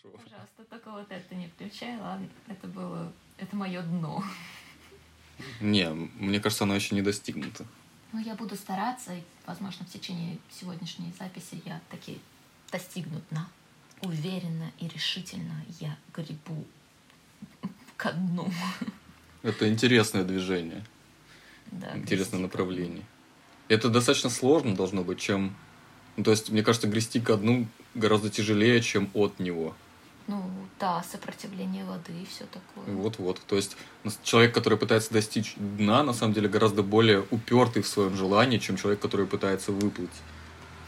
Хорошо. 0.00 0.18
Пожалуйста, 0.24 0.64
только 0.70 0.90
вот 0.90 1.10
это 1.10 1.34
не 1.34 1.48
включай, 1.48 1.96
ладно? 1.98 2.28
Это 2.48 2.66
было... 2.66 3.12
Это 3.38 3.56
мое 3.56 3.82
дно. 3.82 4.22
Не, 5.60 5.90
мне 5.90 6.40
кажется, 6.40 6.64
оно 6.64 6.74
еще 6.74 6.94
не 6.94 7.02
достигнуто. 7.02 7.64
Ну, 8.12 8.20
я 8.20 8.34
буду 8.34 8.56
стараться, 8.56 9.14
и, 9.14 9.22
возможно, 9.46 9.86
в 9.86 9.90
течение 9.90 10.38
сегодняшней 10.50 11.12
записи 11.18 11.62
я 11.64 11.80
таки 11.90 12.20
достигну 12.70 13.20
дна. 13.30 13.48
Уверенно 14.02 14.70
и 14.78 14.88
решительно 14.88 15.64
я 15.80 15.96
грибу 16.14 16.64
ко 17.96 18.12
дну. 18.12 18.50
Это 19.42 19.68
интересное 19.68 20.24
движение, 20.24 20.84
Да, 21.66 21.96
интересное 21.96 22.40
грести 22.40 22.40
направление. 22.40 23.04
Это 23.68 23.88
достаточно 23.88 24.30
сложно 24.30 24.76
должно 24.76 25.02
быть, 25.02 25.20
чем... 25.20 25.56
ну, 26.16 26.24
то 26.24 26.30
есть, 26.30 26.50
мне 26.50 26.62
кажется, 26.62 26.88
грести 26.88 27.20
ко 27.20 27.36
дну 27.36 27.66
гораздо 27.94 28.30
тяжелее, 28.30 28.80
чем 28.80 29.10
от 29.14 29.38
него. 29.38 29.74
Ну, 30.28 30.42
да, 30.78 31.02
сопротивление 31.02 31.84
воды 31.84 32.12
и 32.12 32.24
все 32.26 32.44
такое. 32.44 32.94
Вот-вот. 32.94 33.40
То 33.46 33.56
есть 33.56 33.76
человек, 34.22 34.54
который 34.54 34.78
пытается 34.78 35.12
достичь 35.12 35.54
дна, 35.56 36.02
на 36.04 36.12
самом 36.12 36.32
деле 36.32 36.48
гораздо 36.48 36.82
более 36.82 37.26
упертый 37.30 37.82
в 37.82 37.88
своем 37.88 38.14
желании, 38.16 38.58
чем 38.58 38.76
человек, 38.76 39.00
который 39.00 39.26
пытается 39.26 39.72
выплыть. 39.72 40.10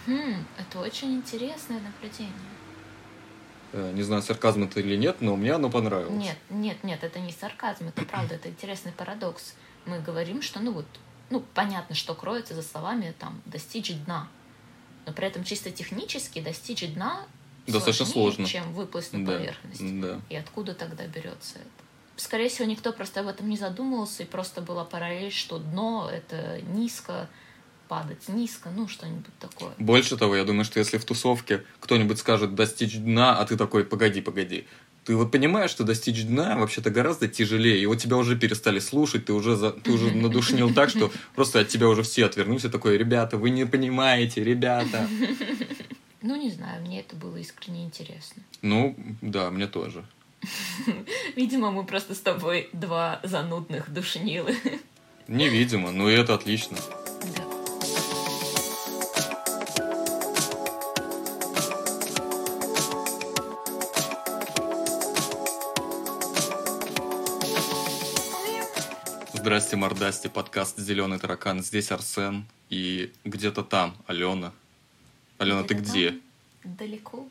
Хм, 0.07 0.45
это 0.57 0.81
очень 0.81 1.15
интересное 1.15 1.81
наблюдение. 1.81 2.33
Э, 3.73 3.93
Не 3.93 4.03
знаю, 4.03 4.23
сарказм 4.23 4.63
это 4.65 4.81
или 4.81 4.97
нет, 4.97 5.17
но 5.21 5.35
мне 5.37 5.53
оно 5.53 5.69
понравилось. 5.69 6.15
Нет, 6.15 6.37
нет, 6.49 6.85
нет, 6.85 7.03
это 7.03 7.19
не 7.19 7.33
сарказм, 7.33 7.89
это 7.89 8.05
правда, 8.05 8.37
это 8.37 8.49
интересный 8.49 8.93
парадокс. 8.93 9.55
Мы 9.85 9.99
говорим, 9.99 10.43
что, 10.43 10.61
ну 10.61 10.73
вот, 10.73 10.87
ну, 11.31 11.43
понятно, 11.55 11.95
что 11.97 12.15
кроется 12.15 12.55
за 12.55 12.63
словами, 12.63 13.15
там, 13.19 13.43
достичь 13.47 13.93
дна. 14.05 14.29
Но 15.07 15.13
при 15.13 15.27
этом 15.27 15.45
чисто 15.45 15.71
технически 15.71 16.41
достичь 16.41 16.87
дна 16.95 17.27
Достаточно 17.67 18.07
сложнее, 18.07 18.47
сложно. 18.47 18.47
чем 18.47 18.73
выплыть 18.75 19.13
на 19.13 19.25
Да, 19.25 19.33
поверхность. 19.33 20.01
Да. 20.01 20.21
И 20.29 20.37
откуда 20.37 20.75
тогда 20.75 21.07
берется 21.07 21.57
это? 21.57 21.85
Скорее 22.17 22.49
всего, 22.49 22.67
никто 22.67 22.93
просто 22.93 23.21
об 23.21 23.27
этом 23.27 23.49
не 23.49 23.57
задумывался, 23.57 24.23
и 24.23 24.27
просто 24.27 24.61
была 24.61 24.85
параллель, 24.85 25.33
что 25.33 25.59
дно— 25.59 26.09
это 26.13 26.61
низко, 26.63 27.29
падать 27.89 28.29
низко, 28.29 28.71
ну, 28.71 28.87
что-нибудь 28.87 29.37
такое. 29.41 29.73
Больше 29.79 30.17
того, 30.17 30.37
я 30.37 30.45
думаю, 30.45 30.65
что 30.65 30.79
если 30.79 30.99
в 30.99 31.05
тусовке 31.05 31.65
кто-нибудь 31.81 32.19
скажет 32.19 32.55
достичь 32.55 32.99
дна, 32.99 33.39
а 33.39 33.45
ты 33.47 33.57
такой, 33.57 33.85
погоди, 33.85 34.21
погоди. 34.21 34.67
Ты 35.05 35.17
вот 35.17 35.31
понимаешь, 35.31 35.71
что 35.71 35.85
достичь 35.85 36.25
дна 36.25 36.57
вообще-то 36.57 36.91
гораздо 36.91 37.29
тяжелее, 37.29 37.79
и 37.79 37.87
вот 37.87 37.97
тебя 37.97 38.17
уже 38.17 38.37
перестали 38.37 38.79
слушать, 38.79 39.27
ты 39.27 39.35
уже, 39.35 39.55
за, 39.55 39.71
ты 39.71 39.93
уже 39.93 40.11
надушнил 40.15 40.73
так, 40.73 40.89
что 40.89 41.13
просто 41.35 41.61
от 41.61 41.69
тебя 41.69 41.89
уже 41.89 42.03
все 42.03 42.25
отвернулись, 42.25 42.65
и 42.65 42.69
такой, 42.71 42.97
ребята, 42.97 43.37
вы 43.37 43.51
не 43.51 43.67
понимаете, 43.67 44.43
ребята. 44.43 45.07
Ну, 46.23 46.37
не 46.37 46.51
знаю, 46.51 46.81
мне 46.81 47.01
это 47.01 47.17
было 47.17 47.37
искренне 47.37 47.85
интересно. 47.85 48.43
Ну, 48.63 48.97
да, 49.21 49.51
мне 49.51 49.67
тоже. 49.67 50.05
Видимо, 51.37 51.71
мы 51.71 51.85
просто 51.85 52.15
с 52.15 52.21
тобой 52.21 52.71
два 52.73 53.21
занудных 53.23 53.93
душнилы. 53.93 54.57
Невидимо, 55.29 55.91
но 55.91 56.09
и 56.09 56.15
это 56.15 56.35
отлично. 56.35 56.79
Да. 57.37 57.54
Здрасте, 69.45 69.77
мордасти, 69.77 70.29
подкаст 70.29 70.79
«Зеленый 70.79 71.19
таракан». 71.19 71.63
Здесь 71.63 71.93
Арсен 71.93 72.47
и 72.71 73.13
где-то 73.27 73.63
там 73.63 73.95
Алена. 74.07 74.55
Алена, 75.37 75.65
ты 75.65 75.75
Где-то 75.75 75.91
где? 75.91 76.11
там, 76.63 76.77
Далеко. 76.79 77.29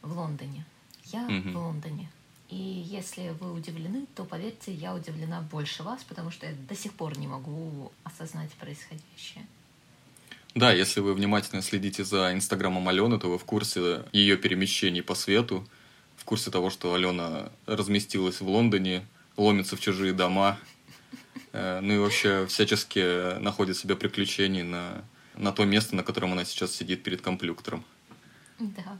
В 0.00 0.16
Лондоне. 0.16 0.64
Я 1.06 1.22
Мгм. 1.22 1.52
в 1.52 1.56
Лондоне. 1.56 2.08
И 2.50 2.54
если 2.56 3.34
вы 3.40 3.52
удивлены, 3.52 4.06
то 4.14 4.24
поверьте, 4.24 4.72
я 4.72 4.94
удивлена 4.94 5.40
больше 5.40 5.82
вас, 5.82 6.04
потому 6.04 6.30
что 6.30 6.46
я 6.46 6.52
до 6.68 6.76
сих 6.76 6.92
пор 6.92 7.18
не 7.18 7.26
могу 7.26 7.90
осознать 8.04 8.52
происходящее. 8.52 9.44
Да, 10.54 10.70
если 10.72 11.00
вы 11.00 11.14
внимательно 11.14 11.62
следите 11.62 12.04
за 12.04 12.32
инстаграмом 12.32 12.88
Алены, 12.88 13.18
то 13.18 13.28
вы 13.28 13.38
в 13.38 13.44
курсе 13.44 14.04
ее 14.12 14.36
перемещений 14.36 15.02
по 15.02 15.16
свету, 15.16 15.66
в 16.14 16.22
курсе 16.24 16.52
того, 16.52 16.70
что 16.70 16.94
Алена 16.94 17.50
разместилась 17.66 18.40
в 18.40 18.48
Лондоне, 18.48 19.04
ломится 19.36 19.76
в 19.76 19.80
чужие 19.80 20.12
дома, 20.12 20.60
ну 21.54 21.94
и 21.94 21.98
вообще 21.98 22.46
всячески 22.46 23.38
находит 23.38 23.76
себе 23.76 23.94
приключений 23.96 24.62
на, 24.62 25.04
на 25.36 25.52
то 25.52 25.64
место, 25.64 25.94
на 25.94 26.02
котором 26.02 26.32
она 26.32 26.44
сейчас 26.44 26.72
сидит 26.72 27.02
перед 27.02 27.20
компьютером. 27.20 27.84
Да. 28.58 28.98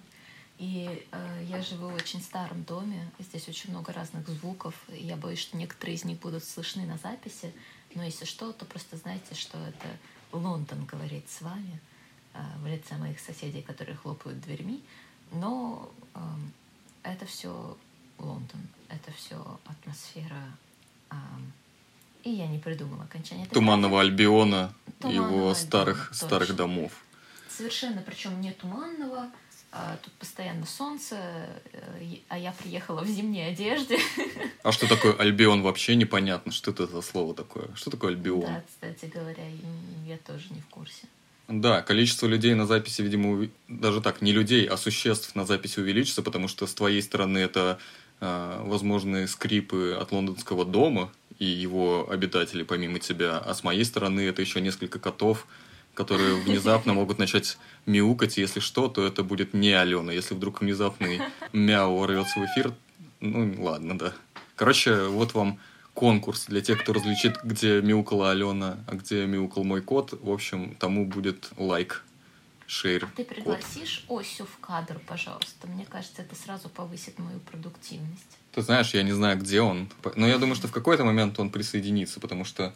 И 0.59 1.05
э, 1.11 1.45
я 1.49 1.63
живу 1.63 1.89
в 1.89 1.95
очень 1.95 2.23
старом 2.23 2.63
доме. 2.63 3.11
Здесь 3.19 3.49
очень 3.49 3.71
много 3.71 3.93
разных 3.93 4.29
звуков. 4.29 4.75
и 4.89 5.05
Я 5.05 5.17
боюсь, 5.17 5.41
что 5.41 5.57
некоторые 5.57 5.97
из 5.97 6.05
них 6.05 6.21
будут 6.21 6.45
слышны 6.45 6.87
на 6.87 6.97
записи. 6.99 7.53
Но 7.95 8.05
если 8.05 8.25
что, 8.25 8.53
то 8.53 8.65
просто 8.65 8.97
знайте, 8.97 9.35
что 9.35 9.59
это 9.59 9.89
Лондон 10.33 10.85
говорит 10.85 11.29
с 11.29 11.41
вами 11.43 11.81
э, 12.35 12.39
в 12.63 12.67
лице 12.67 12.97
моих 12.97 13.19
соседей, 13.19 13.63
которые 13.63 13.97
хлопают 13.97 14.41
дверьми. 14.41 14.83
Но 15.33 15.93
эм, 16.15 16.53
это 17.03 17.27
все 17.27 17.77
Лондон. 18.19 18.61
Это 18.89 19.11
все 19.13 19.59
атмосфера. 19.65 20.57
эм, 21.11 21.53
и 22.25 22.31
я 22.31 22.47
не 22.47 22.59
придумала 22.59 23.05
окончание. 23.05 23.47
Туманного 23.47 24.01
Альбиона, 24.01 24.73
Туманного 25.01 25.27
его 25.27 25.37
Альбиона, 25.37 25.55
старых, 25.55 26.09
точно. 26.11 26.27
старых 26.27 26.57
домов. 26.57 26.93
Совершенно, 27.49 28.03
причем 28.05 28.41
не 28.41 28.51
туманного. 28.53 29.31
а, 29.71 29.97
Тут 30.03 30.13
постоянно 30.15 30.67
солнце, 30.67 31.17
э, 31.73 32.17
а 32.29 32.39
я 32.39 32.53
приехала 32.53 33.03
в 33.03 33.07
зимней 33.09 33.49
одежде. 33.49 33.99
А 34.63 34.73
что 34.73 34.89
такое 34.89 35.13
Альбион 35.15 35.63
вообще 35.63 35.95
непонятно, 35.95 36.51
что 36.53 36.71
это 36.71 36.87
за 36.87 37.03
слово 37.03 37.35
такое? 37.35 37.69
Что 37.75 37.91
такое 37.91 38.11
Альбион? 38.13 38.41
Да, 38.43 38.63
кстати 38.67 39.11
говоря, 39.13 39.45
я 40.07 40.17
тоже 40.19 40.47
не 40.51 40.61
в 40.61 40.67
курсе. 40.67 41.07
Да, 41.47 41.83
количество 41.83 42.27
людей 42.27 42.55
на 42.55 42.67
записи, 42.67 43.03
видимо, 43.03 43.47
даже 43.69 44.01
так, 44.01 44.23
не 44.23 44.33
людей, 44.33 44.65
а 44.67 44.79
существ 44.79 45.35
на 45.35 45.45
записи 45.45 45.79
увеличится, 45.79 46.23
потому 46.23 46.49
что 46.49 46.67
с 46.67 46.73
твоей 46.75 47.03
стороны 47.03 47.37
это 47.39 47.79
э, 48.21 48.63
возможные 48.65 49.29
скрипы 49.29 49.95
от 50.01 50.11
лондонского 50.11 50.65
дома 50.65 51.13
и 51.39 51.45
его 51.45 52.09
обитателей 52.11 52.65
помимо 52.65 52.99
тебя, 52.99 53.39
а 53.39 53.55
с 53.55 53.65
моей 53.65 53.85
стороны 53.85 54.21
это 54.21 54.43
еще 54.43 54.61
несколько 54.61 54.99
котов, 54.99 55.47
которые 55.95 56.37
внезапно 56.37 56.95
могут 56.95 57.19
начать 57.19 57.59
мяукать, 57.87 58.39
и 58.39 58.41
если 58.41 58.61
что, 58.61 58.89
то 58.89 59.07
это 59.07 59.23
будет 59.23 59.55
не 59.55 59.73
Алена. 59.73 60.13
Если 60.13 60.35
вдруг 60.35 60.61
внезапный 60.61 61.21
мяу 61.53 61.97
ворвется 61.97 62.41
в 62.41 62.45
эфир, 62.45 62.73
ну 63.21 63.55
ладно, 63.59 63.99
да. 63.99 64.13
Короче, 64.57 65.05
вот 65.05 65.35
вам 65.35 65.59
конкурс 65.95 66.47
для 66.47 66.61
тех, 66.61 66.83
кто 66.83 66.93
различит, 66.93 67.39
где 67.45 67.81
мяукала 67.81 68.31
Алена, 68.31 68.79
а 68.87 68.95
где 68.95 69.27
мяукал 69.27 69.65
мой 69.65 69.81
кот. 69.81 70.13
В 70.21 70.31
общем, 70.31 70.75
тому 70.79 71.07
будет 71.07 71.51
лайк, 71.57 72.05
шейр, 72.67 73.09
Ты 73.17 73.25
пригласишь 73.25 74.05
Осю 74.09 74.47
в 74.47 74.59
кадр, 74.59 75.01
пожалуйста. 75.07 75.67
Мне 75.67 75.85
кажется, 75.85 76.23
это 76.23 76.35
сразу 76.35 76.69
повысит 76.69 77.19
мою 77.19 77.39
продуктивность. 77.41 78.39
Ты 78.53 78.63
знаешь, 78.63 78.95
я 78.95 79.03
не 79.03 79.13
знаю, 79.13 79.39
где 79.39 79.61
он. 79.61 79.89
Но 80.17 80.27
я 80.27 80.39
думаю, 80.39 80.55
что 80.55 80.69
в 80.69 80.73
какой-то 80.73 81.05
момент 81.05 81.39
он 81.39 81.51
присоединится, 81.51 82.21
потому 82.21 82.45
что 82.45 82.73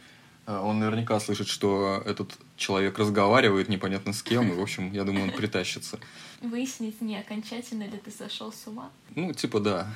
э, 0.46 0.56
он 0.56 0.80
наверняка 0.80 1.18
слышит, 1.20 1.48
что 1.48 2.02
этот 2.04 2.36
человек 2.56 2.98
разговаривает 2.98 3.68
непонятно 3.68 4.12
с 4.12 4.22
кем, 4.22 4.52
и, 4.52 4.54
в 4.54 4.60
общем, 4.60 4.92
я 4.92 5.04
думаю, 5.04 5.24
он 5.24 5.30
притащится. 5.30 5.98
Выяснить, 6.40 7.00
не 7.00 7.18
окончательно 7.18 7.84
ли 7.84 7.98
ты 7.98 8.10
сошел 8.10 8.52
с 8.52 8.66
ума. 8.66 8.90
Ну, 9.14 9.32
типа, 9.32 9.60
да. 9.60 9.94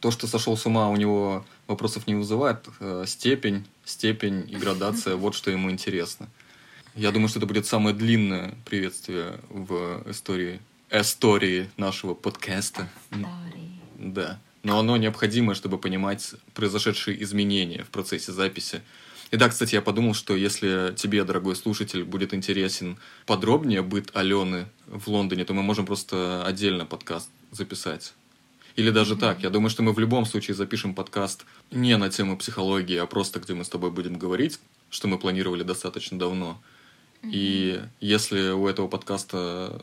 То, 0.00 0.10
что 0.10 0.26
сошел 0.26 0.56
с 0.56 0.66
ума, 0.66 0.90
у 0.90 0.96
него 0.96 1.44
вопросов 1.66 2.06
не 2.06 2.14
вызывает. 2.14 2.68
Э, 2.80 3.04
Степень, 3.06 3.66
степень 3.84 4.46
и 4.48 4.56
градация, 4.56 5.16
вот 5.16 5.34
что 5.34 5.50
ему 5.50 5.70
интересно. 5.70 6.28
Я 6.96 7.10
думаю, 7.10 7.28
что 7.28 7.40
это 7.40 7.46
будет 7.46 7.66
самое 7.66 7.94
длинное 7.94 8.54
приветствие 8.64 9.40
в 9.48 10.04
истории, 10.08 10.60
истории 10.90 11.68
нашего 11.76 12.14
подкаста. 12.14 12.88
Старый. 13.08 13.80
Да. 13.98 14.40
Но 14.62 14.78
оно 14.78 14.96
необходимо, 14.96 15.54
чтобы 15.54 15.78
понимать 15.78 16.34
произошедшие 16.54 17.20
изменения 17.24 17.82
в 17.82 17.88
процессе 17.88 18.30
записи. 18.30 18.80
И 19.32 19.36
да, 19.36 19.48
кстати, 19.48 19.74
я 19.74 19.82
подумал, 19.82 20.14
что 20.14 20.36
если 20.36 20.94
тебе, 20.96 21.24
дорогой 21.24 21.56
слушатель, 21.56 22.04
будет 22.04 22.32
интересен 22.32 22.96
подробнее 23.26 23.82
быт 23.82 24.10
Алены 24.14 24.66
в 24.86 25.08
Лондоне, 25.08 25.44
то 25.44 25.52
мы 25.52 25.64
можем 25.64 25.86
просто 25.86 26.46
отдельно 26.46 26.86
подкаст 26.86 27.28
записать. 27.50 28.14
Или 28.76 28.90
даже 28.90 29.16
так, 29.16 29.42
я 29.42 29.50
думаю, 29.50 29.70
что 29.70 29.82
мы 29.82 29.92
в 29.92 29.98
любом 29.98 30.26
случае 30.26 30.54
запишем 30.54 30.94
подкаст 30.94 31.44
не 31.72 31.96
на 31.96 32.08
тему 32.08 32.36
психологии, 32.36 32.96
а 32.96 33.06
просто 33.06 33.40
где 33.40 33.54
мы 33.54 33.64
с 33.64 33.68
тобой 33.68 33.90
будем 33.90 34.16
говорить, 34.16 34.60
что 34.90 35.08
мы 35.08 35.18
планировали 35.18 35.64
достаточно 35.64 36.18
давно. 36.18 36.60
И 37.32 37.82
если 38.00 38.50
у 38.50 38.66
этого 38.68 38.88
подкаста 38.88 39.82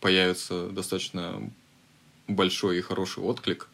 появится 0.00 0.68
достаточно 0.68 1.50
большой 2.28 2.78
и 2.78 2.80
хороший 2.80 3.22
отклик, 3.22 3.68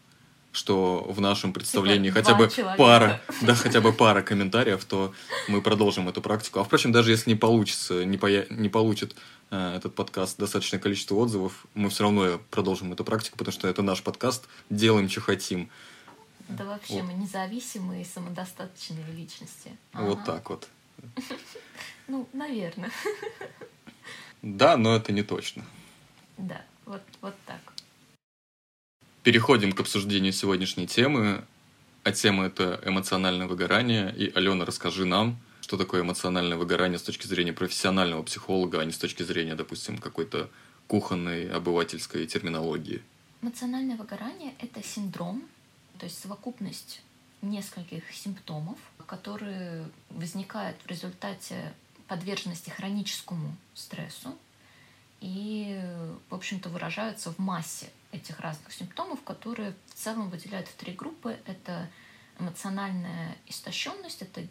что 0.53 1.05
в 1.09 1.21
нашем 1.21 1.53
представлении 1.53 2.09
Типа 2.11 2.23
хотя 2.23 2.35
бы 2.35 2.49
человека. 2.49 2.79
пара, 2.79 3.23
да, 3.43 3.55
хотя 3.55 3.81
бы 3.81 3.93
пара 3.93 4.23
комментариев, 4.23 4.85
то 4.85 5.13
мы 5.47 5.61
продолжим 5.63 6.09
эту 6.09 6.21
практику. 6.23 6.59
А 6.61 6.65
впрочем, 6.65 6.91
даже 6.91 7.11
если 7.11 7.31
не 7.31 7.37
получится, 7.37 8.05
не, 8.05 8.17
поя- 8.17 8.47
не 8.51 8.69
получит 8.69 9.15
э, 9.51 9.77
этот 9.77 9.95
подкаст 9.95 10.39
достаточное 10.39 10.81
количество 10.81 11.15
отзывов, 11.17 11.67
мы 11.75 11.91
все 11.91 12.05
равно 12.05 12.41
продолжим 12.51 12.93
эту 12.93 13.05
практику, 13.05 13.37
потому 13.39 13.53
что 13.53 13.69
это 13.69 13.83
наш 13.83 14.03
подкаст, 14.03 14.49
делаем, 14.71 15.09
что 15.09 15.21
хотим. 15.21 15.69
Да 16.49 16.65
вообще, 16.65 16.95
Вот. 16.95 17.05
мы 17.05 17.13
независимые 17.13 18.03
и 18.03 18.05
самодостаточные 18.07 19.05
личности. 19.15 19.77
Вот 19.93 20.19
Ага. 20.23 20.25
так 20.25 20.51
вот. 20.51 20.69
Ну, 22.07 22.29
наверное. 22.33 22.91
Да, 24.43 24.77
но 24.77 24.97
это 24.97 25.13
не 25.13 25.23
точно. 25.23 25.65
Да, 26.37 26.63
вот, 26.87 27.03
вот 27.21 27.35
так. 27.45 27.61
Переходим 29.23 29.73
к 29.73 29.81
обсуждению 29.81 30.33
сегодняшней 30.33 30.87
темы. 30.87 31.45
А 32.05 32.13
тема 32.13 32.47
это 32.47 32.81
эмоциональное 32.85 33.47
выгорание. 33.47 34.15
И, 34.17 34.33
Алена, 34.35 34.65
расскажи 34.65 35.05
нам, 35.05 35.37
что 35.61 35.77
такое 35.77 36.01
эмоциональное 36.01 36.57
выгорание 36.57 36.99
с 36.99 37.03
точки 37.03 37.27
зрения 37.27 37.53
профессионального 37.53 38.23
психолога, 38.23 38.81
а 38.81 38.85
не 38.85 38.93
с 38.93 38.99
точки 38.99 39.23
зрения, 39.23 39.55
допустим, 39.55 39.99
какой-то 39.99 40.49
кухонной 40.87 41.51
обывательской 41.51 42.27
терминологии. 42.27 43.03
Эмоциональное 43.43 43.97
выгорание– 43.97 44.55
это 44.61 44.83
синдром, 44.83 45.43
то 45.99 46.07
есть 46.07 46.19
совокупность 46.19 47.03
нескольких 47.43 48.11
симптомов, 48.13 48.79
которые 49.09 49.89
возникают 50.11 50.81
в 50.83 50.87
результате 50.87 51.75
подверженности 52.07 52.71
хроническому 52.71 53.57
стрессу 53.75 54.37
и, 55.21 55.81
в 56.29 56.35
общем-то, 56.35 56.69
выражаются 56.69 57.33
в 57.33 57.39
массе 57.39 57.91
этих 58.13 58.39
разных 58.39 58.73
симптомов, 58.73 59.23
которые 59.25 59.75
в 59.87 59.95
целом 59.95 60.31
выделяют 60.31 60.69
в 60.69 60.75
три 60.75 60.93
группы. 60.93 61.37
Это 61.47 61.89
эмоциональная 62.39 63.37
истощенность, 63.47 64.23
это 64.23 64.47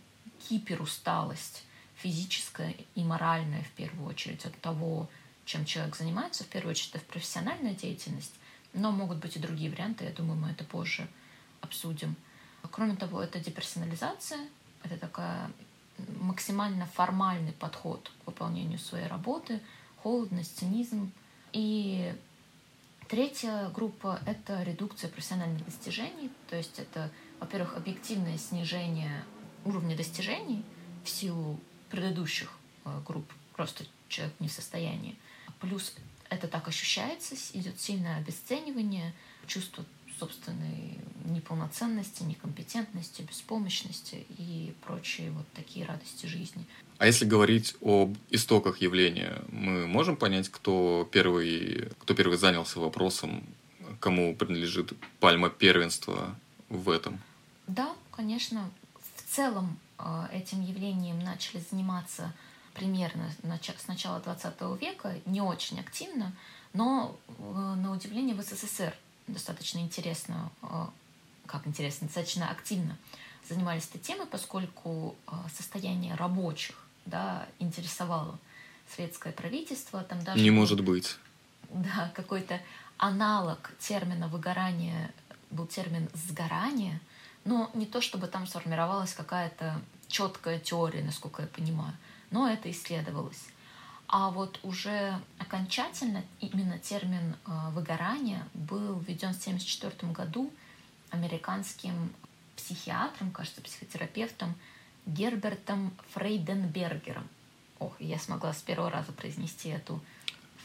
гиперусталость 0.49 1.63
физическая 1.95 2.75
и 2.95 3.03
моральная, 3.03 3.63
в 3.63 3.71
первую 3.71 4.09
очередь, 4.09 4.45
от 4.45 4.59
того, 4.59 5.09
чем 5.45 5.65
человек 5.65 5.95
занимается, 5.95 6.43
в 6.43 6.47
первую 6.47 6.71
очередь, 6.71 6.95
это 6.95 7.05
профессиональная 7.05 7.73
деятельность, 7.73 8.33
но 8.73 8.91
могут 8.91 9.17
быть 9.17 9.35
и 9.35 9.39
другие 9.39 9.71
варианты, 9.71 10.03
я 10.03 10.11
думаю, 10.11 10.39
мы 10.39 10.49
это 10.49 10.63
позже 10.63 11.07
обсудим. 11.61 12.15
Кроме 12.71 12.95
того, 12.95 13.21
это 13.21 13.39
деперсонализация, 13.39 14.39
это 14.83 14.97
такая 14.97 15.51
максимально 16.19 16.85
формальный 16.85 17.53
подход 17.53 18.11
к 18.23 18.27
выполнению 18.27 18.79
своей 18.79 19.07
работы, 19.07 19.61
холодность, 20.03 20.57
цинизм. 20.57 21.11
И 21.53 22.13
третья 23.07 23.69
группа— 23.69 24.19
это 24.25 24.61
редукция 24.63 25.09
профессиональных 25.09 25.65
достижений, 25.65 26.29
то 26.49 26.55
есть 26.55 26.77
это, 26.79 27.09
во-первых, 27.39 27.77
объективное 27.77 28.37
снижение 28.37 29.23
уровня 29.65 29.95
достижений 29.95 30.63
в 31.03 31.09
силу 31.09 31.59
предыдущих 31.89 32.51
э, 32.85 33.01
групп, 33.05 33.31
просто 33.53 33.85
человек 34.07 34.35
не 34.39 34.47
в 34.47 34.51
состоянии. 34.51 35.17
Плюс 35.59 35.93
это 36.29 36.47
так 36.47 36.67
ощущается, 36.67 37.35
идет 37.53 37.79
сильное 37.79 38.17
обесценивание, 38.17 39.13
чувство 39.47 39.85
собственной 40.19 40.97
неполноценности, 41.25 42.23
некомпетентности, 42.23 43.21
беспомощности 43.21 44.25
и 44.37 44.73
прочие 44.85 45.31
вот 45.31 45.45
такие 45.53 45.85
радости 45.85 46.25
жизни. 46.25 46.65
А 46.97 47.05
если 47.05 47.25
говорить 47.25 47.75
об 47.81 48.17
истоках 48.29 48.81
явления, 48.81 49.41
мы 49.49 49.87
можем 49.87 50.15
понять, 50.15 50.49
кто 50.49 51.07
первый, 51.11 51.89
кто 51.99 52.13
первый 52.13 52.37
занялся 52.37 52.79
вопросом, 52.79 53.43
кому 53.99 54.35
принадлежит 54.35 54.93
пальма 55.19 55.49
первенства 55.49 56.35
в 56.69 56.89
этом? 56.89 57.19
Да, 57.67 57.93
конечно. 58.11 58.69
В 59.15 59.35
целом 59.35 59.77
э, 59.99 60.27
этим 60.31 60.61
явлением 60.61 61.19
начали 61.19 61.61
заниматься 61.69 62.33
примерно 62.73 63.29
с 63.43 63.87
начала 63.87 64.19
20 64.19 64.53
века, 64.79 65.15
не 65.25 65.41
очень 65.41 65.79
активно, 65.79 66.33
но 66.73 67.17
э, 67.27 67.41
на 67.75 67.91
удивление 67.91 68.35
в 68.35 68.41
СССР 68.41 68.95
достаточно 69.27 69.79
интересно, 69.79 70.51
э, 70.61 70.85
как 71.45 71.67
интересно, 71.67 72.07
достаточно 72.07 72.49
активно 72.49 72.97
занимались 73.47 73.87
этой 73.87 73.99
темой, 73.99 74.27
поскольку 74.27 75.15
э, 75.27 75.31
состояние 75.55 76.15
рабочих 76.15 76.75
да, 77.05 77.47
интересовало 77.59 78.37
светское 78.93 79.33
правительство. 79.33 80.03
Там 80.03 80.23
даже 80.23 80.41
Не 80.41 80.51
может 80.51 80.83
быть. 80.83 81.17
да, 81.69 82.11
какой-то 82.15 82.61
аналог 82.97 83.71
термина 83.79 84.27
выгорания 84.27 85.11
был 85.49 85.67
термин 85.67 86.09
сгорание, 86.13 86.99
но 87.45 87.69
не 87.73 87.85
то 87.85 88.01
чтобы 88.01 88.27
там 88.27 88.47
сформировалась 88.47 89.13
какая-то 89.13 89.81
четкая 90.07 90.59
теория, 90.59 91.03
насколько 91.03 91.43
я 91.43 91.47
понимаю, 91.47 91.93
но 92.31 92.49
это 92.49 92.69
исследовалось. 92.71 93.47
А 94.07 94.29
вот 94.29 94.59
уже 94.63 95.19
окончательно 95.37 96.23
именно 96.39 96.79
термин 96.79 97.35
э, 97.45 97.51
выгорание 97.71 98.45
был 98.53 98.99
введен 98.99 99.33
в 99.33 99.39
1974 99.41 100.13
году 100.13 100.51
американским 101.09 102.13
психиатром, 102.55 103.31
кажется, 103.31 103.61
психотерапевтом 103.61 104.55
Гербертом 105.05 105.93
Фрейденбергером. 106.13 107.27
Ох, 107.79 107.93
я 107.99 108.17
смогла 108.17 108.53
с 108.53 108.61
первого 108.61 108.89
раза 108.89 109.11
произнести 109.11 109.69
эту 109.69 110.01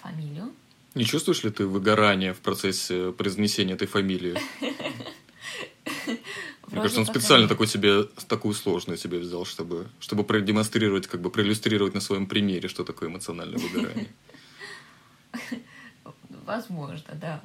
фамилию. 0.00 0.52
Не 0.94 1.04
чувствуешь 1.04 1.42
ли 1.42 1.50
ты 1.50 1.66
выгорание 1.66 2.34
в 2.34 2.40
процессе 2.40 3.12
произнесения 3.12 3.74
этой 3.74 3.88
фамилии? 3.88 4.38
Мне 6.72 6.80
кажется, 6.80 7.00
он 7.00 7.06
специально 7.06 7.46
такой 7.46 7.66
себе, 7.66 8.04
такую 8.26 8.54
сложную 8.54 8.96
себе 8.96 9.18
взял, 9.18 9.44
чтобы, 9.44 9.88
чтобы 10.00 10.24
продемонстрировать, 10.24 11.06
как 11.06 11.20
бы 11.20 11.30
проиллюстрировать 11.30 11.92
на 11.92 12.00
своем 12.00 12.26
примере, 12.26 12.68
что 12.68 12.82
такое 12.82 13.10
эмоциональное 13.10 13.58
выгорание. 13.58 14.08
Возможно, 16.46 17.14
да. 17.14 17.42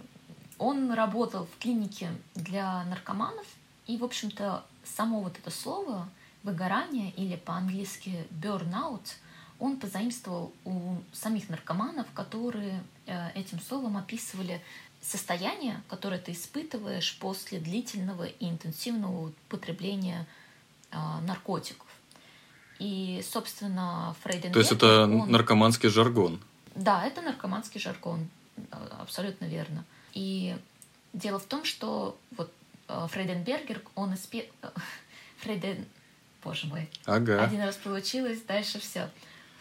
Он 0.57 0.91
работал 0.93 1.45
в 1.45 1.61
клинике 1.61 2.09
для 2.35 2.83
наркоманов, 2.85 3.45
и, 3.85 3.97
в 3.97 4.03
общем-то, 4.03 4.63
само 4.83 5.21
вот 5.21 5.37
это 5.37 5.51
слово 5.51 6.09
выгорание 6.43 7.11
или 7.11 7.35
по-английски 7.35 8.25
burnout 8.31 9.01
он 9.59 9.77
позаимствовал 9.77 10.53
у 10.65 10.97
самих 11.13 11.49
наркоманов, 11.49 12.05
которые 12.13 12.83
э, 13.07 13.31
этим 13.33 13.59
словом 13.59 13.97
описывали 13.97 14.61
состояние, 15.01 15.81
которое 15.87 16.19
ты 16.19 16.31
испытываешь 16.33 17.17
после 17.19 17.59
длительного 17.59 18.25
и 18.25 18.49
интенсивного 18.49 19.27
употребления 19.47 20.25
э, 20.91 20.97
наркотиков. 21.25 21.87
И, 22.79 23.23
собственно, 23.27 24.15
Фрейденбергер... 24.21 24.53
То 24.53 24.59
есть 24.59 24.71
это 24.71 25.03
он- 25.03 25.31
наркоманский 25.31 25.89
жаргон. 25.89 26.39
да, 26.75 27.05
это 27.05 27.21
наркоманский 27.21 27.79
жаргон, 27.79 28.27
э, 28.57 28.61
абсолютно 28.99 29.45
верно. 29.45 29.83
И 30.13 30.55
дело 31.13 31.39
в 31.39 31.45
том, 31.45 31.63
что 31.65 32.17
вот 32.35 32.51
э, 32.87 33.07
Фрейденбергер, 33.11 33.81
он 33.95 34.13
испе... 34.13 34.49
Фрейден... 35.39 35.85
Боже 36.43 36.67
мой, 36.67 36.89
Ага. 37.05 37.43
один 37.43 37.61
раз 37.61 37.75
получилось, 37.75 38.41
дальше 38.41 38.79
все. 38.79 39.09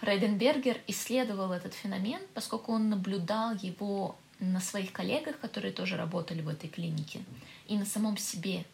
Фрейденбергер 0.00 0.78
исследовал 0.88 1.52
этот 1.52 1.72
феномен, 1.74 2.20
поскольку 2.34 2.72
он 2.72 2.90
наблюдал 2.90 3.54
его 3.54 4.16
на 4.38 4.60
своих 4.60 4.92
коллегах, 4.92 5.38
которые 5.40 5.72
тоже 5.72 5.96
работали 5.96 6.42
в 6.42 6.48
этой 6.48 6.68
клинике, 6.68 7.24
и 7.68 7.76
на 7.76 7.86
самом 7.86 8.16
себе. 8.16 8.64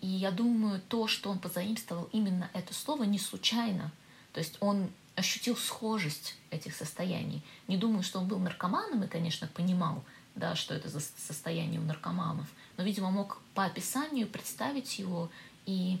И 0.00 0.06
я 0.06 0.30
думаю, 0.30 0.80
то, 0.88 1.06
что 1.08 1.30
он 1.30 1.38
позаимствовал 1.38 2.08
именно 2.12 2.50
это 2.54 2.72
слово, 2.72 3.04
не 3.04 3.18
случайно. 3.18 3.90
То 4.32 4.40
есть 4.40 4.56
он 4.60 4.90
ощутил 5.16 5.56
схожесть 5.56 6.36
этих 6.50 6.74
состояний. 6.74 7.42
Не 7.68 7.76
думаю, 7.76 8.02
что 8.02 8.20
он 8.20 8.28
был 8.28 8.38
наркоманом 8.38 9.02
и, 9.02 9.08
конечно, 9.08 9.46
понимал, 9.48 10.02
да, 10.34 10.54
что 10.54 10.74
это 10.74 10.88
за 10.88 11.00
состояние 11.00 11.80
у 11.80 11.84
наркоманов, 11.84 12.46
но, 12.76 12.84
видимо, 12.84 13.10
мог 13.10 13.42
по 13.54 13.64
описанию 13.64 14.26
представить 14.26 14.98
его 14.98 15.30
и 15.66 16.00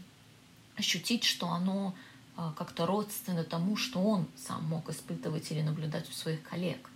ощутить, 0.76 1.24
что 1.24 1.48
оно 1.48 1.94
а, 2.36 2.52
как-то 2.56 2.86
родственно 2.86 3.44
тому, 3.44 3.76
что 3.76 4.00
он 4.00 4.26
сам 4.36 4.64
мог 4.64 4.88
испытывать 4.88 5.50
или 5.50 5.60
наблюдать 5.60 6.08
у 6.08 6.12
своих 6.12 6.42
коллег. 6.42 6.88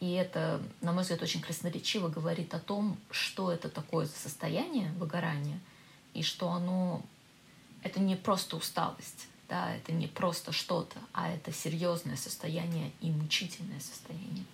И 0.00 0.12
это, 0.12 0.62
на 0.80 0.92
мой 0.92 1.02
взгляд, 1.02 1.22
очень 1.22 1.42
красноречиво 1.42 2.08
говорит 2.08 2.54
о 2.54 2.58
том, 2.58 2.96
что 3.10 3.52
это 3.52 3.68
такое 3.68 4.06
за 4.06 4.16
состояние 4.16 4.92
выгорания, 4.98 5.60
и 6.14 6.22
что 6.22 6.48
оно 6.48 7.02
это 7.82 8.00
не 8.00 8.16
просто 8.16 8.56
усталость, 8.56 9.28
да, 9.48 9.74
это 9.74 9.92
не 9.92 10.06
просто 10.06 10.52
что-то, 10.52 10.96
а 11.12 11.30
это 11.30 11.52
серьезное 11.52 12.16
состояние 12.16 12.92
и 13.02 13.10
мучительное 13.10 13.80
состояние. 13.80 14.44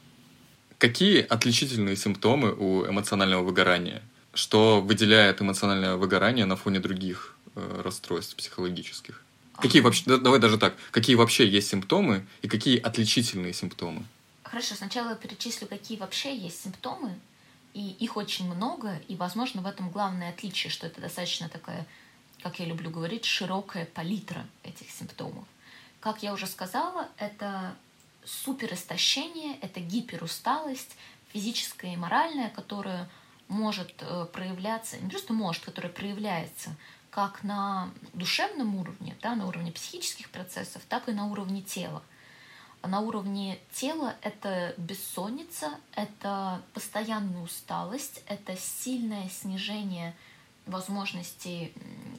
Какие 0.78 1.20
отличительные 1.22 1.96
симптомы 1.96 2.52
у 2.52 2.84
эмоционального 2.86 3.42
выгорания? 3.42 4.02
Что 4.34 4.82
выделяет 4.82 5.40
эмоциональное 5.40 5.96
выгорание 5.96 6.44
на 6.44 6.56
фоне 6.56 6.80
других 6.80 7.36
э, 7.54 7.80
расстройств 7.82 8.36
психологических? 8.36 9.22
Какие 9.56 9.80
вообще, 9.80 10.02
да- 10.06 10.18
давай 10.18 10.38
даже 10.38 10.58
так, 10.58 10.74
какие 10.90 11.16
вообще 11.16 11.48
есть 11.48 11.68
симптомы 11.68 12.26
и 12.42 12.48
какие 12.48 12.78
отличительные 12.78 13.54
симптомы? 13.54 14.04
Хорошо, 14.56 14.74
сначала 14.74 15.10
я 15.10 15.16
перечислю, 15.16 15.68
какие 15.68 15.98
вообще 15.98 16.34
есть 16.34 16.62
симптомы, 16.62 17.20
И 17.74 17.90
их 18.00 18.16
очень 18.16 18.50
много, 18.50 18.98
и, 19.06 19.14
возможно, 19.14 19.60
в 19.60 19.66
этом 19.66 19.90
главное 19.90 20.30
отличие, 20.30 20.70
что 20.70 20.86
это 20.86 20.98
достаточно 20.98 21.50
такая, 21.50 21.86
как 22.42 22.58
я 22.58 22.64
люблю 22.64 22.88
говорить, 22.88 23.26
широкая 23.26 23.84
палитра 23.84 24.46
этих 24.62 24.90
симптомов. 24.90 25.44
Как 26.00 26.22
я 26.22 26.32
уже 26.32 26.46
сказала, 26.46 27.10
это 27.18 27.76
суперистощение, 28.24 29.58
это 29.60 29.80
гиперусталость, 29.80 30.96
физическая 31.34 31.92
и 31.92 31.96
моральная, 31.98 32.48
которая 32.48 33.10
может 33.48 33.92
э, 34.00 34.24
проявляться, 34.32 34.96
не 34.96 35.10
просто 35.10 35.34
может, 35.34 35.66
которая 35.66 35.92
проявляется 35.92 36.74
как 37.10 37.44
на 37.44 37.90
душевном 38.14 38.74
уровне, 38.76 39.18
да, 39.20 39.34
на 39.34 39.46
уровне 39.46 39.70
психических 39.70 40.30
процессов, 40.30 40.80
так 40.88 41.10
и 41.10 41.12
на 41.12 41.26
уровне 41.26 41.60
тела. 41.60 42.02
На 42.86 43.00
уровне 43.00 43.58
тела 43.72 44.14
это 44.22 44.74
бессонница, 44.76 45.78
это 45.94 46.62
постоянная 46.72 47.42
усталость, 47.42 48.22
это 48.26 48.56
сильное 48.56 49.28
снижение 49.28 50.14
возможностей 50.66 51.72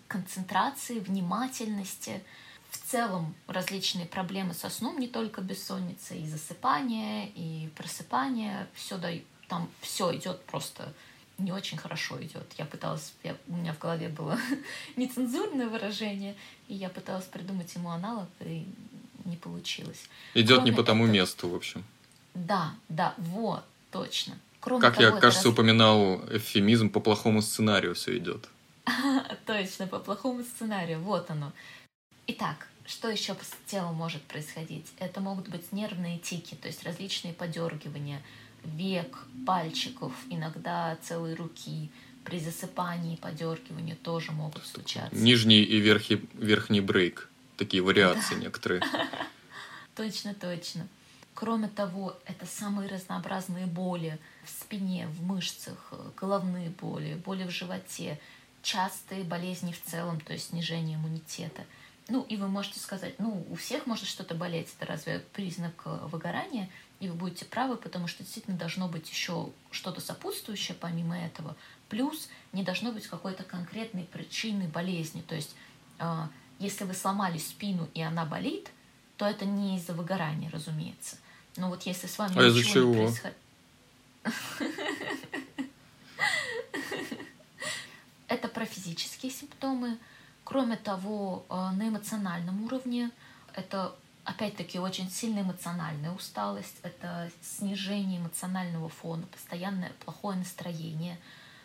концентрации, 0.07 0.99
внимательности, 0.99 2.23
в 2.69 2.77
целом 2.77 3.33
различные 3.47 4.05
проблемы 4.05 4.53
со 4.53 4.69
сном, 4.69 4.99
не 4.99 5.07
только 5.07 5.41
бессонница, 5.41 6.15
и 6.15 6.25
засыпание, 6.27 7.29
и 7.29 7.69
просыпание, 7.75 8.67
все 8.73 8.97
да, 8.97 9.09
там 9.47 9.69
все 9.81 10.15
идет 10.15 10.43
просто 10.45 10.93
не 11.37 11.51
очень 11.51 11.77
хорошо 11.77 12.21
идет. 12.21 12.51
Я 12.57 12.65
пыталась, 12.65 13.13
я, 13.23 13.37
у 13.47 13.55
меня 13.55 13.73
в 13.73 13.79
голове 13.79 14.09
было 14.09 14.37
нецензурное 14.95 15.67
выражение, 15.67 16.35
и 16.67 16.73
я 16.73 16.89
пыталась 16.89 17.25
придумать 17.25 17.73
ему 17.75 17.89
аналог, 17.89 18.27
и 18.39 18.65
не 19.27 19.35
получилось. 19.35 20.09
Идет 20.33 20.63
не 20.63 20.71
по 20.71 20.83
тому 20.83 21.03
этого, 21.03 21.15
месту, 21.15 21.49
в 21.49 21.55
общем. 21.55 21.83
Да, 22.33 22.73
да, 22.89 23.13
вот, 23.17 23.63
точно. 23.91 24.37
Кроме 24.59 24.81
как 24.81 24.95
того, 24.95 25.05
я, 25.07 25.11
кажется, 25.11 25.47
раз... 25.47 25.53
упоминал 25.53 26.21
эвфемизм, 26.29 26.89
по 26.89 26.99
плохому 26.99 27.41
сценарию 27.41 27.93
все 27.95 28.17
идет. 28.17 28.49
Точно, 29.45 29.87
по 29.87 29.99
плохому 29.99 30.43
сценарию, 30.43 30.99
вот 30.99 31.29
оно. 31.29 31.51
Итак, 32.27 32.67
что 32.85 33.09
еще 33.09 33.33
с 33.33 33.69
телом 33.69 33.95
может 33.95 34.21
происходить? 34.23 34.85
Это 34.99 35.19
могут 35.19 35.49
быть 35.49 35.71
нервные 35.71 36.17
тики, 36.19 36.55
то 36.55 36.67
есть 36.67 36.83
различные 36.83 37.33
подергивания 37.33 38.21
век, 38.63 39.25
пальчиков, 39.45 40.13
иногда 40.29 40.97
целые 41.03 41.35
руки. 41.35 41.89
При 42.23 42.39
засыпании, 42.39 43.15
подергивании 43.15 43.93
тоже 43.93 44.33
могут 44.33 44.65
случаться. 44.65 45.15
Нижний 45.15 45.61
и 45.61 45.79
верхний, 45.79 46.21
верхний 46.33 46.81
брейк. 46.81 47.29
Такие 47.57 47.83
вариации 47.83 48.35
да. 48.35 48.41
некоторые. 48.41 48.81
Точно, 49.95 50.35
точно. 50.35 50.87
Кроме 51.33 51.67
того, 51.67 52.15
это 52.25 52.45
самые 52.45 52.87
разнообразные 52.87 53.65
боли 53.65 54.19
в 54.43 54.49
спине, 54.49 55.07
в 55.07 55.23
мышцах, 55.23 55.91
головные 56.15 56.69
боли, 56.69 57.15
боли 57.15 57.45
в 57.45 57.49
животе, 57.49 58.19
частые 58.61 59.23
болезни 59.23 59.71
в 59.71 59.83
целом, 59.83 60.21
то 60.21 60.33
есть 60.33 60.49
снижение 60.49 60.97
иммунитета– 60.97 61.63
ну, 62.09 62.23
и 62.23 62.37
вы 62.37 62.47
можете 62.47 62.79
сказать, 62.79 63.15
ну, 63.19 63.45
у 63.49 63.55
всех 63.55 63.85
может 63.85 64.07
что-то 64.07 64.33
болеть, 64.33 64.73
это 64.77 64.89
разве 64.89 65.19
признак 65.33 65.81
э, 65.85 66.07
выгорания? 66.09 66.69
И 67.01 67.09
вы 67.09 67.15
будете 67.15 67.43
правы, 67.43 67.75
потому 67.75 68.07
что 68.07 68.23
действительно 68.23 68.57
должно 68.57 68.87
быть 68.87 69.09
еще 69.09 69.49
что-то 69.71 69.99
сопутствующее 69.99 70.77
помимо 70.79 71.19
этого. 71.19 71.55
Плюс 71.89 72.29
не 72.53 72.63
должно 72.63 72.93
быть 72.93 73.07
какой-то 73.07 73.43
конкретной 73.43 74.05
причины 74.05 74.69
болезни. 74.69 75.21
То 75.21 75.35
есть, 75.35 75.53
э, 75.99 76.27
если 76.59 76.83
вы 76.83 76.93
сломали 76.93 77.37
спину 77.37 77.89
и 77.93 78.01
она 78.01 78.25
болит, 78.25 78.69
то 79.17 79.25
это 79.25 79.45
не 79.45 79.77
из-за 79.77 79.93
выгорания, 79.93 80.49
разумеется. 80.49 81.17
Но 81.55 81.69
вот 81.69 81.83
если 81.83 82.07
с 82.07 82.17
вами 82.17 82.37
а 82.37 82.49
ничего 82.49 82.73
чего? 82.73 82.93
не 82.93 83.05
происходит... 83.05 83.37
Это 88.27 88.49
про 88.49 88.65
физические 88.65 89.31
симптомы, 89.31 89.97
Кроме 90.49 90.77
того, 90.77 91.45
э, 91.49 91.71
на 91.71 91.89
эмоциональном 91.89 92.63
уровне 92.63 93.11
это 93.53 93.93
опять-таки 94.23 94.79
очень 94.79 95.11
сильная 95.11 95.43
эмоциональная 95.43 96.11
усталость, 96.11 96.77
это 96.83 97.29
снижение 97.41 98.21
эмоционального 98.21 98.87
фона, 98.87 99.25
постоянное 99.27 99.91
плохое 100.05 100.37
настроение, 100.37 101.19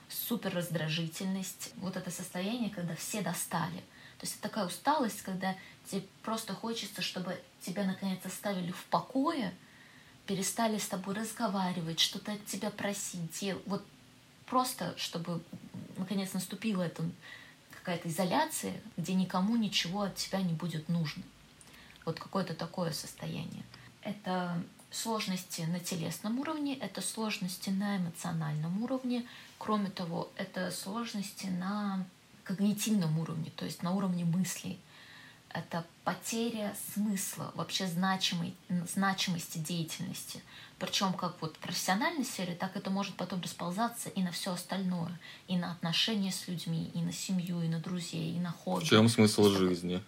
суперраздражительность, 0.08 1.70
вот 1.76 1.96
это 1.96 2.10
состояние, 2.10 2.70
когда 2.70 2.96
все 2.96 3.20
достали. 3.20 3.84
То 4.22 4.26
есть 4.26 4.38
это 4.38 4.48
такая 4.50 4.66
усталость, 4.66 5.22
когда 5.22 5.56
тебе 5.90 6.04
просто 6.22 6.54
хочется, 6.54 7.02
чтобы 7.02 7.42
тебя 7.60 7.82
наконец 7.82 8.24
оставили 8.24 8.70
в 8.70 8.84
покое, 8.84 9.52
перестали 10.26 10.78
с 10.78 10.86
тобой 10.86 11.16
разговаривать, 11.16 11.98
что-то 11.98 12.30
от 12.30 12.46
тебя 12.46 12.70
просить. 12.70 13.44
Вот 13.66 13.84
просто, 14.46 14.94
чтобы 14.96 15.42
наконец 15.96 16.34
наступило 16.34 16.84
это 16.84 17.02
какая-то 17.72 18.10
изоляция, 18.10 18.80
где 18.96 19.14
никому 19.14 19.56
ничего 19.56 20.02
от 20.02 20.14
тебя 20.14 20.40
не 20.40 20.52
будет 20.52 20.88
нужно. 20.88 21.24
Вот 22.04 22.20
какое-то 22.20 22.54
такое 22.54 22.92
состояние. 22.92 23.64
Это 24.02 24.62
сложности 24.92 25.62
на 25.62 25.80
телесном 25.80 26.38
уровне, 26.38 26.78
это 26.78 27.00
сложности 27.00 27.70
на 27.70 27.96
эмоциональном 27.96 28.84
уровне. 28.84 29.26
Кроме 29.58 29.90
того, 29.90 30.30
это 30.36 30.70
сложности 30.70 31.46
на 31.46 32.06
когнитивном 32.44 33.18
уровне, 33.18 33.50
то 33.56 33.64
есть 33.64 33.82
на 33.82 33.92
уровне 33.92 34.24
мыслей– 34.24 34.78
это 35.54 35.84
потеря 36.04 36.74
смысла, 36.92 37.52
вообще 37.54 37.86
значимой, 37.86 38.54
значимости 38.88 39.58
деятельности. 39.58 40.42
Причем 40.78 41.12
как 41.12 41.36
вот 41.40 41.56
в 41.56 41.58
профессиональной 41.58 42.24
сфере, 42.24 42.54
так 42.54 42.76
это 42.76 42.90
может 42.90 43.14
потом 43.14 43.40
расползаться 43.40 44.08
и 44.08 44.22
на 44.22 44.32
все 44.32 44.52
остальное. 44.52 45.18
И 45.48 45.56
на 45.56 45.72
отношения 45.72 46.32
с 46.32 46.48
людьми, 46.48 46.90
и 46.94 47.00
на 47.00 47.12
семью, 47.12 47.62
и 47.62 47.68
на 47.68 47.78
друзей, 47.78 48.34
и 48.34 48.40
на 48.40 48.50
хобби. 48.50 48.84
В 48.84 48.88
чем 48.88 49.08
смысл 49.08 49.44
Что... 49.44 49.58
жизни? 49.58 50.02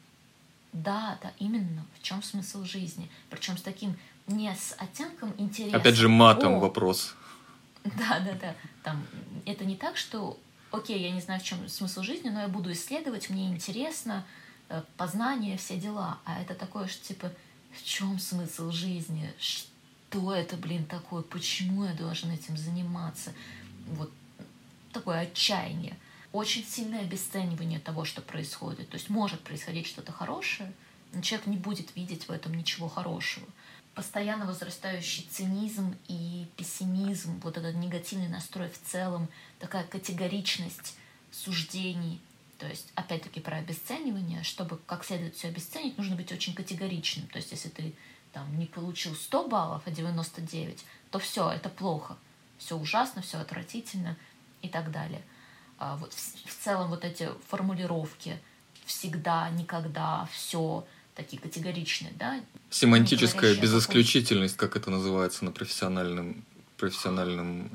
Да, 0.73 1.19
да, 1.23 1.33
именно. 1.39 1.85
В 1.99 2.03
чем 2.03 2.23
смысл 2.23 2.65
жизни? 2.65 3.09
Причем 3.31 3.57
с 3.57 3.63
таким 3.63 3.97
не 4.27 4.53
с 4.53 4.75
оттенком 4.79 5.33
интереса. 5.39 5.77
Опять 5.77 5.95
же, 5.95 6.09
матом 6.09 6.55
О! 6.55 6.61
вопрос. 6.61 7.15
Да, 7.85 8.19
да, 8.21 8.33
да. 8.41 8.55
Там, 8.83 9.07
это 9.45 9.67
не 9.67 9.77
так, 9.77 9.99
что 9.99 10.39
окей, 10.75 11.01
я 11.03 11.11
не 11.11 11.21
знаю, 11.21 11.41
в 11.41 11.45
чем 11.45 11.69
смысл 11.69 12.03
жизни, 12.03 12.29
но 12.29 12.43
я 12.43 12.49
буду 12.49 12.73
исследовать, 12.73 13.31
мне 13.31 13.49
интересно, 13.49 14.25
Э, 14.69 14.83
познание, 14.97 15.57
все 15.57 15.77
дела. 15.77 16.19
А 16.25 16.41
это 16.41 16.55
такое, 16.55 16.87
что 16.87 17.07
типа, 17.07 17.33
в 17.73 17.85
чем 17.85 18.19
смысл 18.19 18.71
жизни? 18.71 19.33
Что 19.39 20.35
это, 20.35 20.57
блин, 20.57 20.85
такое? 20.87 21.23
Почему 21.23 21.85
я 21.85 21.93
должен 21.93 22.31
этим 22.31 22.57
заниматься? 22.57 23.33
Вот 23.89 24.11
такое 24.93 25.21
отчаяние. 25.21 25.97
Очень 26.33 26.65
сильное 26.65 27.03
обесценивание 27.03 27.79
того, 27.79 28.05
что 28.05 28.21
происходит. 28.21 28.89
То 28.89 28.97
есть 28.97 29.11
может 29.11 29.41
происходить 29.41 29.87
что-то 29.87 30.13
хорошее, 30.13 30.73
но 31.13 31.21
человек 31.21 31.47
не 31.47 31.57
будет 31.57 31.95
видеть 31.95 32.27
в 32.27 32.33
этом 32.33 32.55
ничего 32.55 32.89
хорошего. 32.89 33.47
Постоянно 33.95 34.47
возрастающий 34.47 35.27
цинизм 35.31 35.97
и 36.09 36.47
пессимизм, 36.57 37.41
вот 37.41 37.57
этот 37.57 37.77
негативный 37.77 38.29
настрой 38.29 38.69
в 38.69 38.81
целом, 38.83 39.29
такая 39.61 39.85
категоричность 39.85 40.97
суждений, 41.31 42.21
то 42.59 42.67
есть, 42.67 42.91
опять-таки, 42.95 43.41
про 43.41 43.59
обесценивание. 43.59 44.43
Чтобы 44.43 44.79
как 44.87 45.05
следует 45.05 45.35
все 45.35 45.49
обесценить, 45.49 45.99
нужно 45.99 46.17
быть 46.17 46.33
очень 46.33 46.55
категоричным. 46.55 47.27
То 47.29 47.37
есть, 47.37 47.51
если 47.53 47.69
ты 47.69 47.95
там, 48.33 48.59
не 48.59 48.67
получил 48.67 49.15
100 49.15 49.49
баллов, 49.49 49.83
а 49.85 49.91
99, 49.91 50.85
то 51.11 51.19
все, 51.19 51.51
это 51.51 51.69
плохо. 51.69 52.17
Все 52.59 52.77
ужасно, 52.77 53.23
все 53.23 53.39
отвратительно 53.39 54.17
и 54.63 54.69
так 54.69 54.91
далее. 54.91 55.23
А 55.79 55.97
вот 55.97 56.13
в, 56.13 56.49
в 56.49 56.65
целом 56.65 56.89
вот 56.89 57.05
эти 57.05 57.29
формулировки 57.49 58.39
всегда, 58.87 59.51
никогда, 59.51 60.27
все 60.33 60.87
такие 61.15 61.41
категоричные, 61.41 62.13
да? 62.19 62.41
Семантическая 62.71 63.55
безисключительность, 63.55 64.57
как 64.57 64.77
это 64.77 64.91
называется 64.91 65.45
на 65.45 65.53
профессиональном 65.53 66.45
профессиональном... 66.77 67.71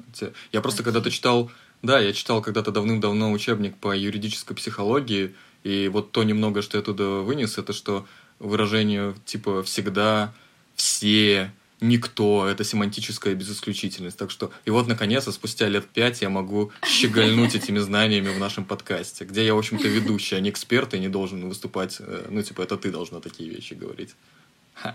Я 0.51 0.61
просто 0.61 0.83
когда-то 0.83 1.09
читал 1.09 1.49
да, 1.81 1.99
я 1.99 2.11
читал 2.13 2.41
когда-то 2.41 2.71
давным-давно 2.71 3.31
учебник 3.31 3.77
по 3.77 3.95
юридической 3.95 4.53
психологии, 4.53 5.33
и 5.63 5.87
вот 5.87 6.11
то 6.11 6.23
немного, 6.23 6.61
что 6.61 6.77
я 6.77 6.83
туда 6.83 7.05
вынес, 7.21 7.57
это 7.57 7.73
что 7.73 8.05
выражение 8.39 9.15
типа 9.25 9.63
«всегда», 9.63 10.33
«все», 10.75 11.51
«никто»— 11.81 12.47
это 12.49 12.63
семантическая 12.63 13.35
безисключительность. 13.35 14.17
Так 14.17 14.31
что, 14.31 14.51
и 14.65 14.69
вот, 14.69 14.87
наконец, 14.87 15.29
спустя 15.31 15.67
лет 15.67 15.87
пять 15.87 16.21
я 16.21 16.29
могу 16.29 16.71
щегольнуть 16.85 17.55
этими 17.55 17.79
знаниями 17.79 18.29
в 18.29 18.39
нашем 18.39 18.65
подкасте, 18.65 19.25
где 19.25 19.45
я, 19.45 19.53
в 19.53 19.57
общем-то, 19.57 19.87
ведущий, 19.87 20.35
а 20.35 20.39
не 20.39 20.49
эксперт, 20.49 20.93
и 20.93 20.99
не 20.99 21.09
должен 21.09 21.47
выступать, 21.47 21.97
э, 21.99 22.27
ну, 22.29 22.41
типа, 22.41 22.61
это 22.61 22.77
ты 22.77 22.91
должна 22.91 23.19
такие 23.19 23.49
вещи 23.49 23.73
говорить. 23.73 24.15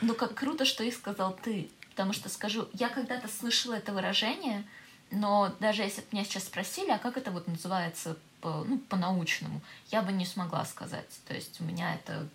Ну, 0.02 0.14
как 0.14 0.34
круто, 0.34 0.64
что 0.64 0.82
их 0.84 0.94
сказал 0.94 1.38
ты, 1.42 1.68
потому 1.90 2.12
что, 2.12 2.28
скажу, 2.28 2.68
я 2.72 2.88
когда-то 2.88 3.28
слышала 3.28 3.74
это 3.74 3.92
выражение— 3.92 4.64
но 5.10 5.54
даже 5.60 5.82
если 5.82 6.00
бы 6.00 6.06
меня 6.12 6.24
сейчас 6.24 6.44
спросили, 6.44 6.90
а 6.90 6.98
как 6.98 7.16
это 7.16 7.30
вот 7.30 7.46
называется 7.46 8.16
по, 8.44 8.62
ну, 8.64 8.78
по-научному, 8.78 9.62
я 9.90 10.02
бы 10.02 10.12
не 10.12 10.26
смогла 10.26 10.66
сказать. 10.66 11.08
То 11.26 11.34
есть 11.34 11.62
у 11.62 11.64
меня 11.64 11.94
это 11.94 12.28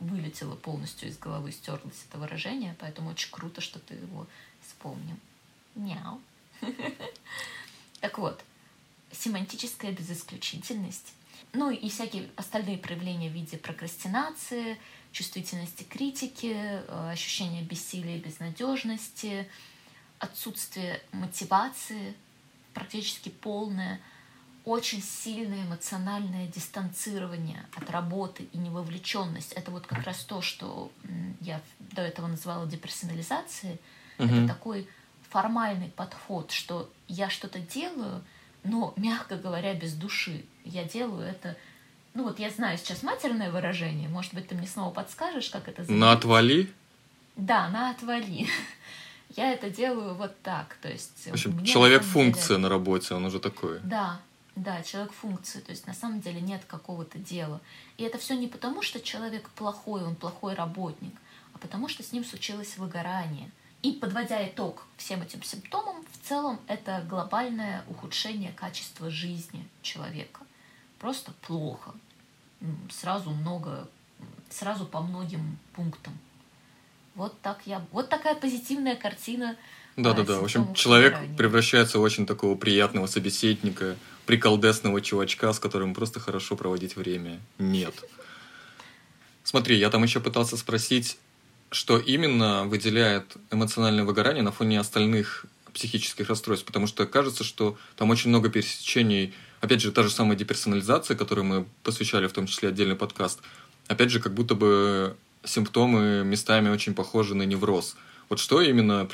вылетело 0.00 0.56
полностью 0.56 1.10
из 1.10 1.18
головы, 1.18 1.52
стерлось 1.52 2.02
это 2.08 2.16
выражение, 2.16 2.74
поэтому 2.80 3.10
очень 3.10 3.30
круто, 3.30 3.60
что 3.60 3.78
ты 3.78 3.94
его 3.94 4.26
вспомнил. 4.66 5.16
Мяу. 5.74 6.20
Так 8.00 8.16
вот, 8.16 8.42
семантическая 9.12 9.92
безисключительность, 9.92 11.12
ну 11.52 11.68
и 11.68 11.90
всякие 11.90 12.30
остальные 12.34 12.78
проявления 12.78 13.28
в 13.28 13.34
виде 13.34 13.58
прокрастинации, 13.58 14.78
чувствительности 15.12 15.82
критики, 15.82 16.54
э, 16.54 17.10
ощущения 17.12 17.60
бессилия 17.60 18.16
и 18.16 18.20
безнадежности, 18.20 19.46
отсутствие 20.18 21.02
мотивации, 21.12 22.14
практически 22.72 23.28
полное, 23.28 24.00
очень 24.64 25.02
сильное 25.02 25.64
эмоциональное 25.64 26.46
дистанцирование 26.46 27.66
от 27.74 27.90
работы 27.90 28.48
и 28.52 28.58
невовлеченность. 28.58 29.52
Это 29.52 29.70
вот 29.70 29.86
как 29.86 30.04
раз 30.04 30.18
то, 30.24 30.42
что 30.42 30.90
я 31.40 31.60
до 31.78 32.02
этого 32.02 32.26
называла 32.26 32.66
деперсонализацией. 32.66 33.78
Mm-hmm. 34.18 34.44
Это 34.44 34.48
такой 34.54 34.88
формальный 35.30 35.88
подход, 35.88 36.50
что 36.50 36.90
я 37.08 37.30
что-то 37.30 37.58
делаю, 37.58 38.22
но, 38.64 38.92
мягко 38.96 39.36
говоря, 39.36 39.74
без 39.74 39.94
души. 39.94 40.44
Я 40.64 40.84
делаю 40.84 41.26
это 41.26 41.56
ну 42.12 42.24
вот 42.24 42.38
я 42.38 42.50
знаю 42.50 42.76
сейчас 42.76 43.02
матерное 43.02 43.50
выражение, 43.50 44.08
может 44.08 44.34
быть, 44.34 44.48
ты 44.48 44.54
мне 44.54 44.66
снова 44.66 44.92
подскажешь, 44.92 45.48
как 45.48 45.68
это 45.68 45.84
заменить? 45.84 46.00
На 46.00 46.12
отвали? 46.12 46.68
Да, 47.36 47.68
на 47.68 47.90
отвали. 47.90 48.48
Я 49.36 49.52
это 49.52 49.70
делаю 49.70 50.14
вот 50.14 50.40
так, 50.42 50.76
то 50.82 50.88
есть... 50.88 51.28
В 51.28 51.32
общем, 51.32 51.64
человек-функция 51.64 52.58
на 52.58 52.68
работе, 52.68 53.14
он 53.14 53.24
уже 53.24 53.38
такой. 53.38 53.78
Да, 53.84 54.20
да, 54.62 54.82
человек-функция, 54.82 55.62
то 55.62 55.70
есть 55.70 55.86
на 55.86 55.94
самом 55.94 56.20
деле 56.20 56.40
нет 56.40 56.62
какого-то 56.66 57.18
дела. 57.18 57.60
И 57.96 58.04
это 58.04 58.18
все 58.18 58.36
не 58.36 58.46
потому, 58.46 58.82
что 58.82 59.00
человек 59.00 59.48
плохой, 59.50 60.04
он 60.04 60.14
плохой 60.14 60.54
работник, 60.54 61.14
а 61.54 61.58
потому 61.58 61.88
что 61.88 62.02
с 62.02 62.12
ним 62.12 62.24
случилось 62.24 62.76
выгорание. 62.76 63.50
И 63.82 63.92
подводя 63.92 64.46
итог 64.46 64.86
всем 64.98 65.22
этим 65.22 65.42
симптомам, 65.42 66.04
в 66.12 66.28
целом 66.28 66.60
это 66.66 67.04
глобальное 67.08 67.82
ухудшение 67.88 68.52
качества 68.52 69.10
жизни 69.10 69.66
человека 69.80 70.40
просто 71.00 71.32
плохо. 71.46 71.92
Сразу 72.90 73.30
много, 73.30 73.88
сразу 74.50 74.84
по 74.86 75.00
многим 75.00 75.58
пунктам. 75.74 76.16
Вот 77.14 77.40
так 77.40 77.62
я, 77.64 77.84
вот 77.90 78.08
такая 78.08 78.34
позитивная 78.34 78.94
картина. 78.94 79.56
Да, 79.96 80.12
да, 80.12 80.22
да. 80.22 80.38
В 80.38 80.44
общем, 80.44 80.72
человек 80.74 81.14
выгорания. 81.14 81.36
превращается 81.36 81.98
в 81.98 82.02
очень 82.02 82.26
такого 82.26 82.54
приятного 82.54 83.06
собеседника, 83.06 83.96
приколдесного 84.26 85.00
чувачка, 85.00 85.52
с 85.52 85.58
которым 85.58 85.94
просто 85.94 86.20
хорошо 86.20 86.56
проводить 86.56 86.96
время. 86.96 87.40
Нет. 87.58 87.94
Смотри, 89.42 89.76
я 89.76 89.90
там 89.90 90.02
еще 90.02 90.20
пытался 90.20 90.56
спросить, 90.56 91.18
что 91.70 91.98
именно 91.98 92.64
выделяет 92.64 93.36
эмоциональное 93.50 94.04
выгорание 94.04 94.42
на 94.42 94.52
фоне 94.52 94.80
остальных 94.80 95.46
психических 95.72 96.28
расстройств, 96.28 96.66
потому 96.66 96.86
что 96.86 97.06
кажется, 97.06 97.44
что 97.44 97.78
там 97.96 98.10
очень 98.10 98.30
много 98.30 98.48
пересечений 98.48 99.34
Опять 99.60 99.82
же, 99.82 99.92
та 99.92 100.02
же 100.02 100.10
самая 100.10 100.36
деперсонализация, 100.36 101.16
которой 101.16 101.44
мы 101.44 101.66
посвящали 101.82 102.26
в 102.26 102.32
том 102.32 102.46
числе 102.46 102.70
отдельный 102.70 102.96
подкаст, 102.96 103.40
опять 103.88 104.10
же, 104.10 104.20
как 104.20 104.32
будто 104.32 104.54
бы 104.54 105.16
симптомы 105.44 106.24
местами 106.24 106.70
очень 106.70 106.94
похожи 106.94 107.34
на 107.34 107.42
невроз. 107.42 107.96
Вот 108.30 108.38
что 108.38 108.62
именно 108.62 109.06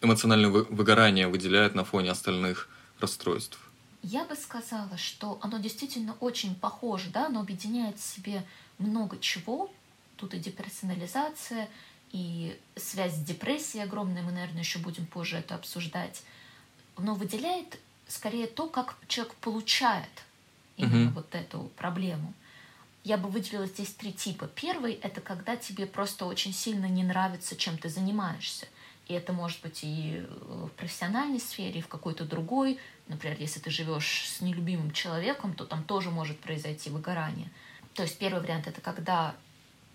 эмоциональное 0.00 0.48
выгорание 0.50 1.28
выделяет 1.28 1.74
на 1.74 1.84
фоне 1.84 2.10
остальных 2.10 2.68
расстройств? 2.98 3.58
Я 4.02 4.24
бы 4.24 4.36
сказала, 4.36 4.96
что 4.96 5.38
оно 5.42 5.58
действительно 5.58 6.16
очень 6.20 6.54
похоже, 6.54 7.10
да, 7.10 7.26
оно 7.26 7.40
объединяет 7.40 7.98
в 7.98 8.04
себе 8.04 8.44
много 8.78 9.18
чего. 9.18 9.70
Тут 10.16 10.34
и 10.34 10.38
деперсонализация, 10.38 11.68
и 12.12 12.58
связь 12.76 13.14
с 13.14 13.22
депрессией 13.22 13.84
огромная, 13.84 14.22
мы, 14.22 14.32
наверное, 14.32 14.60
еще 14.60 14.78
будем 14.78 15.06
позже 15.06 15.36
это 15.36 15.54
обсуждать. 15.54 16.22
Но 16.96 17.14
выделяет 17.14 17.78
скорее 18.08 18.46
то, 18.46 18.68
как 18.68 18.96
человек 19.06 19.34
получает 19.34 20.08
именно 20.76 21.10
uh-huh. 21.10 21.14
вот 21.14 21.34
эту 21.34 21.70
проблему. 21.76 22.32
Я 23.04 23.16
бы 23.16 23.28
выделила 23.28 23.66
здесь 23.66 23.90
три 23.94 24.12
типа. 24.12 24.46
Первый— 24.48 24.92
это 25.02 25.20
когда 25.20 25.56
тебе 25.56 25.86
просто 25.86 26.26
очень 26.26 26.52
сильно 26.52 26.86
не 26.86 27.02
нравится, 27.04 27.56
чем 27.56 27.78
ты 27.78 27.88
занимаешься. 27.88 28.66
И 29.08 29.14
это 29.14 29.32
может 29.32 29.60
быть 29.62 29.80
и 29.82 30.24
в 30.28 30.68
профессиональной 30.76 31.40
сфере, 31.40 31.80
и 31.80 31.82
в 31.82 31.88
какой-то 31.88 32.24
другой. 32.24 32.78
Например, 33.08 33.36
если 33.40 33.58
ты 33.58 33.70
живешь 33.70 34.28
с 34.28 34.40
нелюбимым 34.42 34.90
человеком, 34.92 35.54
то 35.54 35.64
там 35.64 35.82
тоже 35.82 36.10
может 36.10 36.38
произойти 36.40 36.90
выгорание. 36.90 37.50
То 37.94 38.02
есть 38.02 38.18
первый 38.18 38.42
вариант— 38.42 38.66
это 38.68 38.80
когда 38.82 39.34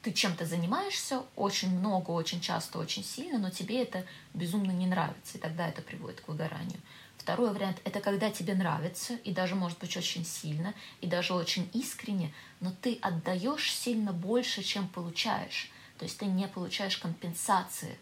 ты 0.01 0.11
чем-то 0.11 0.45
занимаешься 0.45 1.23
очень 1.35 1.77
много, 1.77 2.11
очень 2.11 2.41
часто, 2.41 2.79
очень 2.79 3.05
сильно, 3.05 3.38
но 3.38 3.49
тебе 3.49 3.83
это 3.83 4.05
безумно 4.33 4.71
не 4.71 4.85
нравится, 4.85 5.38
и 5.38 5.41
тогда 5.41 5.69
это 5.69 5.81
приводит 5.81 6.19
к 6.19 6.27
выгоранию. 6.27 6.79
Второй 7.17 7.53
вариант— 7.53 7.79
это 7.85 8.01
когда 8.01 8.29
тебе 8.29 8.53
нравится, 8.53 9.13
и 9.23 9.31
даже, 9.31 9.55
может 9.55 9.79
быть, 9.79 9.95
очень 9.95 10.25
сильно, 10.25 10.73
и 10.99 11.07
даже 11.07 11.33
очень 11.33 11.69
искренне, 11.73 12.33
но 12.59 12.73
ты 12.81 12.99
отдаешь 13.01 13.71
сильно 13.71 14.11
больше, 14.11 14.61
чем 14.61 14.89
получаешь. 14.89 15.71
То 15.99 16.03
есть 16.03 16.17
ты 16.17 16.25
не 16.25 16.47
получаешь 16.49 16.97
компенсации 16.97 17.97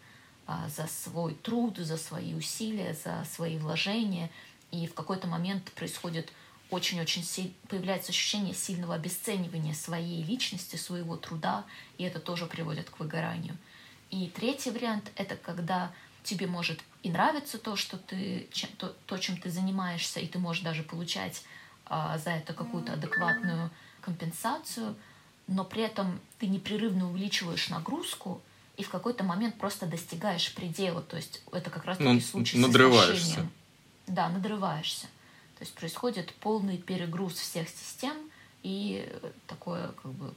за 0.47 0.87
свой 0.87 1.33
труд, 1.33 1.77
за 1.77 1.97
свои 1.97 2.33
усилия, 2.33 2.93
за 2.93 3.25
свои 3.25 3.57
вложения, 3.57 4.29
и 4.71 4.87
в 4.87 4.93
какой-то 4.93 5.27
момент 5.27 5.71
происходит 5.73 6.31
очень-очень 6.69 7.23
силь... 7.23 7.53
появляется 7.67 8.11
ощущение 8.11 8.53
сильного 8.53 8.95
обесценивания 8.95 9.73
своей 9.73 10.23
личности, 10.23 10.77
своего 10.77 11.17
труда, 11.17 11.65
и 11.97 12.03
это 12.03 12.19
тоже 12.19 12.45
приводит 12.45 12.89
к 12.89 12.99
выгоранию. 12.99 13.57
И 14.09 14.27
третий 14.27 14.71
вариант— 14.71 15.11
это 15.15 15.35
когда 15.35 15.91
тебе 16.23 16.47
может 16.47 16.79
и 17.03 17.09
нравится 17.09 17.57
то, 17.57 17.75
что 17.75 17.97
ты, 17.97 18.47
чем, 18.51 18.69
то, 18.77 18.95
то, 19.05 19.17
чем 19.17 19.37
ты 19.37 19.49
занимаешься, 19.49 20.19
и 20.19 20.27
ты 20.27 20.39
можешь 20.39 20.63
даже 20.63 20.83
получать 20.83 21.43
а, 21.85 22.17
за 22.17 22.31
это 22.31 22.53
какую-то 22.53 22.93
адекватную 22.93 23.69
компенсацию, 24.01 24.95
но 25.47 25.65
при 25.65 25.83
этом 25.83 26.19
ты 26.39 26.47
непрерывно 26.47 27.09
увеличиваешь 27.09 27.69
нагрузку, 27.69 28.41
и 28.81 28.83
в 28.83 28.89
какой-то 28.89 29.23
момент 29.23 29.59
просто 29.59 29.85
достигаешь 29.85 30.55
предела. 30.55 31.03
То 31.03 31.15
есть 31.15 31.43
это 31.51 31.69
как 31.69 31.85
раз 31.85 31.99
таки 31.99 32.09
ну, 32.09 32.19
случай 32.19 32.57
надрываешься. 32.57 33.47
с 34.07 34.11
Да, 34.11 34.27
надрываешься. 34.27 35.05
То 35.59 35.65
есть 35.65 35.75
происходит 35.75 36.33
полный 36.39 36.79
перегруз 36.79 37.33
всех 37.33 37.69
систем 37.69 38.15
и 38.63 39.07
такое 39.45 39.89
как 40.01 40.11
бы 40.13 40.33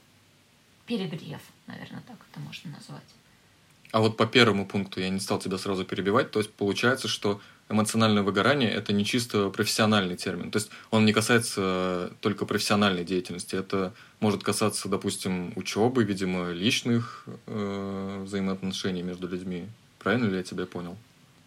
перегрев, 0.85 1.41
наверное, 1.65 2.03
так 2.07 2.17
это 2.31 2.39
можно 2.39 2.69
назвать. 2.69 3.01
А 3.91 3.99
вот 3.99 4.15
по 4.15 4.27
первому 4.27 4.67
пункту 4.67 4.99
я 4.99 5.09
не 5.09 5.19
стал 5.19 5.39
тебя 5.39 5.57
сразу 5.57 5.83
перебивать. 5.83 6.29
То 6.29 6.37
есть 6.37 6.53
получается, 6.53 7.07
что 7.07 7.41
эмоциональное 7.69 8.23
выгорание 8.23 8.71
это 8.71 8.93
не 8.93 9.05
чисто 9.05 9.49
профессиональный 9.49 10.15
термин. 10.15 10.51
То 10.51 10.57
есть 10.57 10.69
он 10.91 11.05
не 11.05 11.13
касается 11.13 12.11
только 12.21 12.45
профессиональной 12.45 13.03
деятельности. 13.03 13.55
Это 13.55 13.93
может 14.19 14.43
касаться, 14.43 14.87
допустим, 14.87 15.53
учебы, 15.55 16.03
видимо, 16.03 16.51
личных 16.51 17.25
э, 17.47 18.21
взаимоотношений 18.23 19.01
между 19.01 19.27
людьми. 19.27 19.67
Правильно 19.99 20.29
ли 20.29 20.37
я 20.37 20.43
тебя 20.43 20.65
понял? 20.65 20.95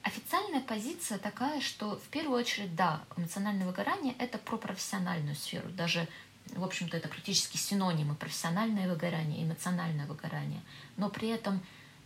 Официальная 0.03 0.61
позиция 0.61 1.19
такая, 1.19 1.61
что 1.61 1.97
в 1.97 2.09
первую 2.09 2.39
очередь, 2.39 2.75
да, 2.75 3.03
эмоциональное 3.17 3.67
выгорание— 3.67 4.15
это 4.19 4.39
про 4.39 4.57
профессиональную 4.57 5.37
сферу. 5.37 5.69
Даже, 5.77 6.09
в 6.55 6.65
общем-то, 6.65 6.97
это 6.97 7.09
практически 7.09 7.57
синонимы 7.57 8.15
профессиональное 8.15 8.89
выгорание, 8.89 9.45
эмоциональное 9.45 10.07
выгорание. 10.07 10.63
Но 10.97 11.11
при 11.11 11.29
этом 11.29 11.61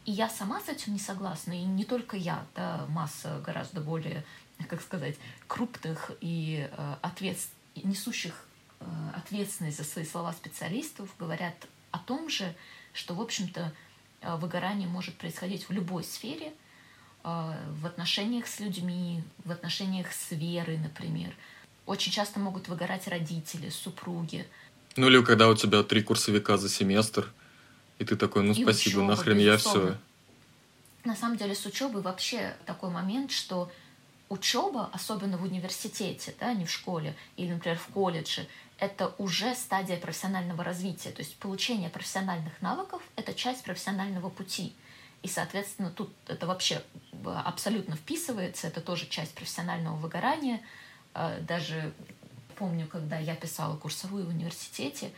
и 0.04 0.12
я 0.12 0.28
сама 0.28 0.60
с 0.60 0.68
этим 0.68 0.92
не 0.92 0.98
согласна, 0.98 1.52
и 1.52 1.64
не 1.64 1.84
только 1.84 2.16
я, 2.16 2.44
да, 2.54 2.86
масса 2.88 3.40
гораздо 3.44 3.80
более, 3.80 4.24
как 4.68 4.82
сказать, 4.82 5.16
крупных 5.46 6.10
и 6.20 6.68
э, 6.70 6.94
ответ... 7.02 7.38
несущих 7.76 8.34
э, 8.80 8.84
ответственность 9.14 9.76
за 9.76 9.84
свои 9.84 10.04
слова 10.04 10.32
специалистов 10.32 11.08
говорят 11.18 11.54
о 11.90 11.98
том 11.98 12.28
же, 12.28 12.54
что, 12.92 13.14
в 13.14 13.20
общем-то, 13.20 13.72
э, 14.20 14.36
выгорание 14.36 14.88
может 14.88 15.16
происходить 15.16 15.68
в 15.68 15.72
любой 15.72 16.04
сфере, 16.04 16.52
э, 17.24 17.54
в 17.80 17.86
отношениях 17.86 18.46
с 18.46 18.60
людьми, 18.60 19.22
в 19.44 19.52
отношениях 19.52 20.12
с 20.12 20.32
верой, 20.32 20.78
например. 20.78 21.32
Очень 21.86 22.12
часто 22.12 22.40
могут 22.40 22.68
выгорать 22.68 23.08
родители, 23.08 23.68
супруги. 23.70 24.46
Ну 24.96 25.08
или 25.08 25.22
когда 25.24 25.48
у 25.48 25.54
тебя 25.54 25.82
три 25.82 26.02
курсовика 26.02 26.56
за 26.56 26.68
семестр, 26.68 27.32
и 28.02 28.04
ты 28.04 28.16
такой, 28.16 28.42
ну 28.42 28.52
спасибо, 28.52 28.98
учеба, 28.98 29.02
нахрен 29.04 29.38
я 29.38 29.56
все. 29.56 29.96
На 31.04 31.16
самом 31.16 31.36
деле 31.36 31.54
с 31.54 31.64
учебой 31.66 32.02
вообще 32.02 32.54
такой 32.66 32.90
момент, 32.90 33.30
что 33.30 33.70
учеба, 34.28 34.90
особенно 34.92 35.36
в 35.36 35.44
университете, 35.44 36.34
да, 36.40 36.52
не 36.52 36.64
в 36.64 36.70
школе, 36.70 37.14
или, 37.36 37.52
например, 37.52 37.78
в 37.78 37.86
колледже, 37.92 38.46
это 38.78 39.14
уже 39.18 39.54
стадия 39.54 39.96
профессионального 39.98 40.64
развития. 40.64 41.10
То 41.10 41.22
есть 41.22 41.36
получение 41.36 41.90
профессиональных 41.90 42.60
навыков— 42.60 43.02
это 43.16 43.34
часть 43.34 43.62
профессионального 43.62 44.28
пути. 44.30 44.74
И, 45.22 45.28
соответственно, 45.28 45.90
тут 45.90 46.10
это 46.26 46.46
вообще 46.46 46.82
абсолютно 47.24 47.94
вписывается, 47.94 48.66
это 48.66 48.80
тоже 48.80 49.06
часть 49.06 49.34
профессионального 49.34 49.94
выгорания. 49.96 50.60
Э, 51.14 51.38
даже 51.40 51.92
помню, 52.56 52.88
когда 52.88 53.18
я 53.18 53.36
писала 53.36 53.76
курсовую 53.76 54.26
в 54.26 54.30
университете, 54.30 55.12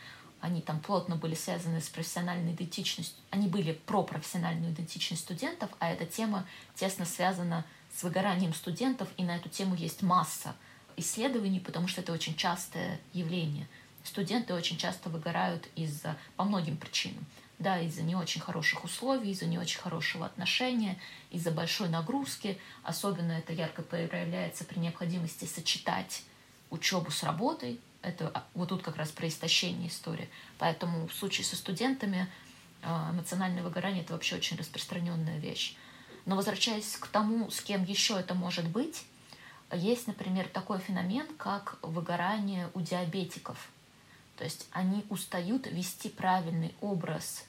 они 0.45 0.61
там 0.61 0.79
плотно 0.79 1.15
были 1.15 1.33
связаны 1.33 1.81
с 1.81 1.89
профессиональной 1.89 2.53
идентичностью, 2.53 3.17
они 3.31 3.47
были 3.47 3.73
про 3.73 4.03
профессиональную 4.03 4.71
идентичность 4.71 5.23
студентов, 5.23 5.71
а 5.79 5.91
эта 5.91 6.05
тема 6.05 6.45
тесно 6.75 7.05
связана 7.05 7.65
с 7.95 8.03
выгоранием 8.03 8.53
студентов, 8.53 9.07
и 9.17 9.23
на 9.23 9.37
эту 9.37 9.49
тему 9.49 9.75
есть 9.75 10.03
масса 10.03 10.55
исследований, 10.97 11.59
потому 11.59 11.87
что 11.87 12.01
это 12.01 12.13
очень 12.13 12.35
частое 12.35 12.99
явление. 13.11 13.67
Студенты 14.03 14.53
очень 14.53 14.77
часто 14.77 15.09
выгорают 15.09 15.67
из-за 15.75 16.15
по 16.35 16.43
многим 16.43 16.77
причинам. 16.77 17.25
Да, 17.57 17.79
из-за 17.79 18.03
не 18.03 18.15
очень 18.15 18.41
хороших 18.41 18.83
условий, 18.83 19.31
из-за 19.31 19.47
не 19.47 19.57
очень 19.57 19.79
хорошего 19.79 20.25
отношения, 20.25 20.99
из-за 21.31 21.49
большой 21.49 21.89
нагрузки. 21.89 22.59
Особенно 22.83 23.31
это 23.31 23.51
ярко 23.53 23.81
проявляется 23.81 24.63
при 24.63 24.77
необходимости 24.77 25.45
сочетать 25.45 26.23
учебу 26.69 27.09
с 27.09 27.23
работой. 27.23 27.79
Это 28.05 28.31
а, 28.33 28.43
вот 28.53 28.69
тут 28.69 28.83
как 28.83 28.97
раз 28.97 29.09
про 29.09 29.27
истощение 29.27 29.89
истории. 29.89 30.29
Поэтому 30.59 31.07
в 31.07 31.13
случае 31.13 31.45
со 31.45 31.55
студентами 31.55 32.27
а, 32.83 33.11
эмоциональное 33.11 33.63
выгорание 33.63 34.03
это 34.03 34.13
вообще 34.13 34.35
очень 34.35 34.57
распространенная 34.57 35.39
вещь. 35.39 35.75
Но 36.25 36.35
возвращаясь 36.35 36.95
к 36.97 37.07
тому, 37.07 37.49
с 37.49 37.61
кем 37.61 37.83
еще 37.83 38.19
это 38.19 38.33
может 38.35 38.67
быть, 38.67 39.05
есть, 39.71 40.07
например, 40.07 40.47
такой 40.47 40.79
феномен, 40.79 41.27
как 41.37 41.77
выгорание 41.81 42.69
у 42.73 42.81
диабетиков. 42.81 43.69
То 44.37 44.43
есть 44.43 44.67
они 44.71 45.05
устают 45.09 45.67
вести 45.67 46.09
правильный 46.09 46.75
образ 46.81 47.45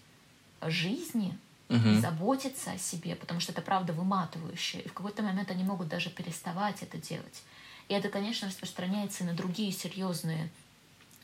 жизни, 0.62 1.36
угу. 1.68 2.00
заботиться 2.00 2.72
о 2.72 2.78
себе, 2.78 3.16
потому 3.16 3.40
что 3.40 3.52
это 3.52 3.60
правда 3.60 3.92
выматывающее. 3.92 4.82
И 4.82 4.88
в 4.88 4.92
какой-то 4.92 5.22
момент 5.22 5.50
они 5.50 5.64
могут 5.64 5.88
даже 5.88 6.10
переставать 6.10 6.82
это 6.82 6.98
делать. 6.98 7.42
И 7.88 7.94
это, 7.94 8.08
конечно, 8.08 8.48
распространяется 8.48 9.24
и 9.24 9.26
на 9.26 9.34
другие 9.34 9.72
серьезные 9.72 10.50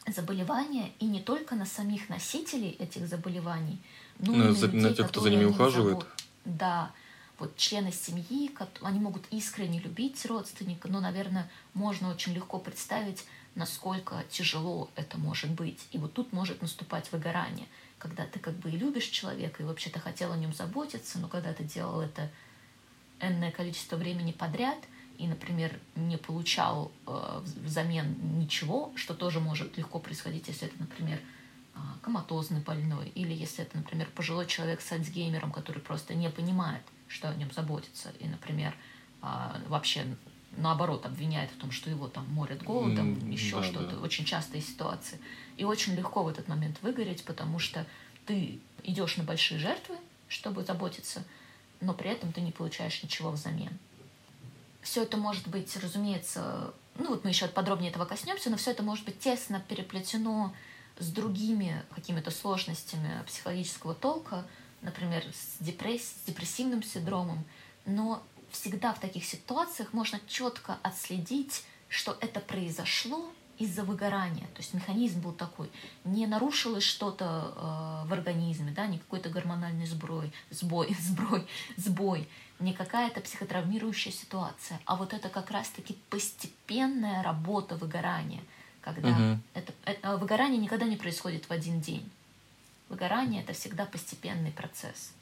заболевания, 0.06 0.92
и 0.98 1.06
не 1.06 1.20
только 1.20 1.54
на 1.54 1.66
самих 1.66 2.08
носителей 2.08 2.70
этих 2.78 3.06
заболеваний, 3.06 3.78
но 4.18 4.32
ну, 4.32 4.34
и 4.34 4.46
на, 4.48 4.52
за, 4.52 4.66
людей, 4.66 4.80
на 4.80 4.94
тех, 4.94 5.08
кто 5.08 5.20
за 5.20 5.30
ними 5.30 5.44
ухаживает. 5.44 5.98
Забот... 5.98 6.08
Да, 6.44 6.92
вот 7.38 7.56
члены 7.56 7.92
семьи, 7.92 8.50
они 8.82 9.00
могут 9.00 9.24
искренне 9.30 9.80
любить 9.80 10.24
родственника, 10.26 10.88
но, 10.88 11.00
наверное, 11.00 11.50
можно 11.74 12.10
очень 12.10 12.32
легко 12.34 12.58
представить, 12.58 13.24
насколько 13.54 14.24
тяжело 14.30 14.90
это 14.96 15.18
может 15.18 15.50
быть. 15.50 15.80
И 15.92 15.98
вот 15.98 16.12
тут 16.12 16.32
может 16.32 16.62
наступать 16.62 17.10
выгорание, 17.12 17.66
когда 17.98 18.26
ты 18.26 18.38
как 18.38 18.54
бы 18.54 18.70
и 18.70 18.76
любишь 18.76 19.06
человека, 19.06 19.62
и 19.62 19.66
вообще-то 19.66 20.00
хотел 20.00 20.32
о 20.32 20.36
нем 20.36 20.52
заботиться, 20.52 21.18
но 21.18 21.28
когда 21.28 21.52
ты 21.52 21.64
делал 21.64 22.00
это 22.00 22.30
энное 23.20 23.52
количество 23.52 23.96
времени 23.96 24.32
подряд, 24.32 24.78
и, 25.22 25.26
например, 25.28 25.78
не 25.94 26.16
получал 26.16 26.90
э, 27.06 27.42
взамен 27.64 28.16
ничего, 28.40 28.92
что 28.96 29.14
тоже 29.14 29.38
может 29.38 29.78
легко 29.78 30.00
происходить, 30.00 30.48
если 30.48 30.66
это, 30.66 30.74
например, 30.80 31.20
э, 31.20 31.78
коматозный 32.02 32.60
больной, 32.60 33.08
или 33.14 33.32
если 33.32 33.62
это, 33.62 33.76
например, 33.76 34.08
пожилой 34.16 34.46
человек 34.46 34.80
с 34.80 34.90
Альцгеймером, 34.90 35.52
который 35.52 35.78
просто 35.78 36.14
не 36.14 36.28
понимает, 36.28 36.82
что 37.06 37.28
о 37.28 37.34
нем 37.36 37.52
заботится, 37.52 38.12
и, 38.18 38.26
например, 38.26 38.74
э, 39.22 39.26
вообще 39.68 40.04
наоборот 40.56 41.06
обвиняет 41.06 41.52
в 41.52 41.56
том, 41.56 41.70
что 41.70 41.88
его 41.88 42.08
там 42.08 42.26
морят 42.32 42.64
голодом, 42.64 43.14
mm, 43.14 43.32
еще 43.32 43.60
да, 43.60 43.62
что-то. 43.62 43.94
Да. 43.94 44.02
Очень 44.02 44.24
частые 44.24 44.60
ситуации. 44.60 45.20
И 45.56 45.62
очень 45.62 45.94
легко 45.94 46.24
в 46.24 46.28
этот 46.28 46.48
момент 46.48 46.82
выгореть, 46.82 47.24
потому 47.24 47.60
что 47.60 47.86
ты 48.26 48.58
идешь 48.82 49.16
на 49.18 49.22
большие 49.22 49.60
жертвы, 49.60 49.94
чтобы 50.26 50.64
заботиться, 50.64 51.22
но 51.80 51.94
при 51.94 52.10
этом 52.10 52.32
ты 52.32 52.40
не 52.40 52.50
получаешь 52.50 53.00
ничего 53.04 53.30
взамен. 53.30 53.78
Все 54.82 55.04
это 55.04 55.16
может 55.16 55.48
быть, 55.48 55.74
разумеется, 55.76 56.74
ну 56.96 57.10
вот 57.10 57.24
мы 57.24 57.30
еще 57.30 57.48
подробнее 57.48 57.90
этого 57.90 58.04
коснемся, 58.04 58.50
но 58.50 58.56
все 58.56 58.72
это 58.72 58.82
может 58.82 59.04
быть 59.04 59.18
тесно 59.20 59.64
переплетено 59.68 60.52
с 60.98 61.08
другими 61.10 61.82
какими-то 61.94 62.30
сложностями 62.30 63.22
психологического 63.26 63.94
толка, 63.94 64.44
например, 64.82 65.24
с, 65.32 65.62
депресс... 65.62 66.02
с 66.02 66.26
депрессивным 66.26 66.82
синдромом. 66.82 67.44
Но 67.86 68.22
всегда 68.50 68.92
в 68.92 69.00
таких 69.00 69.24
ситуациях 69.24 69.92
можно 69.92 70.20
четко 70.26 70.78
отследить, 70.82 71.64
что 71.88 72.16
это 72.20 72.40
произошло 72.40 73.32
из-за 73.58 73.84
выгорания. 73.84 74.46
То 74.54 74.58
есть 74.58 74.74
механизм 74.74 75.20
был 75.20 75.32
такой. 75.32 75.70
Не 76.04 76.26
нарушилось 76.26 76.84
что-то 76.84 78.04
э, 78.04 78.08
в 78.08 78.12
организме, 78.12 78.72
да, 78.72 78.86
не 78.86 78.98
какой-то 78.98 79.30
гормональный 79.30 79.86
сброй, 79.86 80.32
сбой, 80.50 80.96
сброй, 81.00 81.46
сбой, 81.76 82.28
не 82.62 82.72
какая-то 82.72 83.20
психотравмирующая 83.20 84.12
ситуация, 84.12 84.80
а 84.84 84.96
вот 84.96 85.12
это 85.12 85.28
как 85.28 85.50
раз-таки 85.50 85.96
постепенная 86.10 87.22
работа 87.22 87.76
выгорания, 87.76 88.42
когда 88.80 89.08
угу. 89.08 89.38
это, 89.54 89.72
это 89.84 90.16
выгорание 90.16 90.58
никогда 90.58 90.86
не 90.86 90.96
происходит 90.96 91.44
в 91.48 91.50
один 91.50 91.80
день. 91.80 92.08
Выгорание 92.88 93.42
это 93.42 93.52
всегда 93.52 93.86
постепенный 93.86 94.50
процесс. 94.50 95.12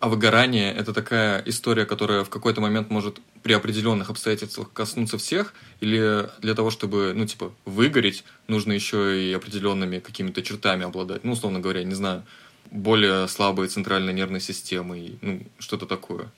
А 0.00 0.08
выгорание— 0.08 0.72
это 0.74 0.92
такая 0.92 1.42
история, 1.46 1.84
которая 1.86 2.24
в 2.24 2.30
какой-то 2.30 2.60
момент 2.60 2.90
может 2.90 3.20
при 3.42 3.52
определенных 3.52 4.10
обстоятельствах 4.10 4.72
коснуться 4.72 5.18
всех, 5.18 5.54
или 5.80 6.28
для 6.40 6.54
того, 6.54 6.70
чтобы, 6.70 7.12
ну, 7.14 7.26
типа, 7.26 7.52
выгореть, 7.64 8.24
нужно 8.48 8.72
еще 8.72 9.22
и 9.22 9.32
определенными 9.32 9.98
какими-то 9.98 10.42
чертами 10.42 10.84
обладать, 10.84 11.24
ну, 11.24 11.32
условно 11.32 11.60
говоря, 11.60 11.84
не 11.84 11.94
знаю, 11.94 12.24
более 12.70 13.28
слабой 13.28 13.68
центральной 13.68 14.12
нервной 14.12 14.40
системой, 14.40 15.18
ну, 15.20 15.42
что-то 15.58 15.86
такое. 15.86 16.30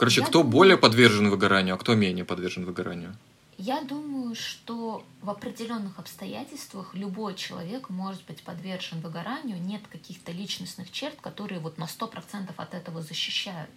Короче, 0.00 0.22
Я 0.22 0.26
кто 0.28 0.38
думаю... 0.38 0.52
более 0.52 0.76
подвержен 0.78 1.28
выгоранию, 1.28 1.74
а 1.74 1.78
кто 1.78 1.94
менее 1.94 2.24
подвержен 2.24 2.64
выгоранию? 2.64 3.14
Я 3.58 3.82
думаю, 3.82 4.34
что 4.34 5.04
в 5.20 5.28
определенных 5.28 5.98
обстоятельствах 5.98 6.94
любой 6.94 7.34
человек 7.34 7.90
может 7.90 8.24
быть 8.24 8.42
подвержен 8.42 9.02
выгоранию. 9.02 9.60
Нет 9.60 9.82
каких-то 9.92 10.32
личностных 10.32 10.90
черт, 10.90 11.20
которые 11.20 11.60
вот 11.60 11.76
на 11.76 11.84
100% 11.84 12.50
от 12.56 12.72
этого 12.72 13.02
защищают. 13.02 13.68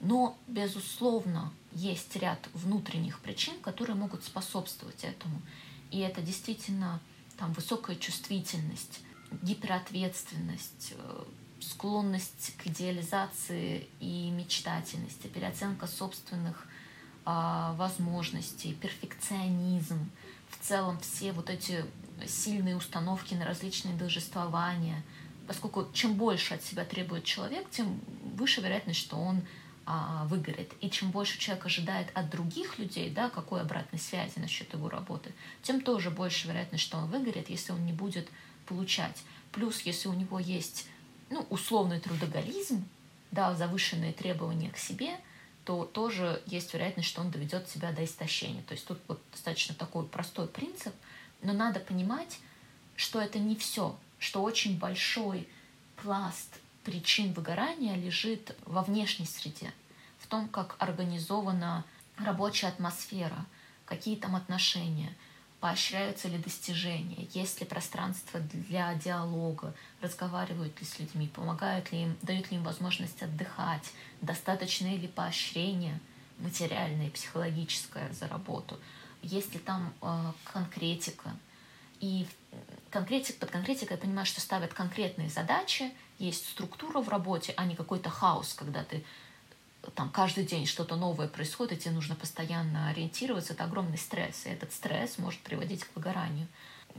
Но, 0.00 0.38
безусловно, 0.46 1.52
есть 1.72 2.16
ряд 2.16 2.38
внутренних 2.54 3.20
причин, 3.20 3.60
которые 3.60 3.94
могут 3.94 4.24
способствовать 4.24 5.04
этому. 5.04 5.42
И 5.90 5.98
это 5.98 6.22
действительно 6.22 6.98
там, 7.36 7.52
высокая 7.52 7.96
чувствительность, 7.96 9.00
гиперответственность, 9.42 10.94
э, 10.96 11.24
склонность 11.62 12.54
к 12.58 12.66
идеализации 12.66 13.88
и 14.00 14.30
мечтательности, 14.30 15.26
переоценка 15.28 15.86
собственных 15.86 16.66
а, 17.24 17.74
возможностей, 17.74 18.74
перфекционизм, 18.74 20.10
в 20.50 20.66
целом 20.66 20.98
все 21.00 21.32
вот 21.32 21.50
эти 21.50 21.84
сильные 22.26 22.76
установки 22.76 23.34
на 23.34 23.44
различные 23.44 23.94
должествования. 23.94 25.02
Поскольку 25.46 25.88
чем 25.92 26.14
больше 26.14 26.54
от 26.54 26.62
себя 26.62 26.84
требует 26.84 27.24
человек, 27.24 27.68
тем 27.70 28.00
выше 28.36 28.60
вероятность, 28.60 29.00
что 29.00 29.16
он 29.16 29.42
а, 29.84 30.24
выгорит. 30.26 30.72
И 30.80 30.90
чем 30.90 31.10
больше 31.10 31.38
человек 31.38 31.66
ожидает 31.66 32.08
от 32.14 32.30
других 32.30 32.78
людей, 32.78 33.10
да, 33.10 33.28
какой 33.30 33.60
обратной 33.60 33.98
связи 33.98 34.38
насчет 34.38 34.72
его 34.72 34.88
работы, 34.88 35.32
тем 35.62 35.80
тоже 35.80 36.10
больше 36.10 36.48
вероятность, 36.48 36.84
что 36.84 36.98
он 36.98 37.08
выгорит, 37.08 37.50
если 37.50 37.72
он 37.72 37.84
не 37.84 37.92
будет 37.92 38.28
получать. 38.66 39.24
Плюс, 39.50 39.80
если 39.82 40.08
у 40.08 40.14
него 40.14 40.38
есть 40.38 40.86
ну, 41.32 41.46
условный 41.50 42.00
трудоголизм, 42.00 42.84
да, 43.30 43.54
завышенные 43.54 44.12
требования 44.12 44.70
к 44.70 44.76
себе– 44.76 45.16
то 45.64 45.84
тоже 45.84 46.42
есть 46.46 46.74
вероятность, 46.74 47.08
что 47.08 47.20
он 47.20 47.30
доведет 47.30 47.68
себя 47.68 47.92
до 47.92 48.04
истощения. 48.04 48.62
То 48.62 48.74
есть 48.74 48.86
тут 48.86 48.98
вот 49.06 49.20
достаточно 49.30 49.74
такой 49.74 50.04
простой 50.06 50.48
принцип, 50.48 50.94
но 51.42 51.52
надо 51.52 51.80
понимать, 51.80 52.38
что 52.96 53.20
это 53.20 53.38
не 53.38 53.56
все, 53.56 53.96
что 54.18 54.42
очень 54.42 54.78
большой 54.78 55.48
пласт 56.02 56.58
причин 56.84 57.32
выгорания 57.32 57.94
лежит 57.94 58.56
во 58.66 58.82
внешней 58.82 59.26
среде, 59.26 59.72
в 60.18 60.26
том, 60.26 60.48
как 60.48 60.74
организована 60.80 61.84
рабочая 62.16 62.68
атмосфера, 62.68 63.46
какие 63.84 64.16
там 64.16 64.36
отношения– 64.36 65.14
поощряются 65.62 66.26
ли 66.26 66.38
достижения, 66.38 67.28
есть 67.32 67.60
ли 67.60 67.66
пространство 67.66 68.40
для 68.40 68.94
диалога, 68.94 69.72
разговаривают 70.00 70.80
ли 70.80 70.84
с 70.84 70.98
людьми, 70.98 71.28
помогают 71.28 71.92
ли 71.92 72.02
им, 72.02 72.16
дают 72.22 72.50
ли 72.50 72.56
им 72.56 72.64
возможность 72.64 73.22
отдыхать, 73.22 73.92
достаточно 74.20 74.88
ли 74.88 75.06
поощрения 75.06 76.00
материальное 76.38 77.06
и 77.06 77.10
психологическое 77.10 78.12
за 78.12 78.26
работу, 78.26 78.76
есть 79.22 79.54
ли 79.54 79.60
там 79.60 79.94
э, 80.02 80.32
конкретика. 80.52 81.30
И 82.00 82.26
конкретик, 82.90 83.38
под 83.38 83.52
конкретикой 83.52 83.96
я 83.96 84.02
понимаю, 84.02 84.26
что 84.26 84.40
ставят 84.40 84.74
конкретные 84.74 85.30
задачи, 85.30 85.92
есть 86.18 86.44
структура 86.48 87.00
в 87.00 87.08
работе, 87.08 87.54
а 87.56 87.66
не 87.66 87.76
какой-то 87.76 88.10
хаос, 88.10 88.54
когда 88.54 88.82
ты 88.82 89.04
там 89.90 90.10
каждый 90.10 90.44
день 90.44 90.66
что-то 90.66 90.96
новое 90.96 91.28
происходит, 91.28 91.72
и 91.72 91.82
тебе 91.82 91.94
нужно 91.94 92.14
постоянно 92.14 92.88
ориентироваться, 92.88 93.52
это 93.52 93.64
огромный 93.64 93.98
стресс, 93.98 94.46
и 94.46 94.50
этот 94.50 94.72
стресс 94.72 95.18
может 95.18 95.40
приводить 95.40 95.84
к 95.84 95.94
выгоранию. 95.96 96.46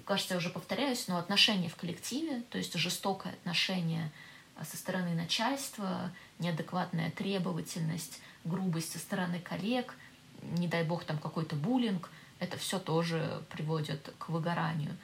Кажется, 0.06 0.34
я 0.34 0.38
уже 0.40 0.50
повторяюсь, 0.50 1.08
но 1.08 1.18
отношения 1.18 1.70
в 1.70 1.76
коллективе, 1.76 2.42
то 2.50 2.58
есть 2.58 2.74
жестокое 2.74 3.34
отношение 3.34 4.12
а, 4.56 4.66
со 4.66 4.76
стороны 4.76 5.14
начальства, 5.14 6.12
неадекватная 6.40 7.12
требовательность, 7.12 8.20
грубость 8.44 8.92
со 8.92 9.00
стороны 9.00 9.40
коллег, 9.40 9.96
не 10.42 10.68
дай 10.68 10.84
бог 10.84 11.06
там 11.06 11.18
какой-то 11.18 11.56
буллинг, 11.56 12.10
это 12.40 12.58
все 12.58 12.80
тоже 12.80 13.44
приводит 13.50 14.14
к 14.18 14.30
выгоранию. 14.30 14.98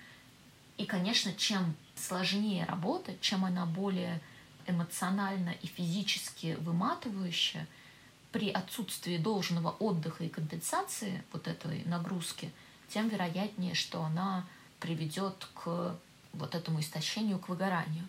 И, 0.77 0.85
конечно, 0.85 1.33
чем 1.33 1.75
сложнее 1.95 2.65
работа, 2.65 3.13
чем 3.21 3.45
она 3.45 3.65
более 3.65 4.19
эмоционально 4.69 5.49
и 5.61 5.67
физически 5.67 6.57
выматывающая, 6.61 7.67
при 8.31 8.51
отсутствии 8.51 9.17
должного 9.17 9.71
отдыха 9.71 10.23
и 10.23 10.29
компенсации 10.29 11.23
вот 11.33 11.47
этой 11.47 11.83
нагрузки, 11.85 12.51
тем 12.89 13.09
вероятнее, 13.09 13.73
что 13.73 14.03
она 14.03 14.45
приведет 14.79 15.47
к 15.55 15.97
вот 16.33 16.55
этому 16.55 16.79
истощению, 16.79 17.39
к 17.39 17.49
выгоранию. 17.49 18.05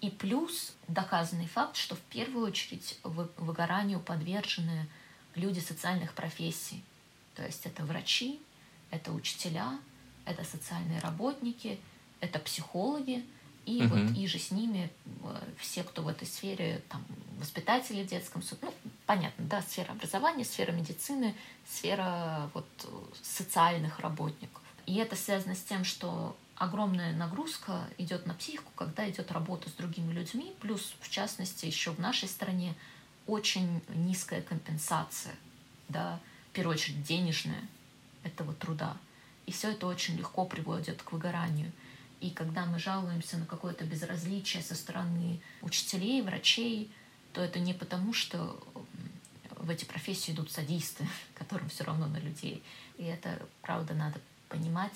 И 0.00 0.10
плюс 0.10 0.72
доказанный 0.88 1.46
факт, 1.46 1.76
что 1.76 1.94
в 1.94 2.00
первую 2.00 2.46
очередь 2.46 2.98
выгоранию 3.04 4.00
подвержены 4.00 4.88
люди 5.34 5.60
социальных 5.60 6.14
профессий. 6.14 6.82
То 7.34 7.44
есть 7.44 7.66
это 7.66 7.84
врачи, 7.84 8.40
это 8.90 9.12
учителя, 9.12 9.78
это 10.24 10.44
социальные 10.44 11.00
работники, 11.00 11.78
это 12.20 12.38
психологи, 12.38 13.24
и 13.66 13.84
угу. 13.84 13.94
вот 13.94 14.16
и 14.16 14.26
же 14.26 14.38
с 14.38 14.50
ними 14.50 14.90
э, 15.22 15.40
все, 15.58 15.84
кто 15.84 16.02
в 16.02 16.08
этой 16.08 16.26
сфере, 16.26 16.82
там, 16.88 17.04
воспитатели 17.38 18.02
в 18.02 18.06
детском 18.06 18.42
суде, 18.42 18.60
ну, 18.62 18.72
понятно, 19.06 19.44
да, 19.44 19.62
сфера 19.62 19.92
образования, 19.92 20.44
сфера 20.44 20.72
медицины, 20.72 21.34
сфера 21.68 22.50
вот 22.54 22.66
социальных 23.22 24.00
работников. 24.00 24.62
И 24.86 24.96
это 24.96 25.16
связано 25.16 25.54
с 25.54 25.62
тем, 25.62 25.84
что 25.84 26.36
огромная 26.56 27.12
нагрузка 27.12 27.88
идет 27.98 28.26
на 28.26 28.34
психику, 28.34 28.70
когда 28.74 29.08
идет 29.08 29.32
работа 29.32 29.68
с 29.68 29.72
другими 29.72 30.12
людьми, 30.12 30.54
плюс, 30.60 30.94
в 31.00 31.10
частности, 31.10 31.66
еще 31.66 31.92
в 31.92 31.98
нашей 31.98 32.28
стране 32.28 32.74
очень 33.26 33.80
низкая 33.88 34.42
компенсация, 34.42 35.34
да, 35.88 36.20
в 36.50 36.54
первую 36.54 36.74
очередь 36.74 37.02
денежная 37.02 37.62
этого 38.24 38.52
труда. 38.54 38.96
И 39.46 39.52
все 39.52 39.72
это 39.72 39.86
очень 39.86 40.16
легко 40.16 40.44
приводит 40.44 41.02
к 41.02 41.12
выгоранию. 41.12 41.72
И 42.22 42.30
когда 42.30 42.66
мы 42.66 42.78
жалуемся 42.78 43.36
на 43.36 43.46
какое-то 43.46 43.84
безразличие 43.84 44.62
со 44.62 44.76
стороны 44.76 45.40
учителей, 45.60 46.22
врачей, 46.22 46.88
то 47.32 47.42
это 47.42 47.58
не 47.58 47.74
потому, 47.74 48.12
что 48.12 48.62
в 49.56 49.68
эти 49.68 49.84
профессии 49.84 50.30
идут 50.30 50.52
садисты, 50.52 51.04
которым 51.34 51.68
все 51.68 51.82
равно 51.82 52.06
на 52.06 52.18
людей. 52.18 52.62
И 52.96 53.02
это, 53.02 53.44
правда, 53.60 53.94
надо 53.94 54.20
понимать, 54.48 54.92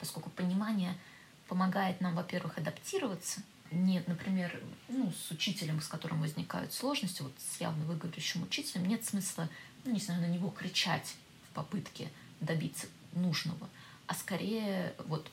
поскольку 0.00 0.28
понимание 0.28 0.98
помогает 1.46 2.00
нам, 2.00 2.16
во-первых, 2.16 2.58
адаптироваться. 2.58 3.40
Нет, 3.70 4.08
например, 4.08 4.60
ну, 4.88 5.12
с 5.12 5.30
учителем, 5.30 5.80
с 5.80 5.86
которым 5.86 6.20
возникают 6.20 6.72
сложности, 6.72 7.22
вот 7.22 7.32
с 7.38 7.60
явно 7.60 7.84
выговорящим 7.84 8.42
учителем, 8.42 8.86
нет 8.86 9.04
смысла, 9.04 9.48
ну, 9.84 9.92
не 9.92 10.00
знаю, 10.00 10.20
на 10.20 10.26
него 10.26 10.50
кричать 10.50 11.14
в 11.48 11.54
попытке 11.54 12.10
добиться 12.40 12.88
нужного, 13.12 13.68
а 14.08 14.14
скорее 14.14 14.94
вот 15.06 15.30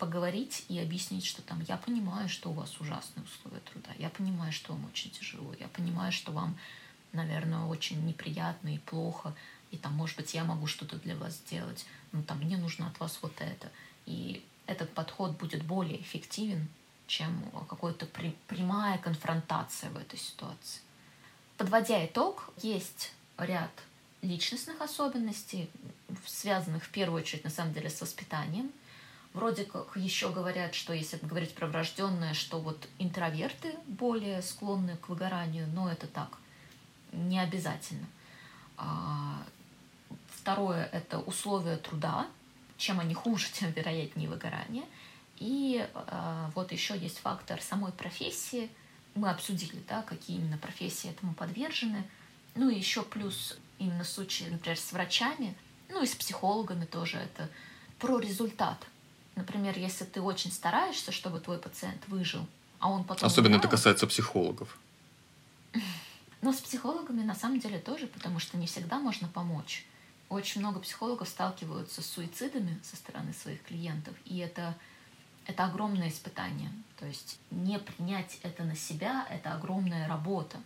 поговорить 0.00 0.64
и 0.68 0.80
объяснить, 0.80 1.26
что 1.26 1.42
там 1.42 1.62
я 1.68 1.76
понимаю, 1.76 2.28
что 2.28 2.50
у 2.50 2.54
вас 2.54 2.80
ужасные 2.80 3.24
условия 3.24 3.60
труда, 3.60 3.90
я 3.98 4.08
понимаю, 4.08 4.50
что 4.50 4.72
вам 4.72 4.86
очень 4.86 5.10
тяжело, 5.10 5.54
я 5.60 5.68
понимаю, 5.68 6.10
что 6.10 6.32
вам, 6.32 6.56
наверное, 7.12 7.66
очень 7.66 8.04
неприятно 8.06 8.74
и 8.74 8.78
плохо, 8.78 9.34
и 9.70 9.76
там, 9.76 9.92
может 9.92 10.16
быть, 10.16 10.34
я 10.34 10.42
могу 10.44 10.66
что-то 10.66 10.96
для 10.96 11.14
вас 11.16 11.34
сделать, 11.34 11.84
ну 12.12 12.22
там 12.22 12.38
мне 12.38 12.56
нужно 12.56 12.88
от 12.88 12.98
вас 12.98 13.18
вот 13.22 13.34
это. 13.38 13.70
И 14.06 14.42
этот 14.66 14.92
подход 14.94 15.36
будет 15.36 15.62
более 15.64 16.00
эффективен, 16.00 16.66
чем 17.06 17.44
какая-то 17.68 18.06
при, 18.06 18.30
прямая 18.46 18.98
конфронтация 18.98 19.90
в 19.90 19.98
этой 19.98 20.18
ситуации. 20.18 20.80
Подводя 21.58 22.04
итог, 22.06 22.50
есть 22.62 23.12
ряд 23.36 23.70
личностных 24.22 24.80
особенностей, 24.80 25.68
связанных 26.26 26.84
в 26.84 26.90
первую 26.90 27.22
очередь, 27.22 27.44
на 27.44 27.50
самом 27.50 27.74
деле, 27.74 27.90
с 27.90 28.00
воспитанием. 28.00 28.70
Вроде 29.32 29.64
как 29.64 29.96
еще 29.96 30.32
говорят, 30.32 30.74
что 30.74 30.92
если 30.92 31.18
говорить 31.22 31.54
про 31.54 31.68
врожденное, 31.68 32.34
что 32.34 32.58
вот 32.60 32.88
интроверты 32.98 33.76
более 33.86 34.42
склонны 34.42 34.96
к 34.96 35.08
выгоранию, 35.08 35.68
но 35.68 35.90
это 35.90 36.08
так, 36.08 36.38
не 37.12 37.38
обязательно. 37.38 38.06
А, 38.76 39.42
второе– 40.30 40.84
это 40.92 41.20
условия 41.20 41.76
труда. 41.76 42.26
Чем 42.76 42.98
они 42.98 43.14
хуже, 43.14 43.48
тем 43.52 43.70
вероятнее 43.70 44.28
выгорание. 44.28 44.84
И 45.36 45.88
а, 45.94 46.50
вот 46.54 46.72
еще 46.72 46.98
есть 46.98 47.18
фактор 47.18 47.62
самой 47.62 47.92
профессии. 47.92 48.68
Мы 49.14 49.30
обсудили, 49.30 49.80
да, 49.88 50.02
какие 50.02 50.38
именно 50.38 50.58
профессии 50.58 51.10
этому 51.10 51.34
подвержены. 51.34 52.04
Ну 52.56 52.68
и 52.68 52.76
еще 52.76 53.02
плюс 53.02 53.58
именно 53.78 54.04
случаи, 54.04 54.44
например, 54.44 54.78
с 54.78 54.92
врачами, 54.92 55.54
ну 55.88 56.02
и 56.02 56.06
с 56.06 56.14
психологами 56.14 56.84
тоже 56.84 57.18
это 57.18 57.48
про 57.98 58.18
результат. 58.18 58.86
Например, 59.40 59.78
если 59.78 60.04
ты 60.04 60.20
очень 60.20 60.52
стараешься, 60.52 61.12
чтобы 61.12 61.40
твой 61.40 61.56
пациент 61.56 62.06
выжил, 62.08 62.46
а 62.78 62.90
он 62.90 63.04
потом... 63.04 63.26
Особенно 63.26 63.54
умирает, 63.54 63.64
это 63.64 63.70
касается 63.70 64.06
психологов. 64.06 64.78
Но 66.42 66.52
с 66.52 66.58
психологами 66.58 67.22
на 67.22 67.34
самом 67.34 67.58
деле 67.58 67.78
тоже, 67.78 68.06
потому 68.06 68.38
что 68.38 68.58
не 68.58 68.66
всегда 68.66 68.98
можно 68.98 69.28
помочь. 69.28 69.86
Очень 70.28 70.60
много 70.60 70.78
психологов 70.80 71.26
сталкиваются 71.26 72.02
с 72.02 72.06
суицидами 72.06 72.78
со 72.82 72.96
стороны 72.96 73.32
своих 73.32 73.62
клиентов, 73.62 74.14
и 74.26 74.36
это, 74.36 74.76
это 75.46 75.64
огромное 75.64 76.10
испытание. 76.10 76.70
То 76.98 77.06
есть 77.06 77.38
не 77.50 77.78
принять 77.78 78.40
это 78.42 78.62
на 78.64 78.76
себя— 78.76 79.26
это 79.30 79.54
огромная 79.54 80.06
работа. 80.06 80.58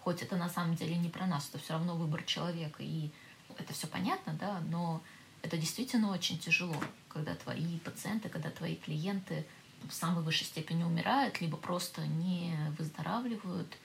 Хоть 0.00 0.22
это 0.22 0.36
на 0.36 0.48
самом 0.48 0.74
деле 0.74 0.96
не 0.96 1.10
про 1.10 1.26
нас, 1.26 1.50
это 1.50 1.58
все 1.58 1.74
равно 1.74 1.96
выбор 1.96 2.22
человека, 2.22 2.82
и 2.82 3.10
это 3.58 3.74
все 3.74 3.86
понятно, 3.86 4.32
да, 4.40 4.60
но 4.70 5.02
это 5.46 5.56
действительно 5.56 6.10
очень 6.10 6.38
тяжело, 6.38 6.76
когда 7.08 7.34
твои 7.36 7.78
пациенты, 7.78 8.28
когда 8.28 8.50
твои 8.50 8.74
клиенты 8.74 9.46
в 9.88 9.92
самой 9.92 10.24
высшей 10.24 10.46
степени 10.46 10.82
умирают, 10.82 11.40
либо 11.40 11.56
просто 11.56 12.04
не 12.06 12.52
выздоравливают, 12.76 13.78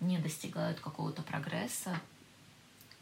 не 0.00 0.18
достигают 0.18 0.80
какого-то 0.80 1.22
прогресса. 1.22 2.00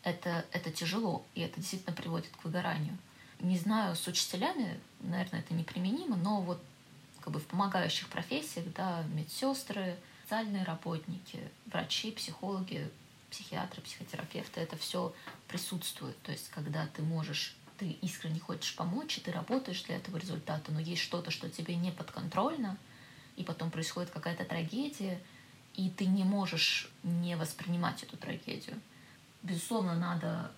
Это, 0.02 0.44
это 0.52 0.70
тяжело, 0.70 1.24
и 1.34 1.40
это 1.40 1.60
действительно 1.60 1.96
приводит 1.96 2.36
к 2.36 2.44
выгоранию. 2.44 2.98
Не 3.40 3.56
знаю, 3.56 3.96
с 3.96 4.06
учителями, 4.06 4.78
наверное, 5.00 5.40
это 5.40 5.54
неприменимо, 5.54 6.16
но 6.16 6.42
вот 6.42 6.62
как 7.20 7.32
бы 7.32 7.40
в 7.40 7.46
помогающих 7.46 8.08
профессиях, 8.08 8.66
да, 8.74 9.04
медсестры, 9.14 9.96
социальные 10.24 10.64
работники, 10.64 11.40
врачи, 11.66 12.10
психологи, 12.10 12.90
психиатры, 13.30 13.80
психотерапевты, 13.80 14.60
это 14.60 14.76
все 14.76 15.14
присутствует. 15.48 16.20
То 16.22 16.32
есть, 16.32 16.50
когда 16.50 16.86
ты 16.88 17.02
можешь, 17.02 17.56
ты 17.78 17.90
искренне 18.02 18.40
хочешь 18.40 18.74
помочь, 18.76 19.18
и 19.18 19.20
ты 19.20 19.32
работаешь 19.32 19.82
для 19.82 19.96
этого 19.96 20.16
результата, 20.16 20.72
но 20.72 20.80
есть 20.80 21.02
что-то, 21.02 21.30
что 21.30 21.48
тебе 21.50 21.74
не 21.74 21.90
подконтрольно, 21.90 22.78
и 23.36 23.44
потом 23.44 23.70
происходит 23.70 24.10
какая-то 24.10 24.44
трагедия, 24.44 25.20
и 25.74 25.90
ты 25.90 26.06
не 26.06 26.24
можешь 26.24 26.90
не 27.02 27.36
воспринимать 27.36 28.02
эту 28.02 28.16
трагедию. 28.16 28.78
Безусловно, 29.42 29.94
надо 29.94 30.52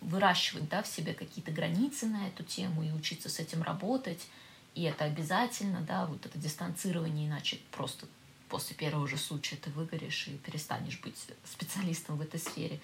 выращивать 0.00 0.68
да, 0.68 0.82
в 0.82 0.86
себе 0.86 1.14
какие-то 1.14 1.50
границы 1.50 2.06
на 2.06 2.28
эту 2.28 2.42
тему 2.42 2.82
и 2.82 2.90
учиться 2.90 3.28
с 3.28 3.38
этим 3.38 3.62
работать. 3.62 4.26
И 4.74 4.82
это 4.82 5.04
обязательно, 5.04 5.80
да, 5.80 6.06
вот 6.06 6.24
это 6.26 6.38
дистанцирование, 6.38 7.26
иначе 7.26 7.58
просто 7.72 8.06
после 8.48 8.76
первого 8.76 9.06
же 9.06 9.16
случая 9.16 9.56
ты 9.56 9.70
выгоришь 9.70 10.28
и 10.28 10.36
перестанешь 10.38 11.00
быть 11.00 11.16
специалистом 11.44 12.16
в 12.16 12.20
этой 12.20 12.40
сфере. 12.40 12.80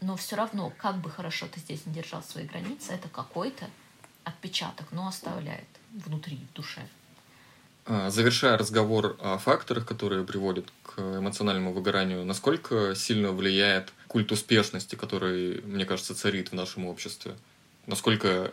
Но 0.00 0.16
все 0.16 0.36
равно, 0.36 0.72
как 0.78 0.98
бы 0.98 1.10
хорошо 1.10 1.46
ты 1.52 1.60
здесь 1.60 1.84
не 1.86 1.92
держал 1.92 2.22
свои 2.22 2.44
границы, 2.44 2.92
это 2.92 3.08
какой-то 3.08 3.68
отпечаток, 4.24 4.86
но 4.92 5.08
оставляет 5.08 5.66
внутри, 5.92 6.38
в 6.52 6.56
душе. 6.56 6.86
А, 7.86 8.10
завершая 8.10 8.58
разговор 8.58 9.16
о 9.20 9.38
факторах, 9.38 9.86
которые 9.86 10.24
приводят 10.24 10.66
к 10.82 11.00
эмоциональному 11.00 11.72
выгоранию, 11.72 12.24
насколько 12.24 12.94
сильно 12.94 13.32
влияет 13.32 13.92
культ 14.08 14.30
успешности, 14.30 14.94
который, 14.94 15.62
мне 15.62 15.86
кажется, 15.86 16.14
царит 16.14 16.50
в 16.50 16.54
нашем 16.54 16.86
обществе? 16.86 17.34
Насколько 17.86 18.52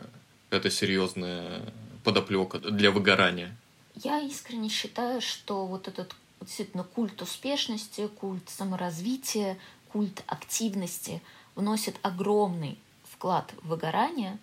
это 0.49 0.71
серьезная 0.71 1.61
подоплека 2.05 2.59
для 2.59 2.91
выгорания? 2.91 3.55
Я 3.95 4.19
искренне 4.21 4.69
считаю, 4.69 5.19
что 5.19 5.65
вот 5.65 5.89
этот 5.89 6.15
действительно 6.39 6.83
культ 6.83 7.21
успешности, 7.21 8.07
культ 8.07 8.49
саморазвития, 8.49 9.57
культ 9.95 10.25
активности 10.27 11.21
вносит 11.55 11.95
огромный 12.01 12.77
вклад 13.05 13.53
в 13.61 13.69
выгорание, 13.69 14.37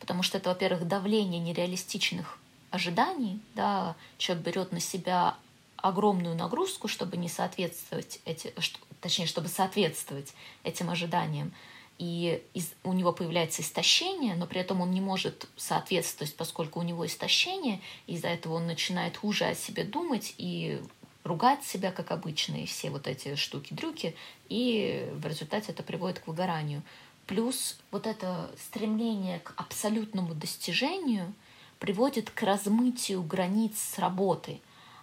потому 0.00 0.22
что 0.22 0.36
это, 0.36 0.50
во-первых, 0.50 0.86
давление 0.86 1.40
нереалистичных 1.40 2.38
ожиданий, 2.68 3.40
да, 3.54 3.96
человек 4.18 4.44
берет 4.44 4.70
на 4.70 4.80
себя 4.80 5.34
огромную 5.78 6.36
нагрузку, 6.36 6.88
чтобы 6.88 7.16
не 7.16 7.30
соответствовать 7.30 8.20
эти, 8.26 8.52
точнее, 9.00 9.24
чтобы 9.24 9.48
соответствовать 9.48 10.34
этим 10.62 10.90
ожиданиям. 10.90 11.54
И 11.96 12.42
из, 12.52 12.74
у 12.84 12.92
него 12.92 13.14
появляется 13.14 13.62
истощение, 13.62 14.34
но 14.34 14.46
при 14.46 14.60
этом 14.60 14.82
он 14.82 14.90
не 14.90 15.00
может 15.00 15.48
соответствовать, 15.56 16.36
поскольку 16.36 16.80
у 16.80 16.82
него 16.82 17.06
истощение, 17.06 17.80
из-за 18.06 18.28
этого 18.28 18.56
он 18.56 18.66
начинает 18.66 19.16
хуже 19.16 19.46
о 19.46 19.54
себе 19.54 19.84
думать 19.84 20.34
и 20.36 20.82
ругать 21.28 21.64
себя, 21.64 21.92
как 21.92 22.10
обычно, 22.10 22.56
и 22.56 22.66
все 22.66 22.90
вот 22.90 23.06
эти 23.06 23.36
штуки-дрюки, 23.36 24.16
и 24.48 25.08
в 25.14 25.26
результате 25.26 25.72
это 25.72 25.82
приводит 25.82 26.18
к 26.18 26.26
выгоранию. 26.26 26.82
Плюс 27.26 27.78
вот 27.90 28.06
это 28.06 28.50
стремление 28.58 29.38
к 29.40 29.52
абсолютному 29.56 30.34
достижению 30.34 31.32
приводит 31.78 32.30
к 32.30 32.42
размытию 32.42 33.22
границ 33.22 33.78
с 33.78 33.98
работой. 33.98 34.60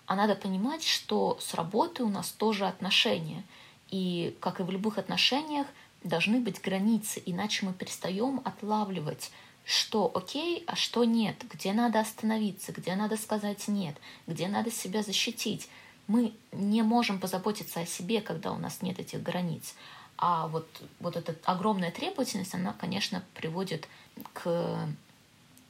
А 0.07 0.15
надо 0.15 0.35
понимать, 0.35 0.83
что 0.83 1.37
с 1.39 1.53
работой 1.53 2.01
у 2.05 2.09
нас 2.09 2.31
тоже 2.31 2.67
отношения. 2.67 3.43
И, 3.89 4.35
как 4.41 4.59
и 4.59 4.63
в 4.63 4.71
любых 4.71 4.97
отношениях, 4.97 5.67
должны 6.03 6.39
быть 6.39 6.61
границы, 6.61 7.21
иначе 7.25 7.65
мы 7.65 7.73
перестаем 7.73 8.41
отлавливать 8.43 9.31
что 9.65 10.11
окей, 10.13 10.63
а 10.67 10.75
что 10.75 11.03
нет, 11.03 11.43
где 11.51 11.73
надо 11.73 11.99
остановиться, 11.99 12.71
где 12.71 12.95
надо 12.95 13.17
сказать 13.17 13.67
нет, 13.67 13.95
где 14.27 14.47
надо 14.47 14.71
себя 14.71 15.01
защитить. 15.01 15.67
Мы 16.07 16.33
не 16.51 16.83
можем 16.83 17.19
позаботиться 17.19 17.79
о 17.81 17.85
себе, 17.85 18.21
когда 18.21 18.51
у 18.51 18.57
нас 18.57 18.81
нет 18.81 18.99
этих 18.99 19.23
границ. 19.23 19.73
А 20.17 20.47
вот, 20.47 20.67
вот 20.99 21.15
эта 21.15 21.35
огромная 21.45 21.91
требовательность, 21.91 22.53
она, 22.53 22.73
конечно, 22.73 23.23
приводит 23.33 23.87
к 24.33 24.87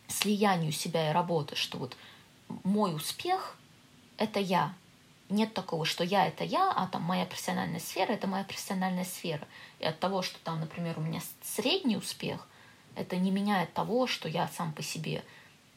слиянию 0.07 0.71
себя 0.71 1.09
и 1.09 1.13
работы, 1.13 1.55
что 1.55 1.77
вот 1.77 1.97
мой 2.63 2.95
успех— 2.95 3.57
это 4.17 4.39
я. 4.39 4.73
Нет 5.29 5.53
такого, 5.55 5.85
что 5.85 6.03
я— 6.03 6.27
это 6.27 6.43
я, 6.43 6.71
а 6.71 6.87
там 6.87 7.01
моя 7.01 7.25
профессиональная 7.25 7.79
сфера— 7.79 8.11
это 8.13 8.27
моя 8.27 8.43
профессиональная 8.43 9.05
сфера. 9.05 9.47
И 9.79 9.85
от 9.85 9.99
того, 9.99 10.21
что 10.21 10.37
там, 10.43 10.59
например, 10.59 10.99
у 10.99 11.01
меня 11.01 11.21
средний 11.41 11.97
успех, 11.97 12.47
это 12.95 13.17
не 13.17 13.31
меняет 13.31 13.73
того, 13.73 14.05
что 14.05 14.29
я 14.29 14.47
сам 14.49 14.71
по 14.73 14.83
себе 14.83 15.23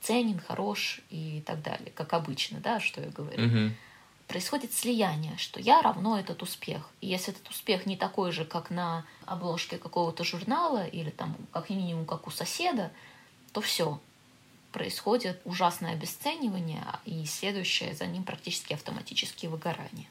ценен, 0.02 0.38
хорош 0.38 1.00
и 1.10 1.42
так 1.46 1.62
далее, 1.62 1.90
как 1.94 2.12
обычно, 2.12 2.60
да, 2.60 2.80
что 2.80 3.00
я 3.00 3.08
говорю. 3.08 3.42
Мгм. 3.42 3.76
Происходит 4.28 4.74
слияние, 4.74 5.38
что 5.38 5.58
я 5.58 5.80
равно 5.80 6.18
этот 6.18 6.42
успех. 6.42 6.82
И 7.00 7.06
если 7.06 7.32
этот 7.32 7.48
успех 7.48 7.86
не 7.86 7.96
такой 7.96 8.30
же, 8.30 8.44
как 8.44 8.68
на 8.68 9.06
обложке 9.24 9.78
какого-то 9.78 10.22
журнала 10.22 10.86
или 10.86 11.08
там 11.08 11.34
как 11.50 11.70
минимум 11.70 12.04
как 12.04 12.26
у 12.26 12.30
соседа, 12.30 12.92
то 13.52 13.62
все. 13.62 13.98
Происходит 14.70 15.40
ужасное 15.46 15.94
обесценивание 15.94 16.84
и 17.06 17.24
следующее 17.24 17.94
за 17.94 18.04
ним 18.04 18.22
практически 18.22 18.74
автоматические 18.74 19.50
выгорания. 19.50 20.06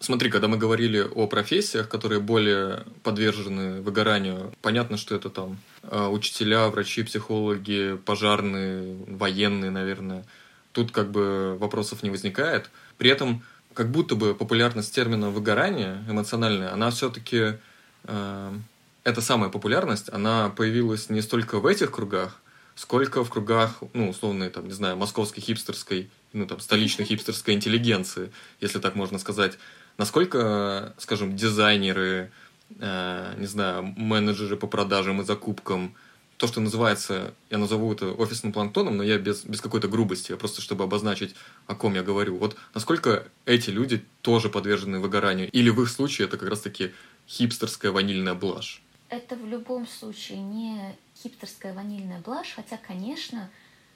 Смотри, 0.00 0.28
когда 0.28 0.48
мы 0.48 0.56
говорили 0.56 0.98
о 0.98 1.28
профессиях, 1.28 1.88
которые 1.88 2.20
более 2.20 2.84
подвержены 3.04 3.82
выгоранию, 3.82 4.52
понятно, 4.60 4.96
что 4.96 5.14
это 5.14 5.30
там 5.30 5.60
э, 5.84 6.08
учителя, 6.08 6.68
врачи, 6.70 7.04
психологи, 7.04 7.96
пожарные, 8.04 8.96
военные, 9.06 9.70
наверное. 9.70 10.24
Тут 10.72 10.90
как 10.90 11.10
бы 11.10 11.56
вопросов 11.58 12.02
не 12.02 12.10
возникает. 12.10 12.70
При 12.98 13.10
этом 13.10 13.42
как 13.74 13.90
будто 13.90 14.14
бы 14.14 14.34
популярность 14.34 14.94
термина 14.94 15.30
выгорание 15.30 16.04
эмоциональное, 16.08 16.72
она 16.72 16.90
все-таки 16.90 17.58
эта 18.04 19.20
самая 19.20 19.50
популярность, 19.50 20.08
она 20.12 20.48
появилась 20.50 21.08
не 21.08 21.22
столько 21.22 21.58
в 21.58 21.66
этих 21.66 21.90
кругах, 21.90 22.40
сколько 22.74 23.24
в 23.24 23.30
кругах, 23.30 23.82
ну, 23.92 24.10
условной, 24.10 24.50
там, 24.50 24.66
не 24.66 24.72
знаю, 24.72 24.96
московской 24.96 25.42
хипстерской, 25.42 26.10
ну, 26.32 26.46
там, 26.46 26.60
столичной 26.60 27.04
хипстерской 27.04 27.54
интеллигенции, 27.54 28.32
если 28.60 28.78
так 28.78 28.94
можно 28.94 29.18
сказать. 29.18 29.58
Насколько, 29.98 30.94
скажем, 30.98 31.36
дизайнеры, 31.36 32.30
э, 32.78 33.34
не 33.38 33.46
знаю, 33.46 33.82
менеджеры 33.96 34.56
по 34.56 34.66
продажам 34.66 35.20
и 35.20 35.24
закупкам, 35.24 35.94
то, 36.42 36.48
что 36.48 36.60
называется, 36.60 37.34
я 37.50 37.58
назову 37.58 37.92
это 37.92 38.06
офисным 38.10 38.52
планктоном, 38.52 38.96
но 38.96 39.04
я 39.04 39.16
без, 39.16 39.44
без 39.44 39.60
какой-то 39.60 39.86
грубости, 39.86 40.32
а 40.32 40.36
просто 40.36 40.60
чтобы 40.60 40.82
обозначить, 40.82 41.36
о 41.68 41.76
ком 41.76 41.94
я 41.94 42.02
говорю. 42.02 42.36
Вот 42.36 42.56
насколько 42.74 43.28
эти 43.46 43.70
люди 43.70 44.04
тоже 44.22 44.48
подвержены 44.48 44.98
выгоранию? 44.98 45.48
Или 45.52 45.70
в 45.70 45.80
их 45.80 45.88
случае 45.88 46.26
это 46.26 46.38
как 46.38 46.48
раз-таки 46.48 46.90
хипстерская 47.28 47.92
ванильная 47.92 48.34
блажь? 48.34 48.82
Это 49.08 49.36
в 49.36 49.46
любом 49.46 49.86
случае 49.86 50.38
не 50.38 50.98
хипстерская 51.22 51.74
ванильная 51.74 52.20
блажь, 52.20 52.54
хотя, 52.56 52.76
конечно, 52.76 53.48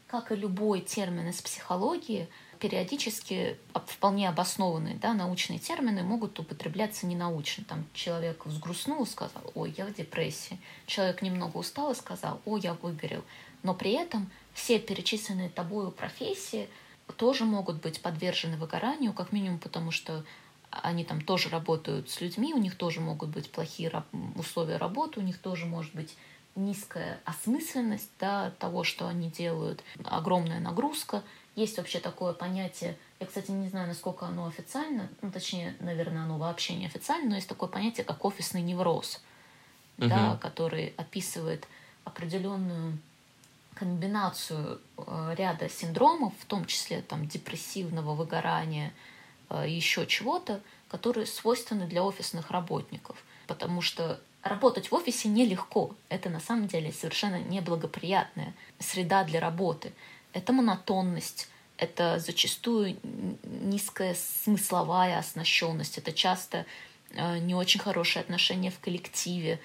как 0.06 0.30
и 0.30 0.37
любой 0.37 0.82
термин 0.82 1.28
из 1.28 1.42
психологии, 1.42 2.28
периодически 2.66 3.57
вполне 3.87 4.29
обоснованные 4.29 4.96
да, 4.96 5.14
научные 5.14 5.61
термины 5.61 6.02
могут 6.02 6.40
употребляться 6.40 7.07
ненаучно. 7.07 7.64
Там 7.64 7.87
человек 7.94 8.44
взгрустнул 8.44 9.07
сказал, 9.07 9.52
ой, 9.55 9.72
я 9.79 9.87
в 9.87 9.94
депрессии. 9.94 10.59
Человек 10.87 11.22
немного 11.22 11.59
устал 11.59 11.92
и 11.92 11.94
сказал, 11.94 12.40
ой, 12.44 12.61
я 12.61 12.74
выгорел. 12.74 13.22
Но 13.62 13.72
при 13.72 13.92
этом 13.92 14.29
все 14.52 14.81
перечисленные 14.81 15.48
тобою 15.48 15.92
профессии 15.92 16.68
тоже 17.16 17.44
могут 17.44 17.81
быть 17.81 18.02
подвержены 18.02 18.57
выгоранию, 18.57 19.12
как 19.12 19.31
минимум 19.31 19.61
потому, 19.61 19.92
что 19.92 20.24
они 20.70 21.05
там 21.05 21.20
тоже 21.20 21.48
работают 21.48 22.11
с 22.11 22.20
людьми, 22.20 22.52
у 22.52 22.59
них 22.59 22.74
тоже 22.74 23.00
могут 23.00 23.29
быть 23.29 23.48
плохие 23.48 23.92
условия 24.35 24.76
работы, 24.76 25.20
у 25.20 25.22
них 25.22 25.38
тоже 25.38 25.66
может 25.66 25.94
быть 25.94 26.16
низкая 26.57 27.20
осмысленность 27.24 28.11
да, 28.18 28.50
того, 28.59 28.83
что 28.83 29.07
они 29.07 29.31
делают, 29.31 29.85
огромная 30.02 30.59
нагрузка. 30.59 31.22
Есть 31.56 31.78
вообще 31.78 32.00
такое 32.00 32.34
понятие, 32.34 32.96
я, 33.18 33.26
кстати, 33.26 33.50
не 33.50 33.68
знаю, 33.68 33.88
насколько 33.88 34.26
оно 34.26 34.46
официально, 34.46 35.08
ну, 35.22 35.32
точнее, 35.32 35.74
наверное, 35.80 36.22
оно 36.22 36.36
вообще 36.36 36.74
не 36.74 36.86
официально, 36.86 37.30
но 37.30 37.36
есть 37.36 37.48
такое 37.48 37.68
понятие, 37.68 38.04
как 38.04 38.24
офисный 38.24 38.60
невроз, 38.60 39.22
угу. 39.96 40.08
да, 40.08 40.36
который 40.36 40.92
описывает 40.98 41.66
определенную 42.04 42.98
комбинацию 43.74 44.80
э, 44.98 45.34
ряда 45.36 45.68
синдромов, 45.68 46.34
в 46.38 46.44
том 46.44 46.66
числе 46.66 47.00
там, 47.00 47.26
депрессивного 47.26 48.14
выгорания, 48.14 48.92
э, 49.48 49.64
еще 49.66 50.06
чего-то, 50.06 50.60
которые 50.88 51.26
свойственны 51.26 51.86
для 51.86 52.02
офисных 52.02 52.50
работников. 52.50 53.16
Потому 53.46 53.80
что 53.80 54.20
Работать 54.48 54.92
в 54.92 54.94
офисе 54.94 55.28
нелегко. 55.28 55.90
Это 56.08 56.30
на 56.30 56.38
самом 56.38 56.68
деле 56.68 56.92
совершенно 56.92 57.40
неблагоприятная 57.40 58.54
среда 58.78 59.24
для 59.24 59.40
работы. 59.40 59.92
Это 60.37 60.53
монотонность, 60.53 61.49
это 61.79 62.18
зачастую 62.18 62.99
низкая 63.42 64.14
смысловая 64.14 65.18
оснащенность, 65.18 65.96
это 65.96 66.12
часто 66.12 66.66
э, 67.12 67.38
не 67.38 67.55
очень 67.55 67.81
хорошие 67.81 68.20
отношения 68.20 68.70
в 68.70 68.79
коллективе, 68.79 69.61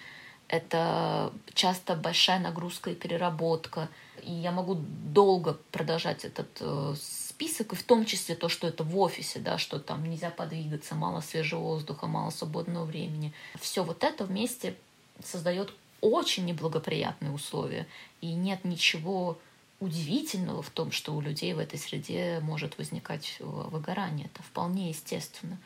это 0.48 1.34
часто 1.54 1.98
большая 1.98 2.40
нагрузка 2.40 2.90
и 2.90 2.96
переработка. 2.96 3.90
И 4.24 4.32
я 4.32 4.54
могу 4.54 4.76
долго 4.76 5.58
продолжать 5.72 6.24
этот 6.24 6.48
э, 6.62 6.96
список, 7.02 7.74
и 7.74 7.76
в 7.76 7.84
том 7.84 8.06
числе 8.06 8.36
то, 8.36 8.48
что 8.48 8.66
это 8.66 8.86
в 8.86 8.98
офисе, 8.98 9.40
да, 9.40 9.58
что 9.58 9.78
там 9.78 10.10
нельзя 10.10 10.30
подвигаться, 10.30 10.96
мало 10.96 11.20
свежего 11.20 11.60
воздуха, 11.60 12.08
мало 12.08 12.30
свободного 12.30 12.86
времени. 12.86 13.34
Все 13.60 13.84
вот 13.84 14.06
это 14.06 14.24
вместе 14.24 14.78
создает 15.22 15.74
очень 16.00 16.46
неблагоприятные 16.46 17.34
условия. 17.34 17.88
И 18.22 18.34
нет 18.34 18.64
ничего 18.64 19.38
удивительного 19.82 20.62
в 20.62 20.70
том, 20.70 20.92
что 20.92 21.14
у 21.14 21.20
людей 21.20 21.54
в 21.54 21.60
этой 21.60 21.78
среде 21.78 22.40
может 22.42 22.78
возникать 22.78 23.36
выгорание. 23.40 24.30
Это 24.34 24.42
вполне 24.44 24.90
естественно. 24.90 25.58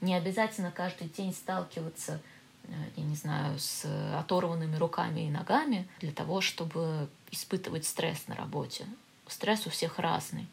Не 0.00 0.14
обязательно 0.14 0.70
каждый 0.70 1.08
день 1.08 1.34
сталкиваться, 1.34 2.22
э, 2.64 2.72
я 2.96 3.04
не 3.04 3.16
знаю, 3.16 3.58
с 3.58 3.84
оторванными 4.18 4.76
руками 4.76 5.26
и 5.26 5.30
ногами 5.30 5.86
для 6.00 6.12
того, 6.12 6.40
чтобы 6.40 7.08
испытывать 7.30 7.84
стресс 7.84 8.26
на 8.28 8.34
работе. 8.34 8.86
Стресс 9.28 9.66
у 9.66 9.70
всех 9.70 9.98
разный 9.98 10.48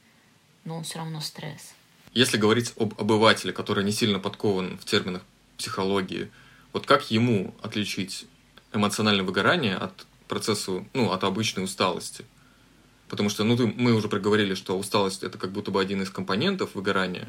но 0.64 0.78
он 0.78 0.84
все 0.84 1.00
равно 1.00 1.22
стресс. 1.22 1.74
Если 2.14 2.38
говорить 2.38 2.74
об 2.78 3.00
обывателе, 3.00 3.54
который 3.54 3.84
не 3.84 3.92
сильно 3.92 4.20
подкован 4.20 4.78
в 4.78 4.86
терминах 4.86 5.24
психологии, 5.58 6.30
вот 6.74 6.86
как 6.86 7.10
ему 7.10 7.54
отличить 7.62 8.26
эмоциональное 8.74 9.24
выгорание 9.24 9.76
от 9.76 10.06
процесса, 10.28 10.86
ну, 10.94 11.12
от 11.12 11.24
обычной 11.24 11.64
усталости? 11.64 12.26
Потому 13.12 13.28
что, 13.28 13.44
ну, 13.44 13.58
мы 13.76 13.94
уже 13.94 14.08
проговорили, 14.08 14.54
что 14.54 14.80
усталость 14.80 15.22
это 15.24 15.38
как 15.38 15.52
будто 15.52 15.70
бы 15.70 15.82
один 15.82 16.02
из 16.02 16.10
компонентов 16.10 16.76
выгорания. 16.76 17.28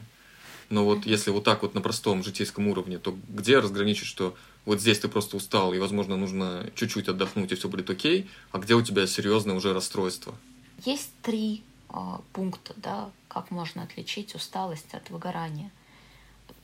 Но 0.70 0.84
вот 0.84 1.06
если 1.06 1.30
вот 1.30 1.42
так 1.42 1.62
вот 1.62 1.74
на 1.74 1.80
простом 1.80 2.22
житейском 2.22 2.68
уровне, 2.68 2.98
то 2.98 3.18
где 3.28 3.58
разграничить, 3.58 4.06
что 4.06 4.36
вот 4.64 4.80
здесь 4.80 5.00
ты 5.00 5.08
просто 5.08 5.36
устал, 5.36 5.74
и, 5.74 5.80
возможно, 5.80 6.16
нужно 6.16 6.70
чуть-чуть 6.76 7.08
отдохнуть, 7.08 7.50
и 7.50 7.56
все 7.56 7.68
будет 7.68 7.90
окей, 7.90 8.30
а 8.52 8.58
где 8.58 8.76
у 8.76 8.82
тебя 8.82 9.08
серьезное 9.08 9.56
уже 9.56 9.74
расстройство? 9.74 10.36
Есть 10.84 11.10
три 11.20 11.64
э, 11.88 11.94
пункта, 12.32 12.74
да, 12.76 13.10
как 13.26 13.50
можно 13.50 13.82
отличить 13.82 14.36
усталость 14.36 14.94
от 14.94 15.10
выгорания. 15.10 15.72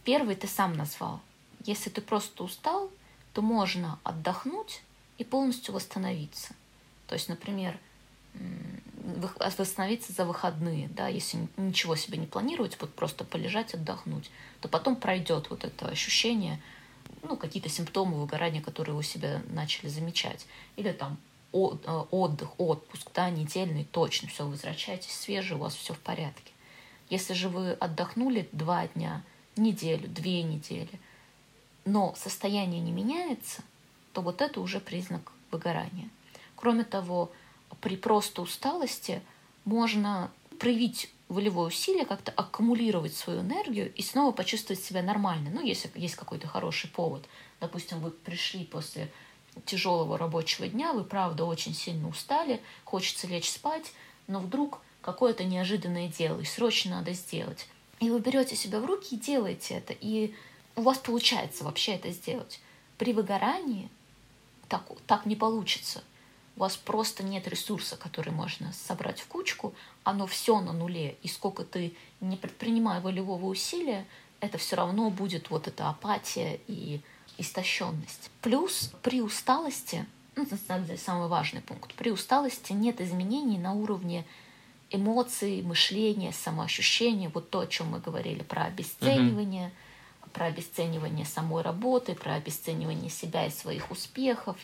Первый 0.04 0.36
ты 0.36 0.46
сам 0.46 0.76
назвал. 0.76 1.20
Если 1.64 1.90
ты 1.90 2.00
просто 2.00 2.44
устал, 2.44 2.88
то 3.32 3.42
можно 3.42 3.98
отдохнуть 4.04 4.80
и 5.18 5.24
полностью 5.24 5.74
восстановиться. 5.74 6.54
То 7.08 7.16
есть, 7.16 7.28
например, 7.28 7.76
восстановиться 9.16 10.12
за 10.12 10.24
выходные, 10.24 10.88
да, 10.88 11.08
если 11.08 11.48
ничего 11.56 11.96
себе 11.96 12.18
не 12.18 12.26
планировать, 12.26 12.76
вот 12.80 12.94
просто 12.94 13.24
полежать, 13.24 13.74
отдохнуть, 13.74 14.30
то 14.60 14.68
потом 14.68 14.96
пройдет 14.96 15.50
вот 15.50 15.64
это 15.64 15.88
ощущение, 15.88 16.60
ну, 17.22 17.36
какие-то 17.36 17.68
симптомы 17.68 18.20
выгорания, 18.20 18.60
которые 18.60 18.94
вы 18.94 19.02
себя 19.02 19.42
начали 19.50 19.88
замечать. 19.88 20.46
Или 20.76 20.92
там 20.92 21.16
э, 21.52 21.56
отдых, 22.10 22.50
отпуск, 22.58 23.08
да, 23.14 23.30
недельный, 23.30 23.84
точно, 23.84 24.28
все, 24.28 24.46
возвращайтесь 24.46 25.12
свежие, 25.12 25.56
у 25.56 25.60
вас 25.60 25.74
все 25.74 25.94
в 25.94 25.98
порядке. 25.98 26.52
Если 27.08 27.32
же 27.32 27.48
вы 27.48 27.72
отдохнули 27.72 28.48
два 28.52 28.86
дня, 28.88 29.22
неделю, 29.56 30.08
две 30.08 30.42
недели, 30.42 31.00
но 31.86 32.14
состояние 32.16 32.80
не 32.80 32.92
меняется, 32.92 33.62
то 34.12 34.20
вот 34.20 34.42
это 34.42 34.60
уже 34.60 34.80
признак 34.80 35.32
выгорания. 35.50 36.10
Кроме 36.54 36.84
того, 36.84 37.32
при 37.80 37.96
просто 37.96 38.42
усталости 38.42 39.22
можно 39.64 40.30
проявить 40.58 41.10
волевое 41.28 41.68
усилие, 41.68 42.06
как-то 42.06 42.32
аккумулировать 42.32 43.14
свою 43.14 43.40
энергию 43.40 43.92
и 43.94 44.02
снова 44.02 44.32
почувствовать 44.32 44.82
себя 44.82 45.02
нормально. 45.02 45.50
Ну, 45.50 45.62
если 45.62 45.90
есть 45.94 46.14
какой-то 46.14 46.48
хороший 46.48 46.88
повод. 46.90 47.24
Допустим, 47.60 48.00
вы 48.00 48.10
пришли 48.10 48.64
после 48.64 49.10
тяжелого 49.66 50.16
рабочего 50.16 50.68
дня, 50.68 50.92
вы 50.92 51.04
правда 51.04 51.44
очень 51.44 51.74
сильно 51.74 52.08
устали, 52.08 52.60
хочется 52.84 53.26
лечь 53.26 53.50
спать, 53.50 53.92
но 54.26 54.40
вдруг 54.40 54.80
какое-то 55.00 55.44
неожиданное 55.44 56.08
дело, 56.08 56.40
и 56.40 56.44
срочно 56.44 56.92
надо 56.92 57.12
сделать. 57.12 57.66
И 58.00 58.10
вы 58.10 58.20
берете 58.20 58.54
себя 58.56 58.80
в 58.80 58.84
руки 58.84 59.16
и 59.16 59.18
делаете 59.18 59.74
это, 59.74 59.92
и 59.92 60.34
у 60.76 60.82
вас 60.82 60.98
получается 60.98 61.64
вообще 61.64 61.92
это 61.92 62.10
сделать. 62.10 62.60
При 62.96 63.12
выгорании 63.12 63.90
так, 64.68 64.84
так 65.06 65.26
не 65.26 65.34
получится. 65.34 66.04
У 66.58 66.60
вас 66.60 66.76
просто 66.76 67.22
нет 67.22 67.46
ресурса, 67.46 67.96
который 67.96 68.32
можно 68.32 68.72
собрать 68.72 69.20
в 69.20 69.28
кучку, 69.28 69.74
оно 70.02 70.26
все 70.26 70.60
на 70.60 70.72
нуле, 70.72 71.16
и 71.22 71.28
сколько 71.28 71.62
ты 71.62 71.94
не 72.20 72.36
предпринимая 72.36 73.00
волевого 73.00 73.46
усилия, 73.46 74.04
это 74.40 74.58
все 74.58 74.74
равно 74.74 75.08
будет 75.08 75.50
вот 75.50 75.68
эта 75.68 75.88
апатия 75.88 76.58
и 76.66 77.00
истощенность. 77.36 78.32
Плюс 78.42 78.90
при 79.02 79.22
усталости, 79.22 80.04
ну, 80.34 80.42
это 80.42 80.56
на 80.56 80.60
самом 80.66 80.86
деле 80.86 80.98
самый 80.98 81.28
важный 81.28 81.60
пункт, 81.60 81.94
при 81.94 82.10
усталости 82.10 82.72
нет 82.72 83.00
изменений 83.00 83.58
на 83.58 83.72
уровне 83.72 84.24
эмоций, 84.90 85.62
мышления, 85.62 86.32
самоощущения, 86.32 87.30
вот 87.32 87.50
то, 87.50 87.60
о 87.60 87.66
чем 87.68 87.90
мы 87.90 88.00
говорили, 88.00 88.42
про 88.42 88.64
обесценивание, 88.64 89.70
про 90.32 90.46
обесценивание 90.46 91.24
самой 91.24 91.62
работы, 91.62 92.16
про 92.16 92.34
обесценивание 92.34 93.10
себя 93.10 93.46
и 93.46 93.50
своих 93.50 93.92
успехов, 93.92 94.56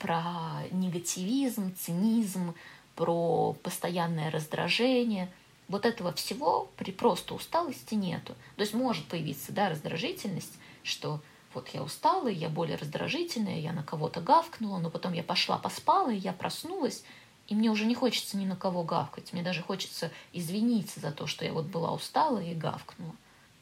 про 0.00 0.62
негативизм, 0.72 1.76
цинизм, 1.76 2.54
про 2.96 3.52
постоянное 3.62 4.30
раздражение. 4.32 5.30
Вот 5.68 5.86
этого 5.86 6.12
всего 6.12 6.68
при 6.76 6.90
просто 6.90 7.34
усталости 7.34 7.94
нету. 7.94 8.34
То 8.56 8.62
есть 8.62 8.74
может 8.74 9.06
появиться 9.06 9.52
да, 9.52 9.68
раздражительность, 9.68 10.58
что 10.82 11.20
вот 11.54 11.68
я 11.68 11.82
устала, 11.82 12.28
я 12.28 12.48
более 12.48 12.76
раздражительная, 12.76 13.60
я 13.60 13.72
на 13.72 13.82
кого-то 13.82 14.20
гавкнула, 14.20 14.78
но 14.78 14.90
потом 14.90 15.12
я 15.12 15.22
пошла 15.22 15.58
поспала, 15.58 16.10
и 16.10 16.16
я 16.16 16.32
проснулась, 16.32 17.04
и 17.48 17.54
мне 17.54 17.70
уже 17.70 17.84
не 17.84 17.94
хочется 17.94 18.36
ни 18.36 18.46
на 18.46 18.56
кого 18.56 18.82
гавкать. 18.82 19.32
Мне 19.32 19.42
даже 19.42 19.62
хочется 19.62 20.10
извиниться 20.32 20.98
за 20.98 21.12
то, 21.12 21.26
что 21.26 21.44
я 21.44 21.52
вот 21.52 21.66
была 21.66 21.92
устала 21.92 22.38
и 22.38 22.54
гавкнула. 22.54 23.14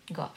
Гав. 0.08 0.32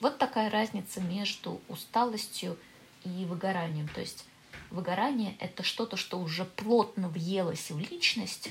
Вот 0.00 0.18
такая 0.18 0.50
разница 0.50 1.00
между 1.00 1.60
усталостью 1.68 2.58
и 3.04 3.24
выгоранием. 3.24 3.88
То 3.88 4.00
есть 4.00 4.26
выгорание— 4.70 5.36
это 5.40 5.62
что-то, 5.62 5.96
что 5.96 6.18
уже 6.18 6.44
плотно 6.44 7.08
въелось 7.08 7.70
в 7.70 7.78
личность, 7.78 8.50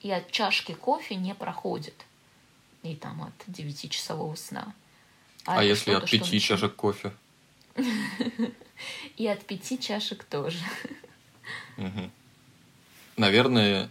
и 0.00 0.10
от 0.10 0.30
чашки 0.30 0.72
кофе 0.72 1.14
не 1.16 1.34
проходит. 1.34 1.94
И 2.82 2.96
там 2.96 3.22
от 3.22 3.32
девятичасового 3.46 4.34
сна. 4.36 4.74
А, 5.44 5.60
а 5.60 5.64
если 5.64 5.92
от 5.92 6.10
пяти 6.10 6.40
чашек 6.40 6.74
кофе? 6.74 7.12
И 9.16 9.26
от 9.26 9.44
пяти 9.44 9.78
чашек 9.78 10.24
тоже. 10.24 10.58
Наверное, 13.16 13.90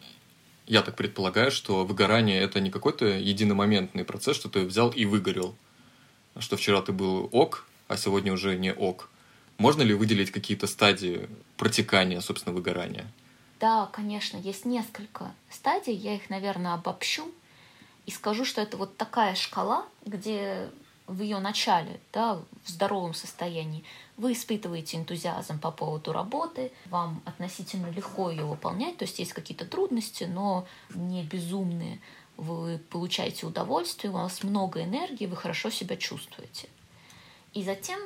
я 0.65 0.81
так 0.81 0.95
предполагаю, 0.95 1.51
что 1.51 1.85
выгорание 1.85 2.41
это 2.41 2.59
не 2.59 2.71
какой-то 2.71 3.05
единомоментный 3.05 4.03
процесс, 4.03 4.35
что 4.35 4.49
ты 4.49 4.65
взял 4.65 4.89
и 4.89 5.05
выгорел. 5.05 5.55
Что 6.37 6.57
вчера 6.57 6.81
ты 6.81 6.91
был 6.91 7.29
ок, 7.31 7.67
а 7.87 7.97
сегодня 7.97 8.33
уже 8.33 8.57
не 8.57 8.73
ок. 8.73 9.09
Можно 9.59 9.81
ли 9.81 9.93
выделить 9.93 10.31
какие-то 10.31 10.67
стадии 10.67 11.29
протекания, 11.57 12.21
собственно, 12.21 12.55
выгорания? 12.55 13.05
Да, 13.59 13.89
конечно, 13.91 14.37
есть 14.37 14.65
несколько 14.65 15.33
стадий. 15.49 15.93
Я 15.93 16.15
их, 16.15 16.29
наверное, 16.29 16.73
обобщу 16.73 17.29
и 18.05 18.11
скажу, 18.11 18.45
что 18.45 18.61
это 18.61 18.77
вот 18.77 18.95
такая 18.95 19.35
шкала, 19.35 19.85
где 20.05 20.69
в 21.07 21.21
ее 21.21 21.39
начале, 21.39 21.99
да, 22.13 22.35
в 22.63 22.69
здоровом 22.69 23.13
состоянии, 23.13 23.83
вы 24.15 24.31
испытываете 24.33 24.97
энтузиазм 24.97 25.59
по 25.59 25.71
поводу 25.71 26.13
работы, 26.13 26.71
вам 26.85 27.21
относительно 27.25 27.89
легко 27.89 28.31
ее 28.31 28.45
выполнять, 28.45 28.97
то 28.97 29.03
есть 29.03 29.19
есть 29.19 29.33
какие-то 29.33 29.65
трудности, 29.65 30.23
но 30.23 30.67
не 30.93 31.23
безумные. 31.23 31.99
Вы 32.37 32.77
получаете 32.77 33.45
удовольствие, 33.45 34.11
у 34.11 34.13
вас 34.13 34.43
много 34.43 34.83
энергии, 34.83 35.25
вы 35.25 35.35
хорошо 35.35 35.69
себя 35.69 35.97
чувствуете. 35.97 36.69
И 37.53 37.63
затем 37.63 37.99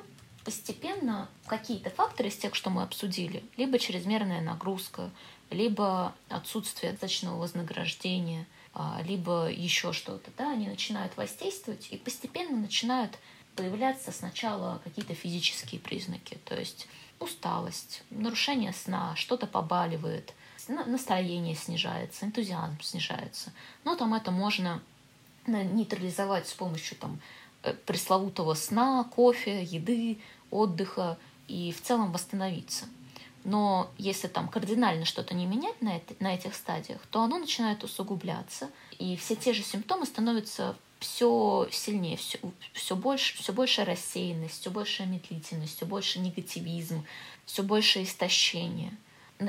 постепенно 0.44 1.30
какие-то 1.48 1.90
факторы 1.90 2.30
из 2.30 2.38
тех, 2.38 2.56
что 2.56 2.70
мы 2.70 2.84
обсудили, 2.84 3.44
либо 3.58 3.80
чрезмерная 3.80 4.42
нагрузка, 4.42 5.10
либо 5.50 6.14
отсутствие 6.30 6.92
достаточного 6.92 7.40
вознаграждения– 7.40 8.46
а, 8.76 9.02
либо 9.06 9.52
еще 9.52 9.94
что-то, 9.94 10.32
да, 10.38 10.52
они 10.52 10.68
начинают 10.68 11.16
воздействовать 11.16 11.90
и 11.92 11.98
постепенно 11.98 12.58
начинают 12.58 13.20
появляться 13.56 14.12
сначала 14.12 14.82
какие-то 14.84 15.14
физические 15.14 15.80
признаки, 15.80 16.40
то 16.46 16.56
есть 16.56 16.88
усталость, 17.20 18.02
нарушение 18.10 18.74
сна, 18.74 19.16
что-то 19.16 19.46
побаливает, 19.46 20.34
настроение 20.68 21.54
снижается, 21.54 22.26
энтузиазм 22.26 22.82
снижается. 22.82 23.54
Но 23.84 23.96
там 23.96 24.16
это 24.16 24.32
можно 24.32 24.82
нейтрализовать 25.46 26.48
с 26.48 26.54
помощью 26.54 26.98
там, 26.98 27.20
э, 27.62 27.74
пресловутого 27.86 28.56
сна, 28.56 29.04
кофе, 29.04 29.62
еды, 29.62 30.18
отдыха 30.54 31.18
и 31.48 31.72
в 31.72 31.82
целом 31.82 32.12
восстановиться. 32.12 32.86
Но 33.44 33.92
если 33.98 34.28
там 34.28 34.48
кардинально 34.48 35.06
что-то 35.06 35.34
не 35.34 35.46
менять 35.46 35.82
на, 35.82 35.98
это, 35.98 36.16
на 36.20 36.34
этих 36.34 36.56
стадиях, 36.56 37.02
то 37.12 37.22
оно 37.22 37.38
начинает 37.38 37.84
усугубляться, 37.84 38.70
и 39.00 39.18
все 39.18 39.36
те 39.36 39.54
же 39.54 39.64
симптомы 39.64 40.06
становятся 40.06 40.76
все 41.00 41.68
сильнее, 41.70 42.16
все, 42.16 42.40
все, 42.72 42.96
больше, 42.96 43.36
все 43.36 43.52
больше 43.52 43.84
рассеянность, 43.84 44.62
все 44.62 44.72
больше 44.72 45.06
медлительность, 45.06 45.76
все 45.76 45.86
больше 45.86 46.20
негативизм, 46.20 47.04
все 47.46 47.64
больше 47.64 48.04
истощение. 48.04 48.96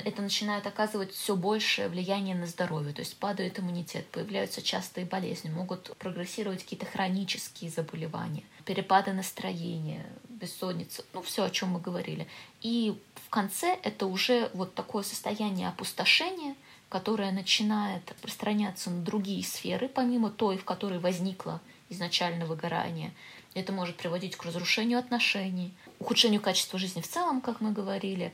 Это 0.03 0.23
начинает 0.23 0.67
оказывать 0.67 1.13
все 1.13 1.37
большее 1.37 1.89
влияние 1.89 2.35
на 2.35 2.47
здоровье, 2.47 2.93
то 2.93 3.01
есть 3.01 3.17
падает 3.17 3.59
иммунитет, 3.59 4.07
появляются 4.09 4.63
частые 4.63 5.07
болезни, 5.07 5.51
могут 5.51 5.97
прогрессировать 5.99 6.63
какие-то 6.63 6.87
хронические 6.87 7.71
заболевания, 7.71 8.43
перепады 8.65 9.13
настроения, 9.13 10.05
бессонница, 10.29 11.05
ну 11.13 11.23
все, 11.23 11.45
о 11.45 11.51
чем 11.51 11.71
мы 11.71 11.81
говорили. 11.81 12.27
И 12.61 13.01
в 13.15 13.31
конце 13.31 13.79
это 13.83 14.07
уже 14.07 14.51
вот 14.55 14.75
такое 14.75 15.03
состояние 15.03 15.69
опустошения, 15.69 16.55
которое 16.89 17.33
начинает 17.33 18.11
распространяться 18.13 18.91
на 18.91 19.03
другие 19.03 19.43
сферы, 19.43 19.89
помимо 19.89 20.31
той, 20.31 20.57
в 20.57 20.65
которой 20.65 20.99
возникло 20.99 21.61
изначально 21.89 22.47
выгорание. 22.47 23.13
Это 23.55 23.73
может 23.73 23.97
приводить 23.97 24.37
к 24.37 24.45
разрушению 24.45 24.99
отношений, 24.99 25.75
ухудшению 25.99 26.41
качества 26.41 26.79
жизни 26.79 27.01
в 27.01 27.09
целом, 27.09 27.41
как 27.41 27.61
мы 27.61 27.73
говорили, 27.73 28.33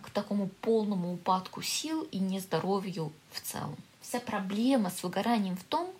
к 0.00 0.10
такому 0.10 0.48
полному 0.48 1.12
упадку 1.12 1.62
сил 1.62 2.02
и 2.10 2.18
нездоровью 2.18 3.12
в 3.30 3.40
целом. 3.40 3.76
Вся 4.00 4.20
проблема 4.20 4.90
с 4.90 5.02
выгоранием 5.02 5.56
в 5.56 5.64
том, 5.64 5.90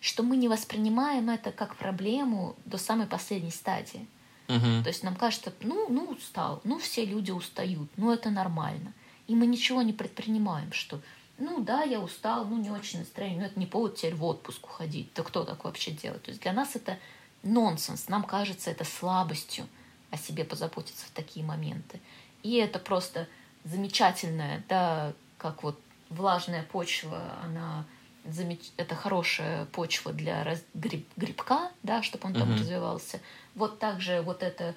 что 0.00 0.22
мы 0.22 0.36
не 0.36 0.48
воспринимаем 0.48 1.28
это 1.28 1.52
как 1.52 1.76
проблему 1.76 2.56
до 2.64 2.78
самой 2.78 3.06
последней 3.06 3.50
стадии. 3.50 4.06
Угу. 4.48 4.82
То 4.82 4.88
есть 4.88 5.02
нам 5.02 5.14
кажется, 5.14 5.52
ну, 5.60 5.86
ну 5.88 6.06
устал, 6.06 6.60
ну 6.64 6.78
все 6.78 7.04
люди 7.04 7.30
устают, 7.30 7.88
ну 7.96 8.10
это 8.10 8.30
нормально. 8.30 8.92
И 9.28 9.34
мы 9.34 9.46
ничего 9.46 9.82
не 9.82 9.92
предпринимаем, 9.92 10.72
что 10.72 11.00
ну 11.38 11.60
да, 11.60 11.82
я 11.82 12.00
устал, 12.00 12.44
ну 12.44 12.58
не 12.58 12.70
очень 12.70 12.98
настроение, 12.98 13.40
но 13.40 13.46
это 13.46 13.58
не 13.58 13.66
повод 13.66 13.96
теперь 13.96 14.14
в 14.14 14.24
отпуск 14.24 14.64
уходить. 14.66 15.12
То 15.14 15.22
кто 15.22 15.44
так 15.44 15.64
вообще 15.64 15.90
делает? 15.90 16.22
То 16.22 16.30
есть 16.30 16.42
для 16.42 16.52
нас 16.52 16.76
это 16.76 16.98
нонсенс, 17.42 18.08
нам 18.08 18.24
кажется 18.24 18.70
это 18.70 18.84
слабостью 18.84 19.66
о 20.10 20.18
себе 20.18 20.44
позаботиться 20.44 21.06
в 21.06 21.10
такие 21.10 21.44
моменты. 21.44 22.00
И 22.42 22.56
это 22.56 22.78
просто 22.78 23.28
замечательная, 23.64 24.62
да, 24.68 25.12
как 25.38 25.62
вот 25.62 25.78
влажная 26.08 26.62
почва, 26.62 27.22
она 27.42 27.84
замеч... 28.24 28.60
это 28.76 28.94
хорошая 28.94 29.66
почва 29.66 30.12
для 30.12 30.44
раз... 30.44 30.62
гриб... 30.74 31.06
грибка, 31.16 31.70
да, 31.82 32.02
чтобы 32.02 32.28
он 32.28 32.34
там 32.34 32.50
uh-huh. 32.50 32.58
развивался. 32.58 33.20
Вот 33.54 33.78
также 33.78 34.22
вот 34.22 34.42
это 34.42 34.74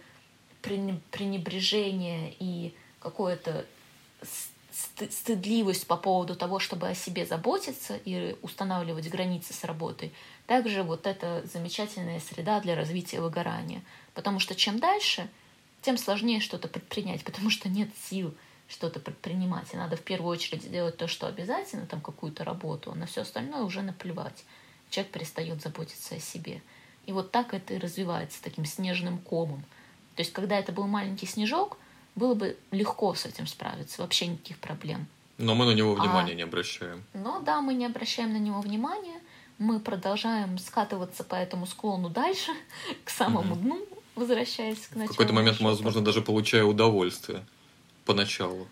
пренебрежение 0.62 2.34
и 2.40 2.74
какое-то 3.00 3.66
стыдливость 4.72 5.86
по 5.86 5.98
поводу 5.98 6.36
того, 6.36 6.60
чтобы 6.60 6.88
о 6.88 6.96
себе 6.96 7.26
заботиться 7.26 7.96
и 8.06 8.36
устанавливать 8.42 9.10
границы 9.10 9.54
с 9.54 9.64
работой, 9.64 10.14
также 10.48 10.84
вот 10.84 11.06
это 11.06 11.44
замечательная 11.46 12.20
среда 12.20 12.60
для 12.60 12.76
развития 12.76 13.22
выгорания. 13.22 13.84
Потому 14.14 14.40
что 14.40 14.56
чем 14.56 14.80
дальше, 14.80 15.30
тем 15.82 15.98
сложнее 15.98 16.40
что-то 16.40 16.68
предпринять, 16.68 17.24
потому 17.26 17.50
что 17.50 17.70
нет 17.70 17.90
сил 18.10 18.34
что-то 18.74 19.00
предпринимать. 19.00 19.74
И 19.74 19.78
надо 19.78 19.96
в 19.96 20.02
первую 20.02 20.32
очередь 20.32 20.64
сделать 20.64 20.98
то, 20.98 21.08
что 21.08 21.28
обязательно, 21.28 21.86
там 21.86 22.02
какую-то 22.02 22.44
работу, 22.44 22.92
а 22.92 22.96
на 22.96 23.06
все 23.06 23.22
остальное 23.22 23.62
уже 23.62 23.82
наплевать. 23.82 24.44
Человек 24.90 25.12
перестает 25.12 25.62
заботиться 25.62 26.16
о 26.16 26.20
себе. 26.20 26.62
И 27.06 27.12
вот 27.12 27.32
так 27.32 27.54
это 27.54 27.76
и 27.76 27.78
развивается 27.78 28.42
таким 28.42 28.66
снежным 28.66 29.20
комом. 29.20 29.64
То 30.16 30.22
есть, 30.22 30.34
когда 30.34 30.58
это 30.58 30.72
был 30.72 30.88
маленький 30.88 31.28
снежок, 31.28 31.78
было 32.16 32.34
бы 32.34 32.58
легко 32.72 33.14
с 33.14 33.26
этим 33.26 33.48
справиться, 33.48 34.02
вообще 34.02 34.28
никаких 34.28 34.58
проблем. 34.58 35.08
Но 35.38 35.56
мы 35.56 35.66
на 35.66 35.72
него 35.72 35.94
внимания 35.94 36.34
а, 36.34 36.36
не 36.36 36.44
обращаем. 36.44 37.04
Но 37.14 37.40
да, 37.40 37.62
мы 37.62 37.74
не 37.74 37.86
обращаем 37.86 38.34
на 38.34 38.38
него 38.38 38.62
внимания, 38.62 39.20
мы 39.58 39.80
продолжаем 39.80 40.58
скатываться 40.58 41.24
по 41.24 41.36
этому 41.36 41.66
склону 41.66 42.10
дальше, 42.10 42.52
к 43.04 43.10
самому 43.10 43.54
угу. 43.54 43.62
дну, 43.62 43.88
возвращаясь 44.16 44.88
к 44.88 44.96
началу. 44.96 45.08
В 45.08 45.18
какой-то 45.18 45.34
момент, 45.34 45.60
возможно, 45.60 46.02
даже 46.02 46.22
получая 46.22 46.64
удовольствие 46.64 47.44
поначалу. 48.06 48.68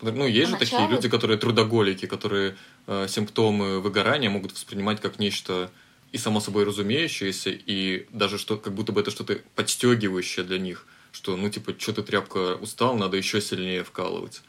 Ну, 0.00 0.26
есть 0.26 0.50
Поначалу... 0.50 0.58
же 0.58 0.58
такие 0.58 0.88
люди, 0.88 1.08
которые 1.08 1.38
трудоголики, 1.38 2.06
которые 2.06 2.56
э, 2.86 3.06
симптомы 3.08 3.80
выгорания 3.80 4.28
могут 4.28 4.52
воспринимать 4.52 5.00
как 5.00 5.18
нечто 5.18 5.70
и 6.12 6.18
само 6.18 6.40
собой 6.40 6.64
разумеющееся, 6.64 7.50
и 7.50 8.06
даже 8.10 8.38
что, 8.38 8.56
как 8.56 8.74
будто 8.74 8.92
бы 8.92 9.00
это 9.00 9.10
что-то 9.10 9.40
подстегивающее 9.54 10.44
для 10.44 10.58
них, 10.58 10.86
что, 11.12 11.36
ну, 11.36 11.48
типа, 11.48 11.74
что 11.78 11.92
ты 11.92 12.02
тряпка 12.02 12.56
устал, 12.56 12.96
надо 12.96 13.16
еще 13.16 13.40
сильнее 13.40 13.82
вкалывать. 13.82 14.42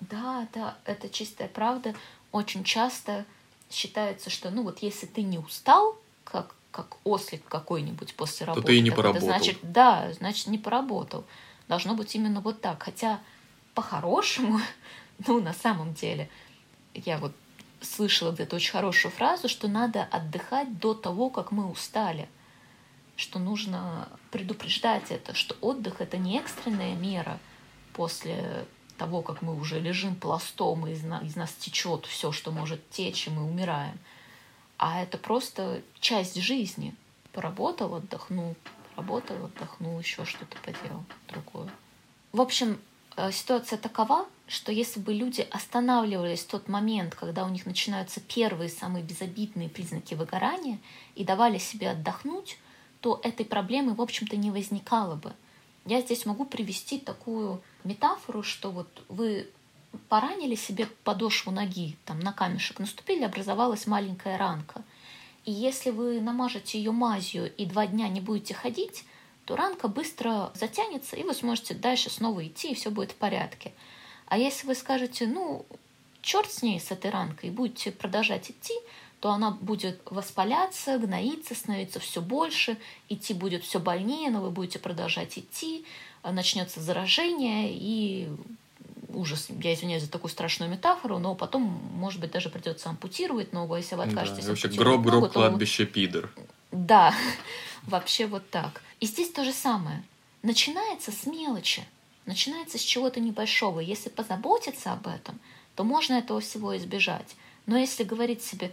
Да, 0.00 0.48
да, 0.54 0.76
это 0.84 1.08
чистая 1.08 1.48
правда. 1.48 1.94
Очень 2.32 2.64
часто 2.64 3.24
считается, 3.70 4.28
что, 4.28 4.50
ну, 4.50 4.62
вот 4.62 4.80
если 4.80 5.06
ты 5.06 5.22
не 5.22 5.38
устал, 5.38 5.98
как, 6.24 6.54
как 6.70 6.96
ослик 7.04 7.42
какой-нибудь 7.48 8.14
после 8.14 8.46
работы, 8.46 8.62
то 8.62 8.66
ты 8.68 8.78
и 8.78 8.82
не 8.82 8.90
поработал. 8.90 9.28
Это 9.28 9.38
значит, 9.38 9.58
да, 9.62 10.12
значит, 10.12 10.48
не 10.48 10.58
поработал. 10.58 11.24
Должно 11.68 11.94
быть 11.94 12.14
именно 12.14 12.40
вот 12.40 12.60
так. 12.60 12.82
Хотя 12.82 13.20
по-хорошему, 13.76 14.58
ну, 15.26 15.40
на 15.40 15.52
самом 15.52 15.94
деле, 15.94 16.28
я 16.94 17.18
вот 17.18 17.32
слышала 17.80 18.32
где-то 18.32 18.56
очень 18.56 18.72
хорошую 18.72 19.12
фразу, 19.12 19.48
что 19.48 19.68
надо 19.68 20.02
отдыхать 20.02 20.78
до 20.80 20.94
того, 20.94 21.30
как 21.30 21.52
мы 21.52 21.70
устали. 21.70 22.28
Что 23.16 23.38
нужно 23.38 24.08
предупреждать 24.30 25.10
это, 25.10 25.34
что 25.34 25.54
отдых 25.60 26.00
это 26.00 26.18
не 26.18 26.38
экстренная 26.38 26.94
мера 26.94 27.38
после 27.92 28.66
того, 28.98 29.22
как 29.22 29.42
мы 29.42 29.54
уже 29.54 29.78
лежим 29.78 30.16
пластом, 30.16 30.86
и 30.86 30.92
из, 30.92 31.02
на, 31.02 31.18
из 31.20 31.36
нас 31.36 31.52
течет 31.52 32.06
все, 32.06 32.32
что 32.32 32.50
может 32.50 32.90
течь, 32.90 33.26
и 33.26 33.30
мы 33.30 33.44
умираем. 33.44 33.98
А 34.78 35.02
это 35.02 35.16
просто 35.18 35.82
часть 36.00 36.40
жизни. 36.40 36.94
Поработал, 37.32 37.94
отдохнул, 37.94 38.56
поработал, 38.94 39.46
отдохнул, 39.46 39.98
еще 39.98 40.24
что-то 40.24 40.56
поделал 40.58 41.04
другое. 41.28 41.70
В 42.32 42.40
общем, 42.40 42.78
ситуация 43.32 43.78
такова, 43.78 44.26
что 44.46 44.70
если 44.70 45.00
бы 45.00 45.12
люди 45.12 45.46
останавливались 45.50 46.40
в 46.40 46.48
тот 46.48 46.68
момент, 46.68 47.14
когда 47.14 47.44
у 47.44 47.48
них 47.48 47.66
начинаются 47.66 48.20
первые 48.20 48.68
самые 48.68 49.02
безобидные 49.02 49.68
признаки 49.68 50.14
выгорания 50.14 50.78
и 51.14 51.24
давали 51.24 51.58
себе 51.58 51.90
отдохнуть, 51.90 52.58
то 53.00 53.20
этой 53.22 53.46
проблемы, 53.46 53.94
в 53.94 54.00
общем-то, 54.00 54.36
не 54.36 54.50
возникало 54.50 55.16
бы. 55.16 55.32
Я 55.84 56.00
здесь 56.00 56.26
могу 56.26 56.44
привести 56.44 56.98
такую 56.98 57.62
метафору, 57.84 58.42
что 58.42 58.70
вот 58.70 59.04
вы 59.08 59.48
поранили 60.08 60.54
себе 60.54 60.86
подошву 61.04 61.52
ноги, 61.52 61.96
там 62.04 62.20
на 62.20 62.32
камешек 62.32 62.78
наступили, 62.78 63.24
образовалась 63.24 63.86
маленькая 63.86 64.36
ранка. 64.36 64.82
И 65.44 65.52
если 65.52 65.90
вы 65.90 66.20
намажете 66.20 66.78
ее 66.78 66.90
мазью 66.90 67.54
и 67.54 67.66
два 67.66 67.86
дня 67.86 68.08
не 68.08 68.20
будете 68.20 68.52
ходить, 68.52 69.04
то 69.46 69.56
ранка 69.56 69.88
быстро 69.88 70.50
затянется, 70.54 71.16
и 71.16 71.22
вы 71.22 71.32
сможете 71.32 71.72
дальше 71.74 72.10
снова 72.10 72.46
идти, 72.46 72.72
и 72.72 72.74
все 72.74 72.90
будет 72.90 73.12
в 73.12 73.14
порядке. 73.14 73.72
А 74.26 74.36
если 74.36 74.66
вы 74.66 74.74
скажете, 74.74 75.26
ну, 75.26 75.64
черт 76.20 76.52
с 76.52 76.62
ней, 76.62 76.80
с 76.80 76.90
этой 76.90 77.10
ранкой, 77.10 77.48
и 77.48 77.52
будете 77.52 77.92
продолжать 77.92 78.50
идти, 78.50 78.74
то 79.20 79.30
она 79.30 79.52
будет 79.52 80.00
воспаляться, 80.06 80.98
гноиться, 80.98 81.54
становиться 81.54 82.00
все 82.00 82.20
больше, 82.20 82.76
идти 83.08 83.34
будет 83.34 83.64
все 83.64 83.78
больнее, 83.78 84.30
но 84.30 84.40
вы 84.40 84.50
будете 84.50 84.78
продолжать 84.78 85.38
идти, 85.38 85.86
начнется 86.22 86.80
заражение 86.80 87.70
и 87.72 88.28
ужас. 89.14 89.48
Я 89.62 89.74
извиняюсь 89.74 90.02
за 90.02 90.10
такую 90.10 90.30
страшную 90.30 90.70
метафору, 90.70 91.18
но 91.18 91.34
потом, 91.36 91.62
может 91.94 92.20
быть, 92.20 92.32
даже 92.32 92.50
придется 92.50 92.90
ампутировать 92.90 93.52
ногу, 93.52 93.76
если 93.76 93.94
вы 93.94 94.02
откажетесь. 94.02 94.44
Да, 94.44 94.50
вообще 94.50 94.68
гроб-гроб, 94.68 95.22
ногу, 95.22 95.32
кладбище, 95.32 95.86
то... 95.86 95.92
пидор. 95.92 96.32
Да, 96.72 97.14
вообще 97.86 98.26
вот 98.26 98.48
так. 98.50 98.82
И 99.00 99.06
здесь 99.06 99.30
то 99.30 99.44
же 99.44 99.52
самое. 99.52 100.02
Начинается 100.42 101.12
с 101.12 101.26
мелочи, 101.26 101.84
начинается 102.24 102.78
с 102.78 102.82
чего-то 102.82 103.20
небольшого. 103.20 103.80
Если 103.80 104.08
позаботиться 104.08 104.92
об 104.92 105.06
этом, 105.06 105.40
то 105.74 105.84
можно 105.84 106.14
этого 106.14 106.40
всего 106.40 106.76
избежать. 106.76 107.36
Но 107.66 107.76
если 107.76 108.04
говорить 108.04 108.42
себе, 108.42 108.72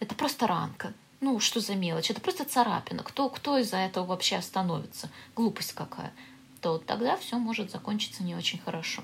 это 0.00 0.14
просто 0.14 0.46
ранка, 0.46 0.92
ну 1.20 1.40
что 1.40 1.60
за 1.60 1.74
мелочь, 1.74 2.10
это 2.10 2.20
просто 2.20 2.44
царапина, 2.44 3.02
кто, 3.02 3.28
кто 3.28 3.58
из-за 3.58 3.78
этого 3.78 4.06
вообще 4.06 4.36
остановится, 4.36 5.10
глупость 5.34 5.72
какая, 5.72 6.12
то 6.60 6.78
тогда 6.78 7.16
все 7.16 7.38
может 7.38 7.70
закончиться 7.70 8.22
не 8.22 8.36
очень 8.36 8.58
хорошо. 8.58 9.02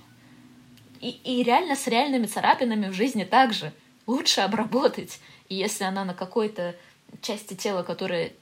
И, 1.01 1.11
и 1.11 1.43
реально 1.43 1.77
с 1.77 1.87
реальными 1.87 2.27
царапинами 2.27 2.89
в 2.89 2.95
жизни 2.95 3.25
также 3.25 3.73
лучше 4.07 4.41
обработать. 4.43 5.21
И 5.49 5.55
если 5.55 5.85
она 5.85 6.05
на 6.05 6.15
какой-то 6.15 6.77
части 7.21 7.55
тела, 7.55 7.83
которая 7.83 8.33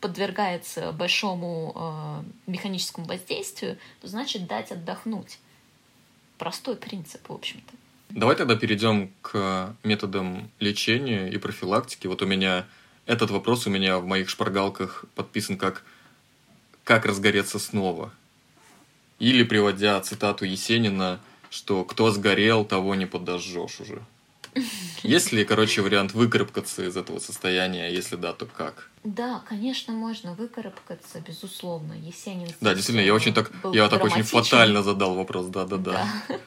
подвергается 0.00 0.92
большому 0.92 1.72
э, 2.46 2.50
механическому 2.50 3.06
воздействию, 3.06 3.78
то 4.00 4.08
значит 4.08 4.46
дать 4.46 4.70
отдохнуть. 4.72 5.38
Простой 6.38 6.76
принцип, 6.76 7.28
в 7.28 7.32
общем-то. 7.32 7.72
Давай 8.10 8.36
тогда 8.36 8.56
перейдем 8.56 9.10
к 9.22 9.74
методам 9.82 10.50
лечения 10.60 11.28
и 11.28 11.38
профилактики. 11.38 12.06
Вот 12.06 12.22
у 12.22 12.26
меня 12.26 12.66
этот 13.06 13.30
вопрос 13.30 13.66
у 13.66 13.70
меня 13.70 13.98
в 13.98 14.06
моих 14.06 14.28
шпаргалках 14.28 15.04
подписан 15.14 15.56
как 15.56 15.84
«Как 16.84 17.06
разгореться 17.06 17.58
снова?» 17.58 18.12
Или 19.18 19.44
приводя 19.44 20.00
цитату 20.00 20.44
Есенина, 20.44 21.20
что 21.48 21.84
«Кто 21.84 22.10
сгорел, 22.10 22.64
того 22.64 22.94
не 22.94 23.06
подожжешь 23.06 23.80
уже». 23.80 24.02
Есть 25.02 25.32
ли, 25.32 25.44
короче, 25.44 25.82
вариант 25.82 26.12
выкарабкаться 26.12 26.84
из 26.84 26.96
этого 26.96 27.18
состояния? 27.18 27.90
Если 27.90 28.16
да, 28.16 28.32
то 28.32 28.46
как? 28.46 28.90
Да, 29.04 29.42
конечно, 29.48 29.92
можно 29.92 30.34
выкарабкаться, 30.34 31.20
безусловно. 31.20 31.94
Есенин. 31.94 32.48
Да, 32.60 32.74
действительно, 32.74 33.04
я 33.04 33.14
очень 33.14 33.34
так, 33.34 33.50
я 33.72 33.88
так 33.88 34.04
очень 34.04 34.22
фатально 34.22 34.82
задал 34.82 35.14
вопрос, 35.14 35.46
да, 35.46 35.64
да, 35.64 35.76
да. 35.76 36.08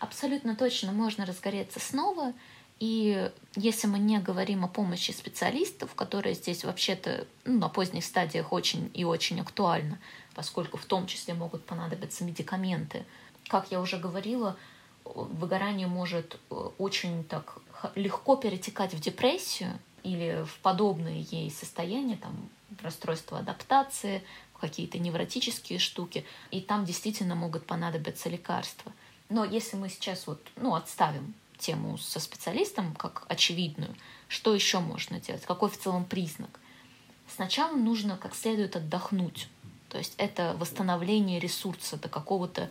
Абсолютно 0.00 0.56
точно 0.56 0.92
можно 0.92 1.26
разгореться 1.26 1.80
снова. 1.80 2.34
И 2.80 3.30
если 3.56 3.88
мы 3.88 3.98
не 3.98 4.18
говорим 4.20 4.64
о 4.64 4.68
помощи 4.68 5.10
специалистов, 5.10 5.94
которые 5.94 6.34
здесь 6.34 6.64
вообще-то 6.64 7.26
ну, 7.44 7.58
на 7.58 7.68
поздних 7.68 8.04
стадиях 8.04 8.52
очень 8.52 8.90
и 8.94 9.04
очень 9.04 9.40
актуальны, 9.40 9.98
поскольку 10.34 10.76
в 10.76 10.84
том 10.84 11.06
числе 11.08 11.34
могут 11.34 11.64
понадобиться 11.64 12.22
медикаменты. 12.22 13.04
Как 13.48 13.72
я 13.72 13.80
уже 13.80 13.96
говорила, 13.96 14.56
выгорание 15.14 15.86
может 15.86 16.38
э, 16.50 16.54
очень 16.78 17.24
так 17.24 17.58
легко 17.94 18.36
перетекать 18.36 18.94
в 18.94 19.00
депрессию 19.00 19.78
или 20.02 20.44
в 20.44 20.58
подобные 20.60 21.22
ей 21.22 21.50
состояния, 21.50 22.16
там, 22.16 22.48
расстройство 22.82 23.38
адаптации, 23.38 24.22
какие-то 24.60 24.98
невротические 24.98 25.78
штуки, 25.78 26.24
и 26.50 26.60
там 26.60 26.84
действительно 26.84 27.34
могут 27.34 27.66
понадобиться 27.66 28.28
лекарства. 28.28 28.92
Но 29.28 29.44
если 29.44 29.76
мы 29.76 29.88
сейчас 29.88 30.26
вот, 30.26 30.40
ну, 30.56 30.74
отставим 30.74 31.34
тему 31.58 31.98
со 31.98 32.20
специалистом 32.20 32.94
как 32.94 33.24
очевидную, 33.28 33.94
что 34.28 34.54
еще 34.54 34.80
можно 34.80 35.20
делать? 35.20 35.44
Какой 35.44 35.70
в 35.70 35.78
целом 35.78 36.04
признак? 36.04 36.60
Сначала 37.28 37.76
нужно 37.76 38.16
как 38.16 38.34
следует 38.34 38.76
отдохнуть. 38.76 39.48
То 39.88 39.98
есть 39.98 40.14
это 40.18 40.56
восстановление 40.58 41.40
ресурса 41.40 41.96
до 41.96 42.08
какого-то 42.08 42.70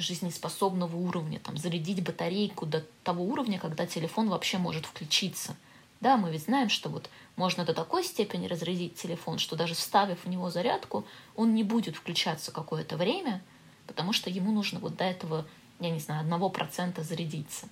жизнеспособного 0.00 0.96
уровня, 0.96 1.40
там, 1.40 1.56
зарядить 1.56 2.02
батарейку 2.02 2.66
до 2.66 2.84
того 3.04 3.24
уровня, 3.24 3.58
когда 3.58 3.86
телефон 3.86 4.28
вообще 4.28 4.58
может 4.58 4.86
включиться. 4.86 5.56
Да, 6.00 6.16
мы 6.16 6.30
ведь 6.30 6.44
знаем, 6.44 6.68
что 6.68 6.88
вот 6.88 7.10
можно 7.36 7.64
до 7.64 7.74
такой 7.74 8.04
степени 8.04 8.46
разрядить 8.46 8.94
телефон, 8.94 9.38
что 9.38 9.56
даже 9.56 9.74
вставив 9.74 10.24
в 10.24 10.28
него 10.28 10.50
зарядку, 10.50 11.04
он 11.34 11.54
не 11.54 11.64
будет 11.64 11.96
включаться 11.96 12.52
какое-то 12.52 12.96
время, 12.96 13.42
потому 13.86 14.12
что 14.12 14.30
ему 14.30 14.52
нужно 14.52 14.78
вот 14.78 14.96
до 14.96 15.04
этого, 15.04 15.46
я 15.80 15.90
не 15.90 15.98
знаю, 15.98 16.20
одного 16.20 16.50
процента 16.50 17.02
зарядиться. 17.02 17.68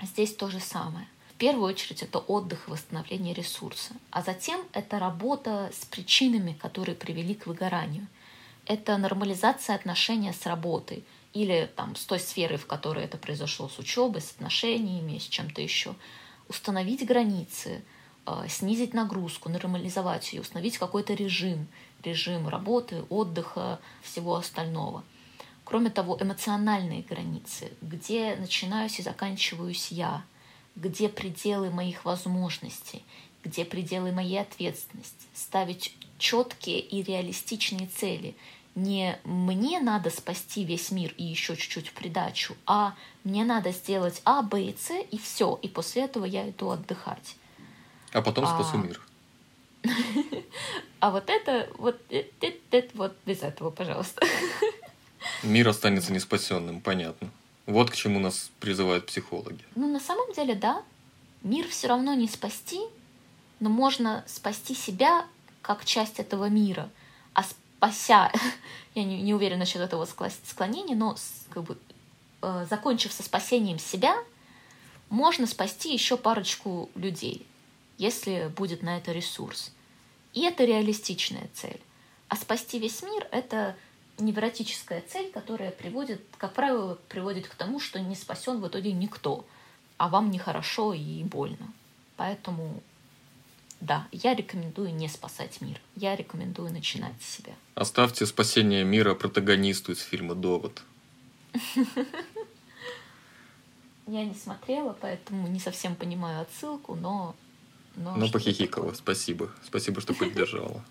Здесь 0.00 0.34
то 0.34 0.48
же 0.48 0.60
самое. 0.60 1.06
В 1.30 1.34
первую 1.34 1.66
очередь 1.66 2.02
это 2.02 2.18
отдых 2.18 2.68
и 2.68 2.70
восстановление 2.70 3.34
ресурса, 3.34 3.94
а 4.10 4.22
затем 4.22 4.60
это 4.72 4.98
работа 4.98 5.70
с 5.72 5.84
причинами, 5.84 6.52
которые 6.52 6.94
привели 6.94 7.34
к 7.34 7.46
выгоранию. 7.46 8.06
Это 8.66 8.96
нормализация 8.96 9.74
отношения 9.74 10.32
с 10.32 10.46
работой, 10.46 11.04
или 11.32 11.70
там, 11.76 11.96
с 11.96 12.04
той 12.04 12.20
сферы, 12.20 12.56
в 12.56 12.66
которой 12.66 13.04
это 13.04 13.16
произошло, 13.16 13.68
с 13.68 13.78
учебой, 13.78 14.20
с 14.20 14.32
отношениями, 14.32 15.18
с 15.18 15.24
чем-то 15.24 15.62
еще. 15.62 15.94
Установить 16.48 17.06
границы, 17.06 17.82
э, 18.26 18.44
снизить 18.48 18.92
нагрузку, 18.92 19.48
нормализовать 19.48 20.32
ее, 20.32 20.42
установить 20.42 20.78
какой-то 20.78 21.14
режим, 21.14 21.66
режим 22.02 22.48
работы, 22.48 23.04
отдыха, 23.08 23.80
всего 24.02 24.34
остального. 24.34 25.04
Кроме 25.64 25.90
того, 25.90 26.18
эмоциональные 26.20 27.02
границы, 27.02 27.72
где 27.80 28.36
начинаюсь 28.36 28.98
и 28.98 29.02
заканчиваюсь 29.02 29.90
я, 29.90 30.24
где 30.76 31.08
пределы 31.08 31.70
моих 31.70 32.04
возможностей, 32.04 33.04
где 33.42 33.64
пределы 33.64 34.12
моей 34.12 34.40
ответственности, 34.40 35.26
ставить 35.34 35.96
четкие 36.18 36.80
и 36.80 37.02
реалистичные 37.02 37.86
цели– 37.86 38.36
не 38.74 39.18
мне 39.24 39.80
надо 39.80 40.10
спасти 40.10 40.64
весь 40.64 40.90
мир 40.90 41.14
и 41.16 41.24
еще 41.24 41.56
чуть-чуть 41.56 41.88
в 41.88 41.92
придачу, 41.92 42.56
а 42.66 42.94
мне 43.24 43.44
надо 43.44 43.70
сделать 43.72 44.22
А, 44.24 44.42
Б 44.42 44.62
и 44.62 44.76
С, 44.76 44.90
и 45.10 45.18
все, 45.18 45.58
и 45.62 45.68
после 45.68 46.02
этого 46.02 46.24
я 46.24 46.48
иду 46.48 46.70
отдыхать. 46.70 47.36
А 48.12 48.22
потом 48.22 48.44
а... 48.44 48.48
спасу 48.48 48.78
мир. 48.78 49.00
А 51.00 51.10
вот 51.10 51.28
это, 51.30 51.68
вот 51.78 52.00
это, 52.10 52.88
вот 52.94 53.16
без 53.26 53.42
этого, 53.42 53.70
пожалуйста. 53.70 54.24
Мир 55.42 55.68
останется 55.68 56.12
неспасенным, 56.12 56.80
понятно. 56.80 57.28
Вот 57.66 57.90
к 57.90 57.96
чему 57.96 58.20
нас 58.20 58.52
призывают 58.60 59.06
психологи. 59.06 59.64
Ну, 59.74 59.92
на 59.92 59.98
самом 59.98 60.32
деле, 60.32 60.54
да. 60.54 60.84
Мир 61.42 61.66
все 61.66 61.88
равно 61.88 62.14
не 62.14 62.28
спасти, 62.28 62.80
но 63.58 63.68
можно 63.68 64.22
спасти 64.28 64.76
себя 64.76 65.26
как 65.60 65.84
часть 65.84 66.20
этого 66.20 66.48
мира. 66.48 66.88
А 67.34 67.42
спася, 67.82 68.30
я 68.94 69.04
не, 69.04 69.20
не 69.22 69.34
уверена 69.34 69.60
насчет 69.60 69.80
этого 69.80 70.04
склонения, 70.04 70.94
но 70.94 71.16
как 71.50 71.64
бы, 71.64 71.78
э, 72.42 72.66
закончив 72.70 73.12
со 73.12 73.22
спасением 73.22 73.78
себя, 73.78 74.16
можно 75.10 75.46
спасти 75.46 75.92
еще 75.92 76.16
парочку 76.16 76.90
людей, 76.94 77.46
если 77.98 78.52
будет 78.56 78.82
на 78.82 78.98
это 78.98 79.12
ресурс. 79.12 79.72
И 80.32 80.42
это 80.42 80.64
реалистичная 80.64 81.48
цель. 81.54 81.80
А 82.28 82.36
спасти 82.36 82.78
весь 82.78 83.02
мир— 83.02 83.26
это 83.32 83.76
невротическая 84.18 85.02
цель, 85.02 85.30
которая 85.30 85.70
приводит, 85.70 86.22
как 86.38 86.54
правило, 86.54 86.98
приводит 87.08 87.48
к 87.48 87.54
тому, 87.54 87.80
что 87.80 88.00
не 88.00 88.14
спасен 88.14 88.60
в 88.60 88.68
итоге 88.68 88.92
никто, 88.92 89.44
а 89.98 90.08
вам 90.08 90.30
нехорошо 90.30 90.94
и 90.94 91.24
больно. 91.24 91.72
Поэтому 92.16 92.80
да, 93.82 94.06
я 94.12 94.34
рекомендую 94.36 94.94
не 94.94 95.08
спасать 95.08 95.60
мир. 95.60 95.80
Я 95.96 96.14
рекомендую 96.14 96.72
начинать 96.72 97.20
с 97.20 97.36
себя. 97.36 97.52
Оставьте 97.74 98.26
спасение 98.26 98.84
мира 98.84 99.14
протагонисту 99.14 99.90
из 99.90 99.98
фильма 99.98 100.36
«Довод». 100.36 100.84
Я 104.06 104.24
не 104.24 104.34
смотрела, 104.34 104.96
поэтому 105.00 105.48
не 105.48 105.58
совсем 105.58 105.96
понимаю 105.96 106.42
отсылку, 106.42 106.94
но... 106.94 107.34
Но, 107.96 108.14
но 108.14 108.28
похихикала. 108.28 108.92
Спасибо. 108.94 109.50
Спасибо, 109.64 110.00
что 110.00 110.14
поддержала. 110.14 110.84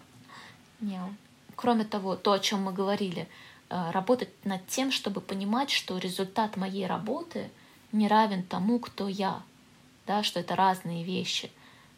Кроме 1.56 1.86
того, 1.86 2.18
то, 2.18 2.34
о 2.34 2.39
чем 2.39 2.64
мы 2.64 2.74
говорили, 2.74 3.30
э, 3.70 3.92
работать 3.92 4.30
над 4.44 4.68
тем, 4.68 4.92
чтобы 4.92 5.22
понимать, 5.22 5.70
что 5.70 5.98
результат 5.98 6.58
моей 6.58 6.88
работы 6.88 7.52
не 7.94 8.10
равен 8.10 8.44
тому, 8.44 8.80
кто 8.80 9.08
я, 9.08 9.44
да, 10.08 10.24
что 10.24 10.42
это 10.42 10.58
разные 10.58 11.06
вещи. 11.06 11.52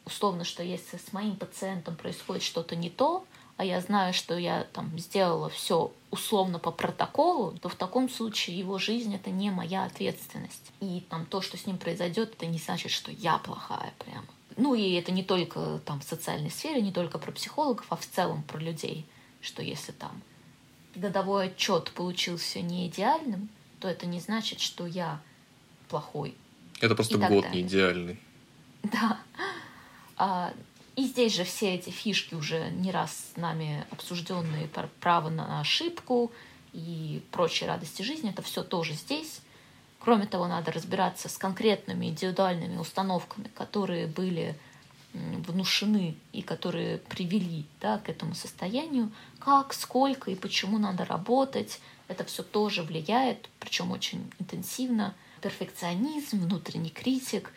Условно, 0.05 0.43
что 0.43 0.63
если 0.63 0.97
с 0.97 1.13
моим 1.13 1.35
пациентом 1.35 1.95
происходит 1.95 2.43
что-то 2.43 2.75
не 2.75 2.89
то, 2.89 3.25
а 3.55 3.65
я 3.65 3.79
знаю, 3.81 4.13
что 4.13 4.37
я 4.37 4.63
там 4.73 4.97
сделала 4.97 5.49
все 5.49 5.91
условно 6.11 6.59
по 6.59 6.71
протоколу, 6.71 7.51
то 7.61 7.69
в 7.69 7.75
таком 7.75 8.09
случае 8.09 8.57
его 8.57 8.79
жизнь 8.79 9.13
это 9.15 9.29
не 9.29 9.51
моя 9.51 9.85
ответственность. 9.85 10.71
И 10.81 11.03
там 11.09 11.25
то, 11.25 11.41
что 11.41 11.57
с 11.57 11.65
ним 11.65 11.77
произойдет, 11.77 12.33
это 12.33 12.45
не 12.47 12.57
значит, 12.57 12.91
что 12.91 13.11
я 13.11 13.37
плохая 13.37 13.93
прямо. 13.99 14.25
Ну 14.57 14.75
и 14.75 14.93
это 14.93 15.11
не 15.11 15.23
только 15.23 15.79
там 15.85 15.99
в 16.01 16.03
социальной 16.03 16.51
сфере, 16.51 16.81
не 16.81 16.91
только 16.91 17.17
про 17.19 17.31
психологов, 17.31 17.85
а 17.89 17.95
в 17.95 18.05
целом 18.05 18.43
про 18.43 18.59
людей 18.59 19.05
что 19.43 19.61
если 19.61 19.91
там 19.91 20.21
годовой 20.95 21.47
отчет 21.47 21.91
получился 21.91 22.61
не 22.61 22.87
идеальным, 22.87 23.49
то 23.79 23.87
это 23.87 24.05
не 24.05 24.19
значит, 24.19 24.59
что 24.59 24.87
я 24.87 25.21
плохой. 25.89 26.33
Это 26.79 26.95
просто 26.95 27.17
год 27.17 27.51
не 27.51 27.61
идеальный. 27.61 28.19
Да. 28.83 29.19
А, 30.17 30.53
и 30.95 31.05
здесь 31.05 31.35
же 31.35 31.43
все 31.43 31.73
эти 31.75 31.89
фишки 31.89 32.35
уже 32.35 32.69
не 32.69 32.91
раз 32.91 33.31
с 33.33 33.37
нами 33.37 33.85
обсужденные 33.91 34.69
право 34.99 35.29
на 35.29 35.59
ошибку 35.59 36.31
и 36.71 37.21
прочие 37.31 37.67
радости 37.67 38.01
жизни, 38.01 38.29
это 38.29 38.41
все 38.41 38.63
тоже 38.63 38.93
здесь. 38.93 39.41
Кроме 39.99 40.25
того, 40.25 40.47
надо 40.47 40.71
разбираться 40.71 41.29
с 41.29 41.37
конкретными 41.37 42.07
индивидуальными 42.07 42.77
установками, 42.77 43.49
которые 43.55 44.07
были 44.07 44.55
внушены 45.13 46.15
и 46.31 46.41
которые 46.41 46.97
привели 46.97 47.65
да, 47.79 47.99
к 47.99 48.09
этому 48.09 48.33
состоянию, 48.33 49.11
как, 49.39 49.73
сколько 49.73 50.31
и 50.31 50.35
почему 50.35 50.79
надо 50.79 51.05
работать, 51.05 51.79
это 52.07 52.23
все 52.23 52.43
тоже 52.43 52.83
влияет, 52.83 53.49
причем 53.59 53.91
очень 53.91 54.29
интенсивно. 54.39 55.13
Перфекционизм, 55.41 56.39
внутренний 56.39 56.89
критик, 56.89 57.51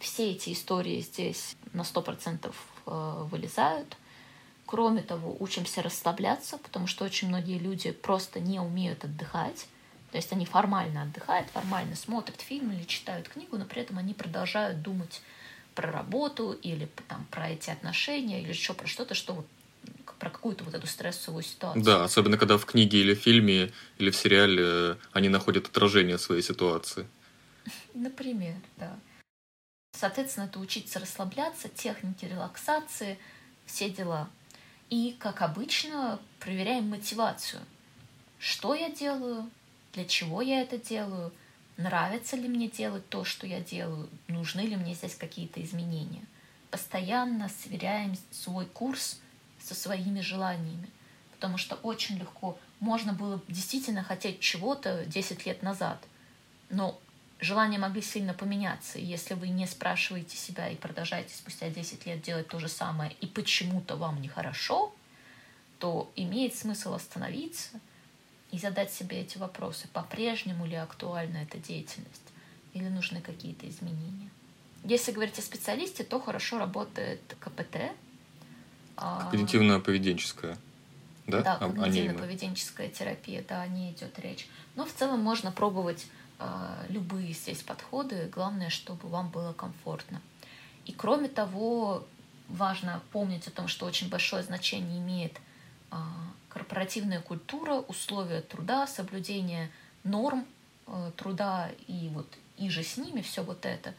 все 0.00 0.32
эти 0.32 0.52
истории 0.52 1.00
здесь 1.00 1.56
на 1.72 1.82
100% 1.82 2.52
э, 2.86 3.22
вылезают. 3.30 3.96
Кроме 4.66 5.02
того, 5.02 5.36
учимся 5.38 5.82
расслабляться, 5.82 6.58
потому 6.58 6.86
что 6.86 7.04
очень 7.04 7.28
многие 7.28 7.58
люди 7.58 7.92
просто 7.92 8.40
не 8.40 8.60
умеют 8.60 9.04
отдыхать. 9.04 9.66
То 10.10 10.16
есть 10.16 10.32
они 10.32 10.46
формально 10.46 11.02
отдыхают, 11.02 11.48
формально 11.50 11.94
смотрят 11.94 12.40
фильм 12.40 12.72
или 12.72 12.84
читают 12.84 13.28
книгу, 13.28 13.56
но 13.56 13.64
при 13.64 13.82
этом 13.82 13.98
они 13.98 14.14
продолжают 14.14 14.82
думать 14.82 15.22
про 15.74 15.92
работу 15.92 16.52
или 16.62 16.88
там, 17.08 17.26
про 17.30 17.50
эти 17.50 17.70
отношения 17.70 18.42
или 18.42 18.48
еще 18.48 18.74
про 18.74 18.86
что-то, 18.88 19.14
что 19.14 19.34
вот 19.34 19.46
про 20.18 20.30
какую-то 20.30 20.64
вот 20.64 20.74
эту 20.74 20.86
стрессовую 20.86 21.42
ситуацию. 21.42 21.82
Да, 21.84 22.04
особенно 22.04 22.36
когда 22.36 22.58
в 22.58 22.66
книге 22.66 23.00
или 23.00 23.14
фильме 23.14 23.70
или 23.98 24.10
в 24.10 24.16
сериале 24.16 24.62
э, 24.64 24.96
они 25.12 25.28
находят 25.28 25.66
отражение 25.66 26.18
своей 26.18 26.42
ситуации. 26.42 27.06
Например, 27.94 28.56
да. 28.76 28.98
Соответственно, 30.00 30.46
это 30.46 30.58
учиться 30.60 30.98
расслабляться, 30.98 31.68
техники 31.68 32.24
релаксации, 32.24 33.18
все 33.66 33.90
дела. 33.90 34.30
И, 34.88 35.14
как 35.20 35.42
обычно, 35.42 36.18
проверяем 36.38 36.88
мотивацию. 36.88 37.60
Что 38.38 38.74
я 38.74 38.88
делаю, 38.88 39.50
для 39.92 40.06
чего 40.06 40.40
я 40.40 40.62
это 40.62 40.78
делаю, 40.78 41.34
нравится 41.76 42.36
ли 42.36 42.48
мне 42.48 42.68
делать 42.68 43.06
то, 43.10 43.26
что 43.26 43.46
я 43.46 43.60
делаю, 43.60 44.08
нужны 44.26 44.62
ли 44.62 44.74
мне 44.74 44.94
здесь 44.94 45.14
какие-то 45.14 45.62
изменения. 45.62 46.24
Постоянно 46.70 47.50
сверяем 47.50 48.16
свой 48.30 48.64
курс 48.64 49.20
со 49.62 49.74
своими 49.74 50.22
желаниями, 50.22 50.88
потому 51.32 51.58
что 51.58 51.74
очень 51.74 52.16
легко 52.16 52.58
можно 52.78 53.12
было 53.12 53.38
действительно 53.48 54.02
хотеть 54.02 54.40
чего-то 54.40 55.04
10 55.04 55.44
лет 55.44 55.62
назад, 55.62 56.02
но 56.70 56.98
желания 57.40 57.78
могли 57.78 58.02
сильно 58.02 58.34
поменяться. 58.34 58.98
Если 58.98 59.34
вы 59.34 59.48
не 59.48 59.66
спрашиваете 59.66 60.36
себя 60.36 60.68
и 60.68 60.76
продолжаете 60.76 61.34
спустя 61.34 61.68
10 61.68 62.06
лет 62.06 62.22
делать 62.22 62.48
то 62.48 62.58
же 62.58 62.68
самое, 62.68 63.12
и 63.20 63.26
почему-то 63.26 63.96
вам 63.96 64.20
нехорошо, 64.20 64.94
то 65.78 66.10
имеет 66.16 66.54
смысл 66.54 66.94
остановиться– 66.94 67.80
и 68.52 68.58
задать 68.58 68.92
себе 68.92 69.20
эти 69.20 69.38
вопросы, 69.38 69.88
по-прежнему 69.92 70.66
ли 70.66 70.74
актуальна 70.74 71.38
эта 71.38 71.58
деятельность 71.58 72.22
или 72.74 72.88
нужны 72.88 73.20
какие-то 73.20 73.68
изменения. 73.68 74.30
Если 74.84 75.12
говорить 75.12 75.38
о 75.38 75.42
специалисте, 75.42 76.04
то 76.04 76.20
хорошо 76.20 76.58
работает 76.58 77.20
КПТ. 77.38 77.92
А, 78.96 79.30
Когнитивно-поведенческая. 79.30 80.56
Да, 81.26 81.42
да 81.42 81.58
а, 81.60 81.68
когнитивно-поведенческая 81.68 82.90
терапия, 82.90 83.44
да, 83.48 83.62
о 83.62 83.68
ней 83.68 83.92
идет 83.92 84.18
речь. 84.18 84.48
Но 84.74 84.84
в 84.84 84.92
целом 84.92 85.20
можно 85.20 85.52
пробовать 85.52 86.06
любые 86.88 87.32
здесь 87.32 87.62
подходы. 87.62 88.30
Главное, 88.32 88.70
чтобы 88.70 89.08
вам 89.08 89.30
было 89.30 89.52
комфортно. 89.52 90.20
И 90.86 90.92
кроме 90.92 91.28
того, 91.28 92.06
важно 92.48 93.02
помнить 93.12 93.46
о 93.46 93.50
том, 93.50 93.68
что 93.68 93.86
очень 93.86 94.08
большое 94.08 94.42
значение 94.42 94.98
имеет 94.98 95.38
э, 95.90 95.96
корпоративная 96.48 97.20
культура, 97.20 97.74
условия 97.74 98.40
труда, 98.40 98.86
соблюдение 98.86 99.70
норм 100.04 100.46
э, 100.86 101.12
труда 101.16 101.70
и 101.86 102.10
вот 102.12 102.26
и 102.56 102.68
же 102.68 102.82
с 102.82 102.96
ними 102.96 103.22
все 103.22 103.42
вот 103.42 103.64
это. 103.64 103.94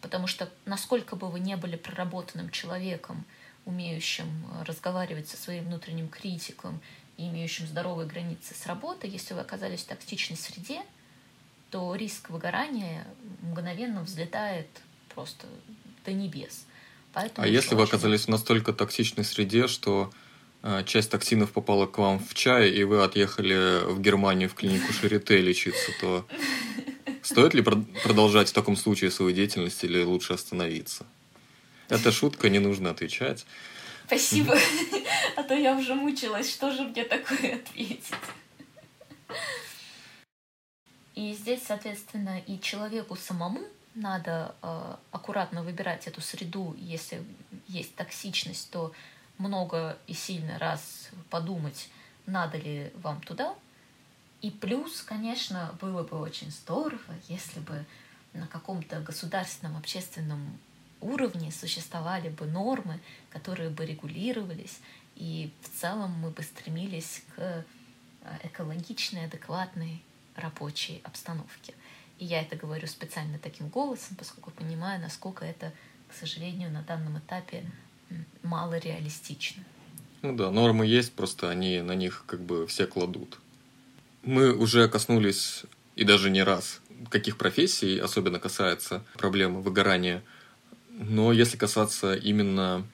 Потому 0.00 0.26
что 0.26 0.50
насколько 0.66 1.16
бы 1.16 1.30
вы 1.30 1.40
не 1.40 1.56
были 1.56 1.76
проработанным 1.76 2.50
человеком, 2.50 3.24
умеющим 3.64 4.44
разговаривать 4.66 5.28
со 5.28 5.36
своим 5.36 5.66
внутренним 5.66 6.08
критиком 6.08 6.80
и 7.16 7.28
имеющим 7.28 7.66
здоровые 7.66 8.08
границы 8.08 8.54
с 8.54 8.66
работой, 8.66 9.08
если 9.08 9.34
вы 9.34 9.40
оказались 9.40 9.84
в 9.84 9.86
токсичной 9.86 10.36
среде, 10.36 10.82
то 11.72 11.94
риск 11.96 12.28
выгорания 12.28 13.06
мгновенно 13.40 14.02
взлетает 14.02 14.68
просто 15.14 15.46
до 16.04 16.12
небес. 16.12 16.66
Поэтому 17.14 17.46
а 17.46 17.48
если 17.48 17.74
вы 17.74 17.82
оказались 17.82 18.26
в 18.26 18.28
настолько 18.28 18.74
токсичной 18.74 19.24
среде, 19.24 19.66
что 19.66 20.12
а, 20.62 20.82
часть 20.84 21.10
токсинов 21.10 21.50
попала 21.52 21.86
к 21.86 21.96
вам 21.96 22.18
в 22.18 22.34
чай, 22.34 22.70
и 22.70 22.84
вы 22.84 23.02
отъехали 23.02 23.90
в 23.90 24.00
Германию 24.00 24.50
в 24.50 24.54
клинику 24.54 24.92
Шарите 24.92 25.38
лечиться, 25.38 25.92
то 26.00 26.26
стоит 27.22 27.54
ли 27.54 27.62
продолжать 27.62 28.50
в 28.50 28.52
таком 28.52 28.76
случае 28.76 29.10
свою 29.10 29.32
деятельность 29.32 29.82
или 29.82 30.02
лучше 30.02 30.34
остановиться? 30.34 31.06
Это 31.88 32.12
шутка, 32.12 32.50
не 32.50 32.58
нужно 32.58 32.90
отвечать. 32.90 33.46
Спасибо. 34.06 34.56
А 35.34 35.42
то 35.44 35.54
я 35.54 35.74
уже 35.74 35.94
мучилась, 35.94 36.52
что 36.52 36.70
же 36.70 36.82
мне 36.82 37.04
такое 37.04 37.54
ответить. 37.54 38.04
И 41.14 41.34
здесь, 41.34 41.62
соответственно, 41.66 42.38
и 42.40 42.58
человеку 42.60 43.16
самому 43.16 43.60
надо 43.94 44.54
э, 44.62 44.96
аккуратно 45.10 45.62
выбирать 45.62 46.06
эту 46.06 46.20
среду. 46.20 46.74
Если 46.78 47.22
есть 47.68 47.94
токсичность, 47.94 48.70
то 48.70 48.92
много 49.38 49.98
и 50.06 50.14
сильно 50.14 50.58
раз 50.58 51.10
подумать, 51.28 51.90
надо 52.26 52.56
ли 52.56 52.92
вам 52.96 53.20
туда. 53.20 53.54
И 54.40 54.50
плюс, 54.50 55.02
конечно, 55.02 55.76
было 55.80 56.02
бы 56.02 56.18
очень 56.18 56.50
здорово, 56.50 57.14
если 57.28 57.60
бы 57.60 57.84
на 58.32 58.46
каком-то 58.46 59.00
государственном 59.00 59.76
общественном 59.76 60.58
уровне 61.00 61.52
существовали 61.52 62.28
бы 62.28 62.46
нормы, 62.46 63.00
которые 63.30 63.68
бы 63.68 63.84
регулировались, 63.84 64.80
и 65.16 65.52
в 65.60 65.80
целом 65.80 66.12
мы 66.12 66.30
бы 66.30 66.42
стремились 66.42 67.22
к 67.36 67.38
э, 67.38 67.64
экологичной, 68.44 69.26
адекватной 69.26 70.02
рабочей 70.36 71.00
обстановке. 71.04 71.74
И 72.18 72.24
я 72.24 72.42
это 72.42 72.56
говорю 72.56 72.86
специально 72.86 73.38
таким 73.38 73.68
голосом, 73.68 74.16
поскольку 74.16 74.50
понимаю, 74.50 75.00
насколько 75.00 75.44
это, 75.44 75.72
к 76.08 76.14
сожалению, 76.14 76.70
на 76.70 76.82
данном 76.82 77.18
этапе 77.18 77.64
мало 78.42 78.78
реалистично. 78.78 79.64
Ну 80.22 80.36
да, 80.36 80.50
нормы 80.50 80.86
есть, 80.86 81.12
просто 81.14 81.50
они 81.50 81.80
на 81.80 81.94
них 81.94 82.24
как 82.26 82.40
бы 82.40 82.66
все 82.66 82.86
кладут. 82.86 83.38
Мы 84.22 84.54
уже 84.54 84.88
коснулись, 84.88 85.64
и 85.96 86.04
даже 86.04 86.30
не 86.30 86.44
раз, 86.44 86.80
каких 87.10 87.36
профессий 87.36 87.98
особенно 87.98 88.38
касается 88.38 89.04
проблемы 89.14 89.62
выгорания. 89.62 90.22
Но 90.90 91.32
если 91.32 91.56
касаться 91.56 92.14
именно 92.14 92.86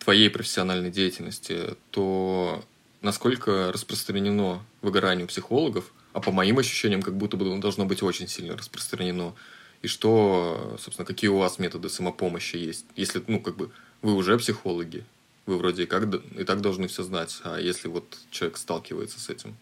твоей 0.00 0.30
профессиональной 0.30 0.90
деятельности, 0.90 1.76
то 1.90 2.64
насколько 3.02 3.70
распространено 3.72 4.64
выгорание 4.82 5.24
у 5.24 5.28
психологов, 5.28 5.92
а 6.14 6.20
по 6.20 6.32
моим 6.32 6.58
ощущениям, 6.58 7.02
как 7.02 7.16
будто 7.16 7.36
бы 7.36 7.58
должно 7.58 7.84
быть 7.84 8.02
очень 8.02 8.28
сильно 8.28 8.56
распространено, 8.56 9.34
и 9.82 9.86
что, 9.86 10.76
собственно, 10.80 11.04
какие 11.04 11.28
у 11.28 11.36
вас 11.36 11.58
методы 11.58 11.90
самопомощи 11.90 12.56
есть, 12.56 12.86
если, 12.96 13.22
ну, 13.26 13.40
как 13.40 13.56
бы, 13.56 13.70
вы 14.00 14.14
уже 14.14 14.38
психологи, 14.38 15.04
вы 15.44 15.58
вроде 15.58 15.86
как 15.86 16.04
и 16.38 16.44
так 16.44 16.60
должны 16.62 16.88
все 16.88 17.02
знать, 17.02 17.40
а 17.44 17.58
если 17.58 17.88
вот 17.88 18.16
человек 18.30 18.56
сталкивается 18.56 19.20
с 19.20 19.28
этим? 19.28 19.56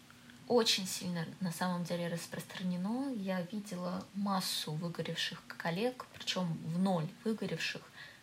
Очень 0.47 0.87
сильно 0.87 1.27
на 1.41 1.51
самом 1.51 1.85
деле 1.85 2.09
распространено. 2.09 3.13
Я 3.15 3.47
видела 3.51 4.05
массу 4.15 4.73
выгоревших 4.73 5.43
коллег, 5.47 6.05
причем 6.15 6.59
в 6.67 6.79
ноль 6.79 7.07
выгоревших, 7.25 7.81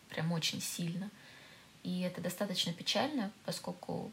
прям 0.08 0.32
очень 0.32 0.62
сильно. 0.62 1.10
И 1.82 2.02
это 2.02 2.20
достаточно 2.20 2.72
печально, 2.72 3.32
поскольку 3.44 4.12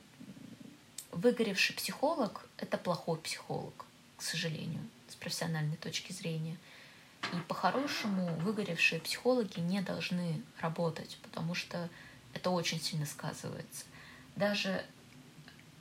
выгоревший 1.11 1.75
психолог— 1.75 2.49
это 2.57 2.77
плохой 2.77 3.19
психолог, 3.19 3.85
к 4.17 4.21
сожалению, 4.21 4.81
с 5.07 5.15
профессиональной 5.15 5.77
точки 5.77 6.11
зрения. 6.11 6.57
И 7.33 7.37
по-хорошему 7.47 8.27
выгоревшие 8.37 9.01
психологи 9.01 9.59
не 9.59 9.81
должны 9.81 10.41
работать, 10.59 11.17
потому 11.23 11.55
что 11.55 11.89
это 12.33 12.49
очень 12.49 12.79
сильно 12.81 13.05
сказывается. 13.05 13.85
Даже, 14.35 14.83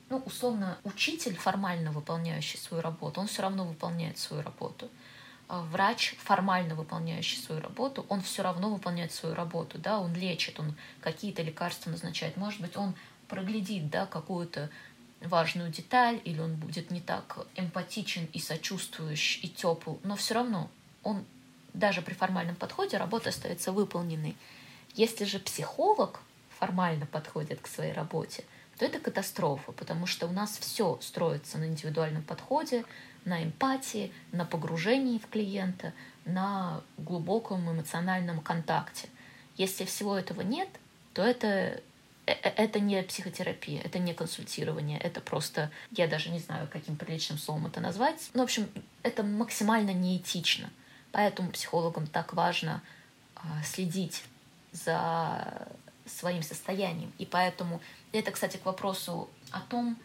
ну, 0.09 0.17
условно, 0.25 0.77
учитель, 0.83 1.35
формально 1.35 1.91
выполняющий 1.91 2.57
свою 2.57 2.81
работу, 2.81 3.21
он 3.21 3.27
все 3.27 3.41
равно 3.43 3.65
выполняет 3.65 4.17
свою 4.17 4.41
работу. 4.41 4.89
А 5.47 5.61
врач, 5.61 6.15
формально 6.17 6.75
выполняющий 6.75 7.37
свою 7.37 7.61
работу, 7.61 8.05
он 8.09 8.21
все 8.21 8.43
равно 8.43 8.69
выполняет 8.69 9.13
свою 9.13 9.33
работу, 9.33 9.77
да, 9.77 9.99
он 9.99 10.13
лечит, 10.13 10.59
он 10.59 10.75
какие-то 10.99 11.41
лекарства 11.41 11.89
назначает. 11.89 12.35
Может 12.35 12.59
быть, 12.59 12.75
он 12.75 12.95
проглядит, 13.29 13.89
да, 13.89 14.05
какую-то 14.05 14.69
важную 15.21 15.71
деталь, 15.71 16.21
или 16.23 16.39
он 16.39 16.55
будет 16.55 16.91
не 16.91 17.01
так 17.01 17.47
эмпатичен 17.55 18.27
и 18.33 18.39
сочувствующий 18.39 19.41
и 19.41 19.49
тепл, 19.49 19.95
но 20.03 20.15
все 20.15 20.35
равно 20.35 20.69
он 21.03 21.25
даже 21.73 22.01
при 22.01 22.13
формальном 22.13 22.55
подходе 22.55 22.97
работа 22.97 23.29
остается 23.29 23.71
выполненной. 23.71 24.35
Если 24.93 25.25
же 25.25 25.39
психолог 25.39 26.21
формально 26.59 27.05
подходит 27.05 27.61
к 27.61 27.67
своей 27.67 27.93
работе, 27.93 28.43
то 28.77 28.85
это 28.85 28.99
катастрофа, 28.99 29.71
потому 29.71 30.05
что 30.05 30.27
у 30.27 30.31
нас 30.31 30.57
все 30.57 30.99
строится 31.01 31.57
на 31.57 31.65
индивидуальном 31.65 32.23
подходе, 32.23 32.85
на 33.25 33.43
эмпатии, 33.43 34.11
на 34.31 34.45
погружении 34.45 35.17
в 35.17 35.27
клиента, 35.27 35.93
на 36.25 36.81
глубоком 36.97 37.69
эмоциональном 37.71 38.39
контакте. 38.39 39.09
Если 39.55 39.85
всего 39.85 40.15
этого 40.17 40.41
нет, 40.41 40.69
то 41.13 41.23
это 41.23 41.81
это 42.27 42.79
не 42.79 43.01
психотерапия, 43.03 43.81
это 43.81 43.99
не 43.99 44.13
консультирование, 44.13 44.99
это 44.99 45.21
просто, 45.21 45.71
я 45.91 46.07
даже 46.07 46.29
не 46.29 46.39
знаю, 46.39 46.67
каким 46.71 46.97
приличным 46.97 47.39
словом 47.39 47.67
это 47.67 47.79
назвать. 47.79 48.29
Ну, 48.33 48.41
в 48.41 48.43
общем, 48.43 48.69
это 49.01 49.23
максимально 49.23 49.91
неэтично. 49.91 50.69
Поэтому 51.13 51.51
психологам 51.51 52.05
так 52.05 52.33
важно 52.33 52.81
а, 53.35 53.63
следить 53.63 54.23
за 54.73 55.69
своим 56.05 56.43
состоянием. 56.43 57.13
И 57.17 57.25
поэтому 57.25 57.81
это, 58.11 58.31
кстати, 58.31 58.57
к 58.57 58.65
вопросу 58.65 59.29
о 59.51 59.61
том, 59.61 59.97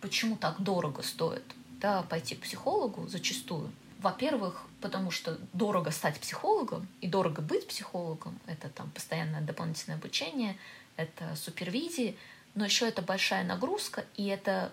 почему 0.00 0.36
так 0.36 0.60
дорого 0.60 1.02
стоит 1.02 1.44
да, 1.80 2.02
пойти 2.02 2.36
к 2.36 2.42
психологу 2.42 3.08
зачастую. 3.08 3.72
Во-первых, 3.98 4.64
потому 4.80 5.10
что 5.10 5.38
дорого 5.52 5.90
стать 5.90 6.20
психологом 6.20 6.86
и 7.00 7.08
дорого 7.08 7.42
быть 7.42 7.66
психологом, 7.66 8.38
это 8.46 8.68
там 8.68 8.90
постоянное 8.92 9.40
дополнительное 9.40 9.98
обучение– 9.98 10.56
это 10.98 11.34
супервизии, 11.36 12.18
но 12.54 12.64
еще 12.64 12.86
это 12.86 13.00
большая 13.00 13.44
нагрузка, 13.44 14.04
и 14.16 14.26
это 14.26 14.72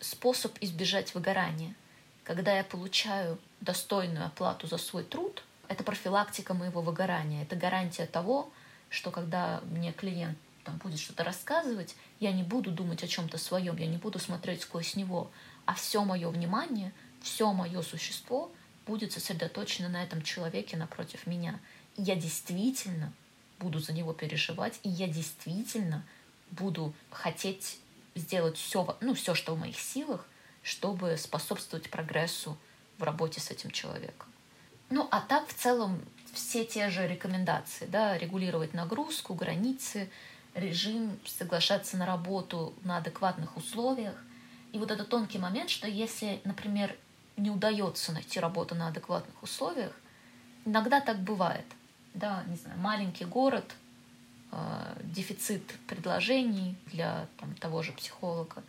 способ 0.00 0.56
избежать 0.60 1.14
выгорания. 1.14 1.74
Когда 2.22 2.56
я 2.56 2.64
получаю 2.64 3.38
достойную 3.60 4.24
оплату 4.24 4.66
за 4.66 4.78
свой 4.78 5.02
труд, 5.04 5.42
это 5.68 5.82
профилактика 5.82 6.54
моего 6.54 6.80
выгорания, 6.80 7.42
это 7.42 7.56
гарантия 7.56 8.06
того, 8.06 8.50
что 8.88 9.10
когда 9.10 9.60
мне 9.64 9.92
клиент 9.92 10.38
там 10.62 10.78
будет 10.78 11.00
что-то 11.00 11.24
рассказывать, 11.24 11.96
я 12.20 12.32
не 12.32 12.44
буду 12.44 12.70
думать 12.70 13.02
о 13.02 13.08
чем-то 13.08 13.36
своем, 13.36 13.76
я 13.76 13.86
не 13.86 13.98
буду 13.98 14.18
смотреть 14.18 14.62
сквозь 14.62 14.94
него, 14.94 15.30
а 15.66 15.74
все 15.74 16.04
мое 16.04 16.30
внимание, 16.30 16.92
все 17.20 17.52
мое 17.52 17.82
существо 17.82 18.50
будет 18.86 19.12
сосредоточено 19.12 19.88
на 19.88 20.02
этом 20.04 20.22
человеке 20.22 20.76
напротив 20.76 21.26
меня. 21.26 21.58
Я 21.96 22.14
действительно 22.14 23.12
буду 23.64 23.78
за 23.78 23.94
него 23.94 24.12
переживать, 24.12 24.78
и 24.82 24.90
я 24.90 25.08
действительно 25.08 26.04
буду 26.50 26.92
хотеть 27.10 27.78
сделать 28.14 28.58
все, 28.58 28.96
ну, 29.00 29.14
все, 29.14 29.34
что 29.34 29.54
в 29.54 29.58
моих 29.58 29.80
силах, 29.80 30.26
чтобы 30.62 31.16
способствовать 31.16 31.88
прогрессу 31.90 32.58
в 32.98 33.02
работе 33.02 33.40
с 33.40 33.50
этим 33.50 33.70
человеком. 33.70 34.28
Ну, 34.90 35.08
а 35.10 35.20
так 35.20 35.48
в 35.48 35.54
целом 35.54 36.02
все 36.34 36.64
те 36.64 36.90
же 36.90 37.08
рекомендации, 37.08 37.86
да, 37.86 38.18
регулировать 38.18 38.74
нагрузку, 38.74 39.32
границы, 39.32 40.10
режим, 40.54 41.18
соглашаться 41.24 41.96
на 41.96 42.04
работу 42.04 42.74
на 42.82 42.98
адекватных 42.98 43.56
условиях. 43.56 44.14
И 44.72 44.78
вот 44.78 44.90
этот 44.90 45.08
тонкий 45.08 45.38
момент, 45.38 45.70
что 45.70 45.88
если, 45.88 46.40
например, 46.44 46.94
не 47.38 47.50
удается 47.50 48.12
найти 48.12 48.38
работу 48.40 48.74
на 48.74 48.88
адекватных 48.88 49.42
условиях, 49.42 49.92
иногда 50.66 51.00
так 51.00 51.18
бывает– 51.20 51.66
да, 52.14 52.44
не 52.46 52.56
знаю, 52.56 52.78
маленький 52.78 53.24
город, 53.24 53.74
э, 54.52 55.02
дефицит 55.04 55.62
предложений 55.86 56.76
для 56.92 57.26
там, 57.38 57.54
того 57.56 57.82
же 57.82 57.92
психолога. 57.92 58.62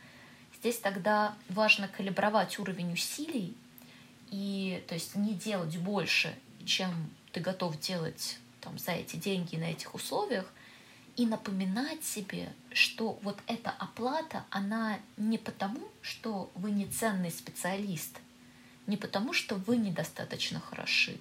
Здесь 0.59 0.79
тогда 0.79 1.35
важно 1.49 1.87
калибровать 1.87 2.59
уровень 2.59 2.93
усилий 2.93 3.55
и 4.31 4.83
то 4.87 4.95
есть 4.95 5.15
не 5.15 5.33
делать 5.35 5.77
больше, 5.77 6.35
чем 6.65 6.91
ты 7.31 7.39
готов 7.39 7.79
делать 7.79 8.39
там, 8.61 8.77
за 8.79 8.93
эти 8.93 9.15
деньги 9.17 9.55
на 9.55 9.65
этих 9.65 9.93
условиях, 9.93 10.51
и 11.15 11.25
напоминать 11.25 12.03
себе, 12.03 12.51
что 12.71 13.19
вот 13.21 13.37
эта 13.47 13.69
оплата, 13.69 14.43
она 14.49 14.99
не 15.15 15.37
потому, 15.37 15.79
что 16.01 16.51
вы 16.55 16.71
не 16.71 16.85
ценный 16.87 17.31
специалист, 17.31 18.19
не 18.85 18.97
потому, 18.97 19.31
что 19.31 19.55
вы 19.55 19.77
недостаточно 19.77 20.59
хороши, 20.59 21.17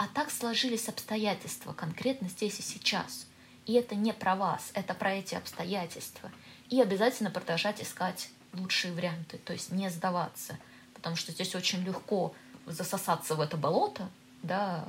а 0.00 0.08
так 0.08 0.30
сложились 0.30 0.88
обстоятельства 0.88 1.74
конкретно 1.74 2.30
здесь 2.30 2.58
и 2.58 2.62
сейчас. 2.62 3.26
И 3.66 3.74
это 3.74 3.94
не 3.94 4.14
про 4.14 4.34
вас, 4.34 4.70
это 4.72 4.94
про 4.94 5.12
эти 5.12 5.34
обстоятельства. 5.34 6.32
И 6.70 6.80
обязательно 6.80 7.30
продолжать 7.30 7.82
искать 7.82 8.30
лучшие 8.54 8.94
варианты, 8.94 9.36
то 9.36 9.52
есть 9.52 9.70
не 9.72 9.90
сдаваться, 9.90 10.58
потому 10.94 11.16
что 11.16 11.32
здесь 11.32 11.54
очень 11.54 11.84
легко 11.84 12.34
засосаться 12.64 13.34
в 13.34 13.42
это 13.42 13.58
болото, 13.58 14.08
да, 14.42 14.88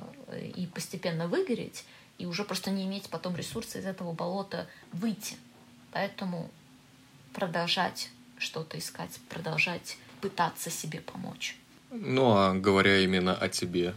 и 0.55 0.65
постепенно 0.65 1.27
выгореть, 1.27 1.83
и 2.17 2.25
уже 2.25 2.45
просто 2.45 2.71
не 2.71 2.85
иметь 2.85 3.09
потом 3.09 3.35
ресурса 3.35 3.79
из 3.79 3.85
этого 3.85 4.13
болота 4.13 4.69
выйти. 4.93 5.35
Поэтому 5.91 6.49
продолжать 7.33 8.11
что-то 8.37 8.79
искать, 8.79 9.19
продолжать 9.27 9.97
пытаться 10.21 10.69
себе 10.69 11.01
помочь. 11.01 11.57
Ну 11.89 12.31
а 12.31 12.53
говоря 12.53 12.99
именно 12.99 13.35
о 13.35 13.49
тебе, 13.49 13.93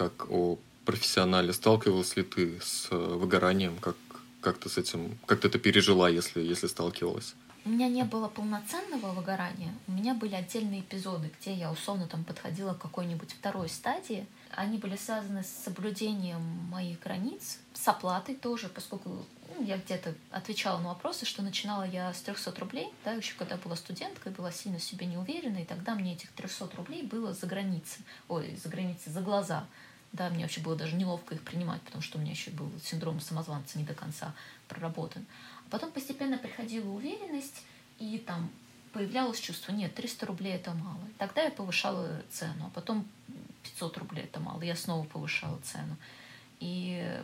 как 0.00 0.30
о 0.30 0.56
профессионале. 0.86 1.52
Сталкивалась 1.52 2.16
ли 2.16 2.22
ты 2.22 2.58
с 2.62 2.88
э, 2.90 2.96
выгоранием? 2.96 3.76
Как, 3.80 3.96
как 4.40 4.56
ты 4.56 4.70
с 4.70 4.78
этим, 4.78 5.18
как 5.26 5.40
ты 5.40 5.48
это 5.48 5.58
пережила, 5.58 6.08
если, 6.08 6.40
если 6.40 6.68
сталкивалась? 6.68 7.34
У 7.66 7.68
меня 7.68 7.88
не 7.88 8.04
было 8.04 8.28
полноценного 8.28 9.12
выгорания. 9.12 9.74
У 9.86 9.92
меня 9.92 10.14
были 10.14 10.34
отдельные 10.34 10.80
эпизоды, 10.80 11.30
где 11.38 11.52
я 11.52 11.70
условно 11.70 12.06
там 12.06 12.24
подходила 12.24 12.72
к 12.72 12.78
какой-нибудь 12.78 13.32
второй 13.32 13.68
стадии. 13.68 14.26
Они 14.52 14.78
были 14.78 14.96
связаны 14.96 15.44
с 15.44 15.64
соблюдением 15.64 16.40
моих 16.70 16.98
границ, 17.00 17.58
с 17.74 17.86
оплатой 17.86 18.34
тоже, 18.34 18.70
поскольку 18.70 19.26
ну, 19.54 19.62
я 19.62 19.76
где-то 19.76 20.14
отвечала 20.30 20.78
на 20.80 20.88
вопросы, 20.88 21.26
что 21.26 21.42
начинала 21.42 21.86
я 21.86 22.14
с 22.14 22.22
300 22.22 22.58
рублей, 22.58 22.88
да, 23.04 23.12
еще 23.12 23.34
когда 23.36 23.58
была 23.58 23.76
студенткой, 23.76 24.32
была 24.32 24.50
сильно 24.50 24.78
в 24.78 24.82
себе 24.82 25.04
не 25.04 25.18
уверена, 25.18 25.58
и 25.58 25.66
тогда 25.66 25.94
мне 25.94 26.14
этих 26.14 26.32
300 26.32 26.70
рублей 26.76 27.02
было 27.02 27.34
за 27.34 27.46
границей, 27.46 28.02
ой, 28.28 28.56
за 28.62 28.70
границей, 28.70 29.12
за 29.12 29.20
глаза. 29.20 29.66
Да, 30.12 30.28
мне 30.28 30.42
вообще 30.42 30.60
было 30.60 30.74
даже 30.74 30.96
неловко 30.96 31.34
их 31.34 31.42
принимать, 31.42 31.80
потому 31.82 32.02
что 32.02 32.18
у 32.18 32.20
меня 32.20 32.32
еще 32.32 32.50
был 32.50 32.70
синдром 32.82 33.20
самозванца 33.20 33.78
не 33.78 33.84
до 33.84 33.94
конца 33.94 34.34
проработан. 34.66 35.24
А 35.66 35.70
потом 35.70 35.92
постепенно 35.92 36.36
приходила 36.36 36.88
уверенность, 36.90 37.62
и 37.98 38.18
там 38.18 38.50
появлялось 38.92 39.38
чувство, 39.38 39.72
нет, 39.72 39.94
300 39.94 40.26
рублей 40.26 40.54
это 40.54 40.72
мало. 40.72 41.00
Тогда 41.18 41.42
я 41.42 41.50
повышала 41.50 42.22
цену, 42.30 42.66
а 42.66 42.70
потом 42.70 43.06
500 43.62 43.98
рублей 43.98 44.24
это 44.24 44.40
мало. 44.40 44.62
Я 44.62 44.74
снова 44.74 45.06
повышала 45.06 45.58
цену. 45.62 45.96
И 46.58 47.22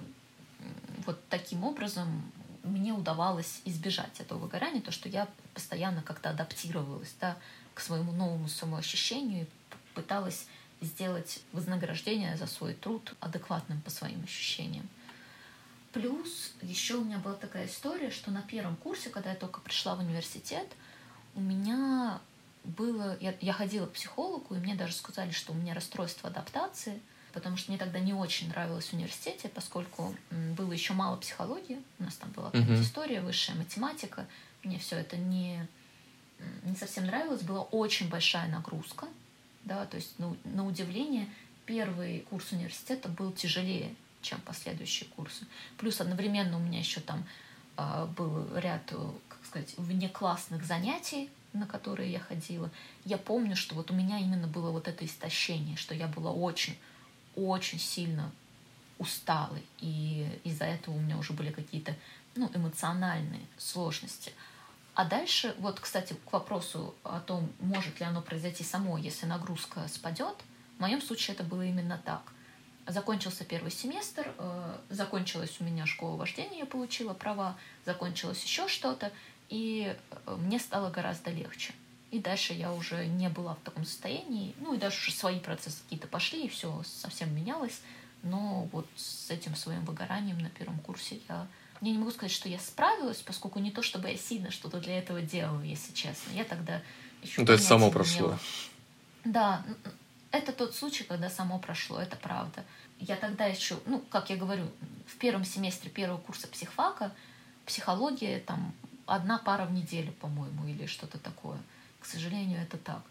вот 1.05 1.21
таким 1.29 1.65
образом 1.65 2.31
мне 2.63 2.93
удавалось 2.93 3.61
избежать 3.65 4.21
этого 4.21 4.39
выгорания, 4.39 4.81
то, 4.81 4.91
что 4.91 5.09
я 5.09 5.29
постоянно 5.55 6.03
как-то 6.03 6.31
адаптировалась 6.31 7.15
да, 7.21 7.37
к 7.75 7.81
своему 7.81 8.13
новому 8.13 8.49
самоощущению 8.49 9.45
и 9.45 9.49
пыталась 9.95 10.47
сделать 10.81 11.41
вознаграждение 11.53 12.37
за 12.37 12.47
свой 12.47 12.75
труд 12.75 13.15
адекватным 13.21 13.81
по 13.81 13.91
своим 13.91 14.23
ощущениям. 14.25 14.89
Плюс 15.93 16.53
еще 16.61 16.97
у 16.97 17.05
меня 17.05 17.19
была 17.19 17.35
такая 17.35 17.67
история, 17.67 18.11
что 18.11 18.31
на 18.31 18.43
первом 18.43 18.77
курсе, 18.77 19.09
когда 19.09 19.31
я 19.31 19.37
только 19.37 19.61
пришла 19.61 19.95
в 19.95 20.01
университет, 20.01 20.67
у 21.35 21.41
меня 21.41 22.21
было... 22.65 23.17
Я, 23.21 23.35
я 23.41 23.53
ходила 23.53 23.87
к 23.87 23.93
психологу, 23.93 24.55
и 24.55 24.59
мне 24.59 24.75
даже 24.75 24.93
сказали, 24.93 25.31
что 25.31 25.53
у 25.53 25.57
меня 25.57 25.73
расстройство 25.73 26.29
адаптации, 26.29 27.01
потому 27.33 27.57
что 27.57 27.71
мне 27.71 27.79
тогда 27.79 27.99
не 27.99 28.13
очень 28.13 28.49
нравилось 28.49 28.89
в 28.89 28.93
университете, 28.93 29.49
поскольку 29.49 30.15
было 30.31 30.73
еще 30.73 30.93
мало 30.93 31.17
психологии, 31.17 31.81
у 31.99 32.05
нас 32.05 32.15
там 32.17 32.31
была 32.33 32.51
mm-hmm. 32.51 32.83
история, 32.83 33.21
высшая 33.21 33.55
математика, 33.55 34.27
мне 34.63 34.79
все 34.79 34.97
это 34.97 35.17
не, 35.17 35.67
не 36.65 36.77
совсем 36.77 37.07
нравилось, 37.07 37.43
была 37.43 37.63
очень 37.63 38.09
большая 38.09 38.49
нагрузка, 38.49 39.07
да, 39.67 39.85
то 39.85 39.97
есть 39.97 40.15
ну, 40.19 40.37
на 40.45 40.67
удивление 40.67 41.29
первый 41.67 42.21
курс 42.31 42.53
университета 42.53 43.09
был 43.09 43.33
тяжелее, 43.33 43.95
чем 44.23 44.41
последующие 44.41 45.09
курсы. 45.11 45.45
Плюс 45.77 46.01
одновременно 46.01 46.57
у 46.57 46.61
меня 46.61 46.79
еще 46.79 47.01
там 47.01 47.27
э, 47.77 48.07
был 48.17 48.57
ряд, 48.57 48.83
как 49.29 49.45
сказать, 49.45 49.75
внеклассных 49.77 50.65
занятий, 50.65 51.29
на 51.53 51.67
которые 51.67 52.13
я 52.13 52.21
ходила. 52.21 52.71
Я 53.05 53.19
помню, 53.19 53.57
что 53.57 53.75
вот 53.75 53.91
у 53.91 53.95
меня 53.95 54.19
именно 54.19 54.47
было 54.47 54.71
вот 54.71 54.89
это 54.89 55.05
истощение, 55.05 55.77
что 55.77 55.95
я 55.95 56.07
была 56.07 56.31
очень, 56.31 56.79
очень 57.35 57.81
сильно 57.81 58.31
усталой, 58.99 59.63
и 59.81 60.27
из-за 60.45 60.65
этого 60.65 60.95
у 60.95 61.01
меня 61.01 61.19
уже 61.19 61.33
были 61.33 61.51
какие-то 61.51 61.95
ну, 62.37 62.51
эмоциональные 62.55 63.43
сложности. 63.59 64.33
А 64.97 65.05
дальше, 65.05 65.55
вот, 65.59 65.79
кстати, 65.79 66.17
к 66.25 66.33
вопросу 66.33 66.95
о 67.05 67.21
том, 67.21 67.53
может 67.61 68.01
ли 68.01 68.07
оно 68.07 68.23
произойти 68.23 68.65
само, 68.65 68.97
если 68.97 69.27
нагрузка 69.27 69.87
спадет, 69.89 70.35
в 70.79 70.81
моем 70.81 71.03
случае 71.03 71.35
это 71.35 71.45
было 71.45 71.67
именно 71.67 72.01
так. 72.03 72.23
Закончился 72.87 73.45
первый 73.45 73.71
семестр, 73.71 74.33
э, 74.39 74.79
закончилась 74.89 75.55
у 75.61 75.65
меня 75.65 75.85
школа 75.85 76.17
вождения, 76.17 76.61
я 76.61 76.67
получила 76.67 77.13
права, 77.13 77.59
закончилось 77.85 78.43
еще 78.43 78.69
что-то, 78.69 79.13
и 79.51 79.95
э, 80.11 80.37
мне 80.39 80.59
стало 80.59 80.89
гораздо 80.89 81.31
легче. 81.31 81.75
И 82.11 82.19
дальше 82.19 82.55
я 82.55 82.73
уже 82.73 83.05
не 83.05 83.29
была 83.29 83.57
в 83.57 83.61
таком 83.61 83.85
состоянии, 83.85 84.55
ну 84.61 84.73
и 84.73 84.79
даже 84.79 84.97
уже 84.97 85.13
свои 85.13 85.41
процессы 85.41 85.83
какие-то 85.83 86.09
пошли, 86.09 86.47
и 86.47 86.49
все 86.49 86.83
совсем 86.87 87.37
менялось. 87.37 87.83
Но 88.23 88.67
вот 88.73 88.89
с 88.97 89.31
этим 89.31 89.57
своим 89.57 89.85
выгоранием 89.85 90.39
на 90.39 90.49
первом 90.49 90.79
курсе 90.79 91.21
я... 91.29 91.47
Я 91.81 91.93
не 91.93 91.99
могу 91.99 92.11
сказать, 92.11 92.33
что 92.33 92.49
я 92.49 92.59
справилась, 92.59 93.19
поскольку 93.19 93.59
не 93.59 93.71
то, 93.71 93.83
чтобы 93.83 94.09
я 94.11 94.17
сильно 94.17 94.51
что-то 94.51 94.81
для 94.81 94.99
этого 94.99 95.21
делала, 95.21 95.63
если 95.63 95.93
честно. 95.93 96.33
Я 96.33 96.45
тогда 96.45 96.83
еще... 97.23 97.41
Ну, 97.41 97.47
то 97.47 97.53
есть 97.53 97.67
само 97.67 97.91
прошло. 97.91 98.39
Да, 99.25 99.65
это 100.31 100.53
тот 100.53 100.75
случай, 100.75 101.05
когда 101.05 101.29
само 101.31 101.59
прошло, 101.59 102.01
это 102.01 102.17
правда. 102.17 102.65
Я 102.99 103.17
тогда 103.17 103.45
еще, 103.47 103.79
ну, 103.87 104.03
как 104.11 104.31
я 104.31 104.37
говорю, 104.37 104.65
в 105.07 105.17
первом 105.17 105.45
семестре 105.45 105.91
первого 105.91 106.19
курса 106.19 106.49
психфака 106.49 107.13
психология, 107.67 108.41
там, 108.41 108.73
одна 109.07 109.39
пара 109.39 109.67
в 109.67 109.73
неделю, 109.73 110.13
по-моему, 110.13 110.67
или 110.67 110.87
что-то 110.87 111.19
такое. 111.19 111.59
К 112.01 112.07
сожалению, 112.07 112.61
это 112.61 112.79
так. 112.79 113.03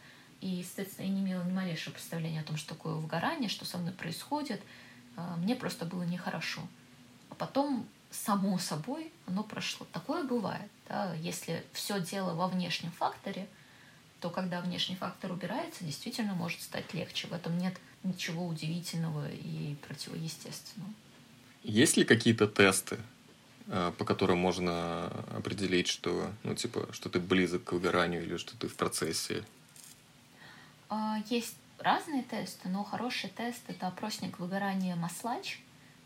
И, 0.41 0.47
естественно, 0.47 1.05
я 1.05 1.11
не 1.11 1.21
имела 1.21 1.43
ни 1.43 1.51
малейшего 1.51 1.93
представления 1.93 2.41
о 2.41 2.43
том, 2.43 2.57
что 2.57 2.75
такое 2.75 2.93
выгорание, 2.93 3.49
что 3.49 3.65
со 3.65 3.77
мной 3.77 3.93
происходит. 3.93 4.61
А, 5.15 5.35
мне 5.37 5.55
просто 5.55 5.85
было 5.85 6.03
нехорошо. 6.03 6.61
А 7.29 7.35
потом, 7.35 7.87
само 8.15 8.57
собой, 8.57 9.11
оно 9.27 9.43
прошло. 9.43 9.85
Такое 9.91 10.23
бывает. 10.23 10.69
Да? 10.87 11.13
Если 11.15 11.63
все 11.73 11.99
дело 11.99 12.33
во 12.33 12.47
внешнем 12.47 12.91
факторе– 12.91 13.47
то 14.25 14.31
когда 14.31 14.59
внешний 14.61 14.95
фактор 14.95 15.31
убирается, 15.31 15.83
действительно 15.83 16.33
может 16.33 16.59
стать 16.63 16.95
легче. 16.95 17.27
В 17.27 17.33
этом 17.33 17.59
нет 17.59 17.75
ничего 18.03 18.47
удивительного 18.47 19.29
и 19.31 19.75
противоестественного. 19.87 20.91
Есть 21.61 21.95
ли 21.95 22.05
какие-то 22.05 22.47
тесты, 22.47 22.97
э, 23.67 23.91
по 23.95 24.03
которым 24.03 24.39
можно 24.39 25.07
определить, 25.35 25.87
что, 25.87 26.31
ну, 26.41 26.55
типа, 26.55 26.89
что 26.91 27.09
ты 27.09 27.19
близок 27.19 27.65
к 27.65 27.71
выгоранию 27.73 28.23
или 28.23 28.37
что 28.37 28.57
ты 28.57 28.67
в 28.67 28.75
процессе? 28.75 29.43
А, 30.89 31.17
есть 31.29 31.55
разные 31.77 32.23
тесты, 32.23 32.67
но 32.69 32.83
хороший 32.83 33.29
тест— 33.29 33.61
это 33.67 33.85
опросник 33.85 34.39
выгорания 34.39 34.95
Маслач. 34.95 35.59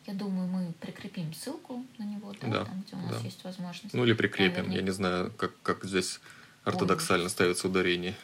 Я 0.09 0.15
думаю, 0.15 0.47
мы 0.47 0.73
прикрепим 0.79 1.31
ссылку 1.35 1.85
на 1.99 2.03
него, 2.03 2.33
да, 2.41 2.47
да 2.47 2.65
там, 2.65 2.81
где 2.81 2.95
у 2.95 2.99
нас 2.99 3.17
да. 3.17 3.19
есть 3.19 3.43
возможность. 3.43 3.93
Ну 3.93 4.03
или 4.03 4.13
прикрепим, 4.13 4.63
Наверняка. 4.63 4.75
я 4.77 4.81
не 4.81 4.89
знаю, 4.89 5.31
как, 5.37 5.61
как 5.61 5.85
здесь 5.85 6.19
ортодоксально 6.63 7.25
Ой. 7.25 7.29
ставится 7.29 7.67
ударение. 7.67 8.15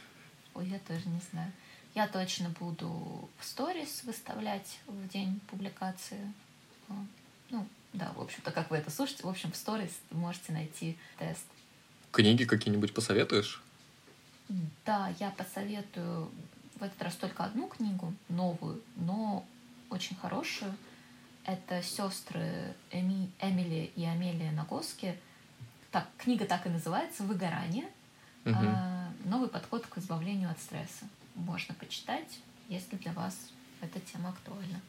Ой, 0.55 0.67
я 0.67 0.79
тоже 0.79 1.07
не 1.07 1.21
знаю. 1.29 1.51
Я 1.93 2.07
точно 2.07 2.49
буду 2.59 3.29
в 3.37 3.45
сторис 3.45 4.03
выставлять 4.03 4.79
в 4.87 5.07
день 5.09 5.39
публикации. 5.51 6.33
Ну, 7.51 7.67
да, 7.93 8.11
в 8.15 8.21
общем-то, 8.21 8.49
как 8.49 8.71
вы 8.71 8.77
это 8.77 8.89
слушаете, 8.89 9.21
в 9.21 9.29
общем, 9.29 9.51
в 9.51 9.55
сторис 9.55 9.91
можете 10.09 10.53
найти 10.53 10.97
тест. 11.19 11.45
Книги 12.11 12.45
какие-нибудь 12.45 12.95
посоветуешь? 12.95 13.61
Да, 14.87 15.13
я 15.19 15.29
посоветую 15.29 16.31
в 16.79 16.81
этот 16.81 16.99
раз 17.03 17.13
только 17.13 17.43
одну 17.43 17.67
книгу, 17.67 18.11
новую, 18.27 18.81
но 18.95 19.45
очень 19.91 20.15
хорошую. 20.15 20.73
Это 21.45 21.81
сестры 21.83 22.73
Эми, 22.91 23.29
Эмили 23.39 23.91
и 23.95 24.03
Амелия 24.03 24.51
Нагоски. 24.51 25.15
Так, 25.91 26.07
книга 26.17 26.45
так 26.45 26.65
и 26.65 26.69
называется 26.69 27.23
«Выгорание». 27.23 27.85
Угу. 28.45 28.55
А, 28.55 29.09
новый 29.25 29.47
подход 29.47 29.85
к 29.85 29.97
избавлению 29.97 30.49
от 30.49 30.59
стресса. 30.59 31.05
Можно 31.35 31.75
почитать, 31.75 32.39
если 32.67 32.95
для 32.95 33.11
вас 33.13 33.37
эта 33.81 33.99
тема 33.99 34.29
актуальна. 34.29 34.81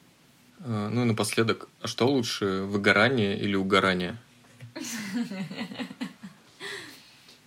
А, 0.61 0.89
ну 0.89 1.03
и 1.03 1.05
напоследок, 1.05 1.69
а 1.81 1.87
что 1.87 2.07
лучше, 2.07 2.63
выгорание 2.63 3.39
или 3.39 3.55
угорание? 3.55 4.17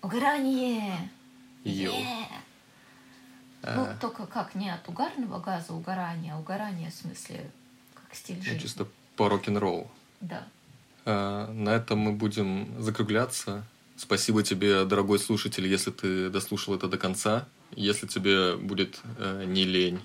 Угорание! 0.02 1.10
А. 3.62 3.76
Ну, 3.76 4.00
только 4.00 4.26
как 4.26 4.56
не 4.56 4.70
от 4.70 4.88
угарного 4.88 5.40
газа 5.40 5.74
угорание, 5.74 6.34
а 6.34 6.40
угорание 6.40 6.90
в 6.90 6.94
смысле 6.94 7.52
как 7.94 8.16
стиль 8.16 8.42
жизни. 8.42 8.58
Чисто 8.60 8.88
по 9.20 9.28
рок-н-роллу. 9.28 9.92
Да. 10.22 10.48
На 11.06 11.76
этом 11.76 12.00
мы 12.00 12.14
будем 12.14 12.82
закругляться. 12.82 13.66
Спасибо 13.98 14.44
тебе, 14.44 14.86
дорогой 14.86 15.20
слушатель, 15.20 15.68
если 15.68 15.92
ты 15.92 16.30
дослушал 16.30 16.76
это 16.76 16.88
до 16.88 16.98
конца. 16.98 17.46
Если 17.76 18.08
тебе 18.08 18.56
будет 18.56 19.02
э, 19.18 19.44
не 19.46 19.66
лень 19.66 20.00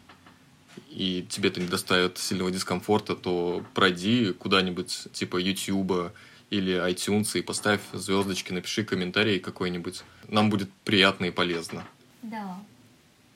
и 0.90 1.24
тебе 1.30 1.50
это 1.50 1.60
не 1.60 1.68
доставит 1.68 2.18
сильного 2.18 2.50
дискомфорта, 2.50 3.14
то 3.14 3.64
пройди 3.72 4.32
куда-нибудь 4.32 5.06
типа 5.12 5.36
YouTube 5.36 6.12
или 6.50 6.74
iTunes 6.90 7.38
и 7.38 7.42
поставь 7.42 7.82
звездочки, 7.92 8.52
напиши 8.52 8.82
комментарий 8.82 9.38
какой-нибудь. 9.38 10.02
Нам 10.26 10.50
будет 10.50 10.72
приятно 10.84 11.26
и 11.26 11.30
полезно. 11.30 11.84
Да, 12.22 12.58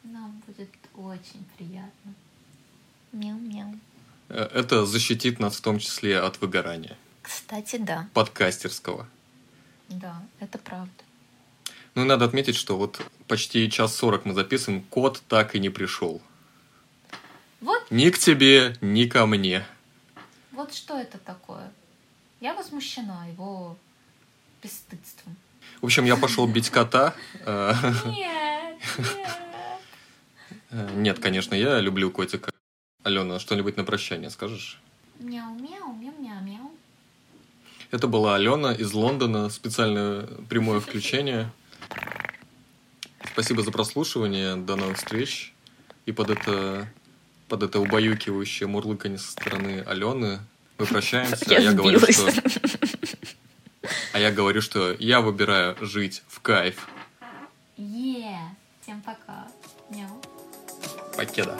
нам 0.03 0.43
будет 0.45 0.71
очень 0.97 1.45
приятно. 1.57 2.15
Мяу-мяу. 3.13 3.79
Э, 4.29 4.49
это 4.55 4.87
защитит 4.87 5.39
нас 5.39 5.57
в 5.57 5.61
том 5.61 5.79
числе 5.79 6.19
от 6.21 6.41
выгорания. 6.41 6.97
Кстати, 7.23 7.77
да. 7.77 8.09
Подкастерского. 8.15 9.07
Да, 9.89 10.23
это 10.41 10.59
правда. 10.59 10.93
Ну, 11.95 12.05
надо 12.05 12.25
отметить, 12.25 12.57
что 12.57 12.77
вот 12.77 13.01
почти 13.27 13.71
час 13.71 13.97
сорок 13.97 14.25
мы 14.25 14.35
записываем, 14.35 14.83
кот 14.83 15.23
так 15.29 15.55
и 15.55 15.59
не 15.59 15.71
пришел. 15.71 16.23
Вот. 17.61 17.91
Ни 17.91 18.11
к 18.11 18.19
тебе, 18.19 18.77
ни 18.81 19.07
ко 19.07 19.27
мне. 19.27 19.67
Вот 20.53 20.75
что 20.75 20.99
это 20.99 21.19
такое? 21.19 21.71
Я 22.41 22.55
возмущена 22.55 23.27
его 23.27 23.77
бесстыдством. 24.63 25.37
В 25.81 25.87
общем, 25.87 26.05
я 26.05 26.17
пошел 26.17 26.47
бить 26.53 26.71
кота. 26.71 27.15
Э, 27.45 27.75
нет, 28.07 28.79
нет. 28.97 29.29
Э, 30.71 30.91
нет, 30.97 31.19
конечно, 31.19 31.55
я 31.55 31.81
люблю 31.81 32.11
котика. 32.11 32.53
Алена, 33.09 33.39
что-нибудь 33.39 33.79
на 33.79 33.85
прощание 33.85 34.29
скажешь? 34.29 34.79
Мяу-мяу, 35.19 35.95
мяу-мяу-мяу. 35.95 36.71
Это 37.91 38.07
была 38.07 38.35
Алена 38.35 38.75
из 38.75 38.93
Лондона, 38.93 39.49
специальное 39.49 40.27
прямое 40.51 40.79
включение. 40.81 41.51
Спасибо 43.33 43.63
за 43.63 43.73
прослушивание, 43.73 44.57
до 44.57 44.77
новых 44.77 44.99
встреч. 44.99 45.55
И 46.05 46.13
под 46.13 46.29
это, 46.31 46.87
под 47.49 47.63
это 47.63 47.81
убаюкивающее 47.81 48.67
мурлыканье 48.69 49.19
со 49.19 49.33
стороны 49.33 49.83
Алены 49.87 50.41
мы 50.77 50.85
прощаемся. 50.85 51.47
Я, 51.49 51.57
а 51.57 51.61
я 51.61 51.73
говорю, 51.73 52.01
что... 52.01 52.31
А 54.13 54.19
я 54.19 54.31
говорю, 54.33 54.61
что 54.61 54.95
я 54.99 55.23
выбираю 55.23 55.77
жить 55.81 56.23
в 56.29 56.41
кайф. 56.41 56.89
Yeah. 57.79 58.49
Всем 58.83 59.01
пока. 59.01 59.49
Мяу. 59.89 60.21
Покеда. 61.17 61.59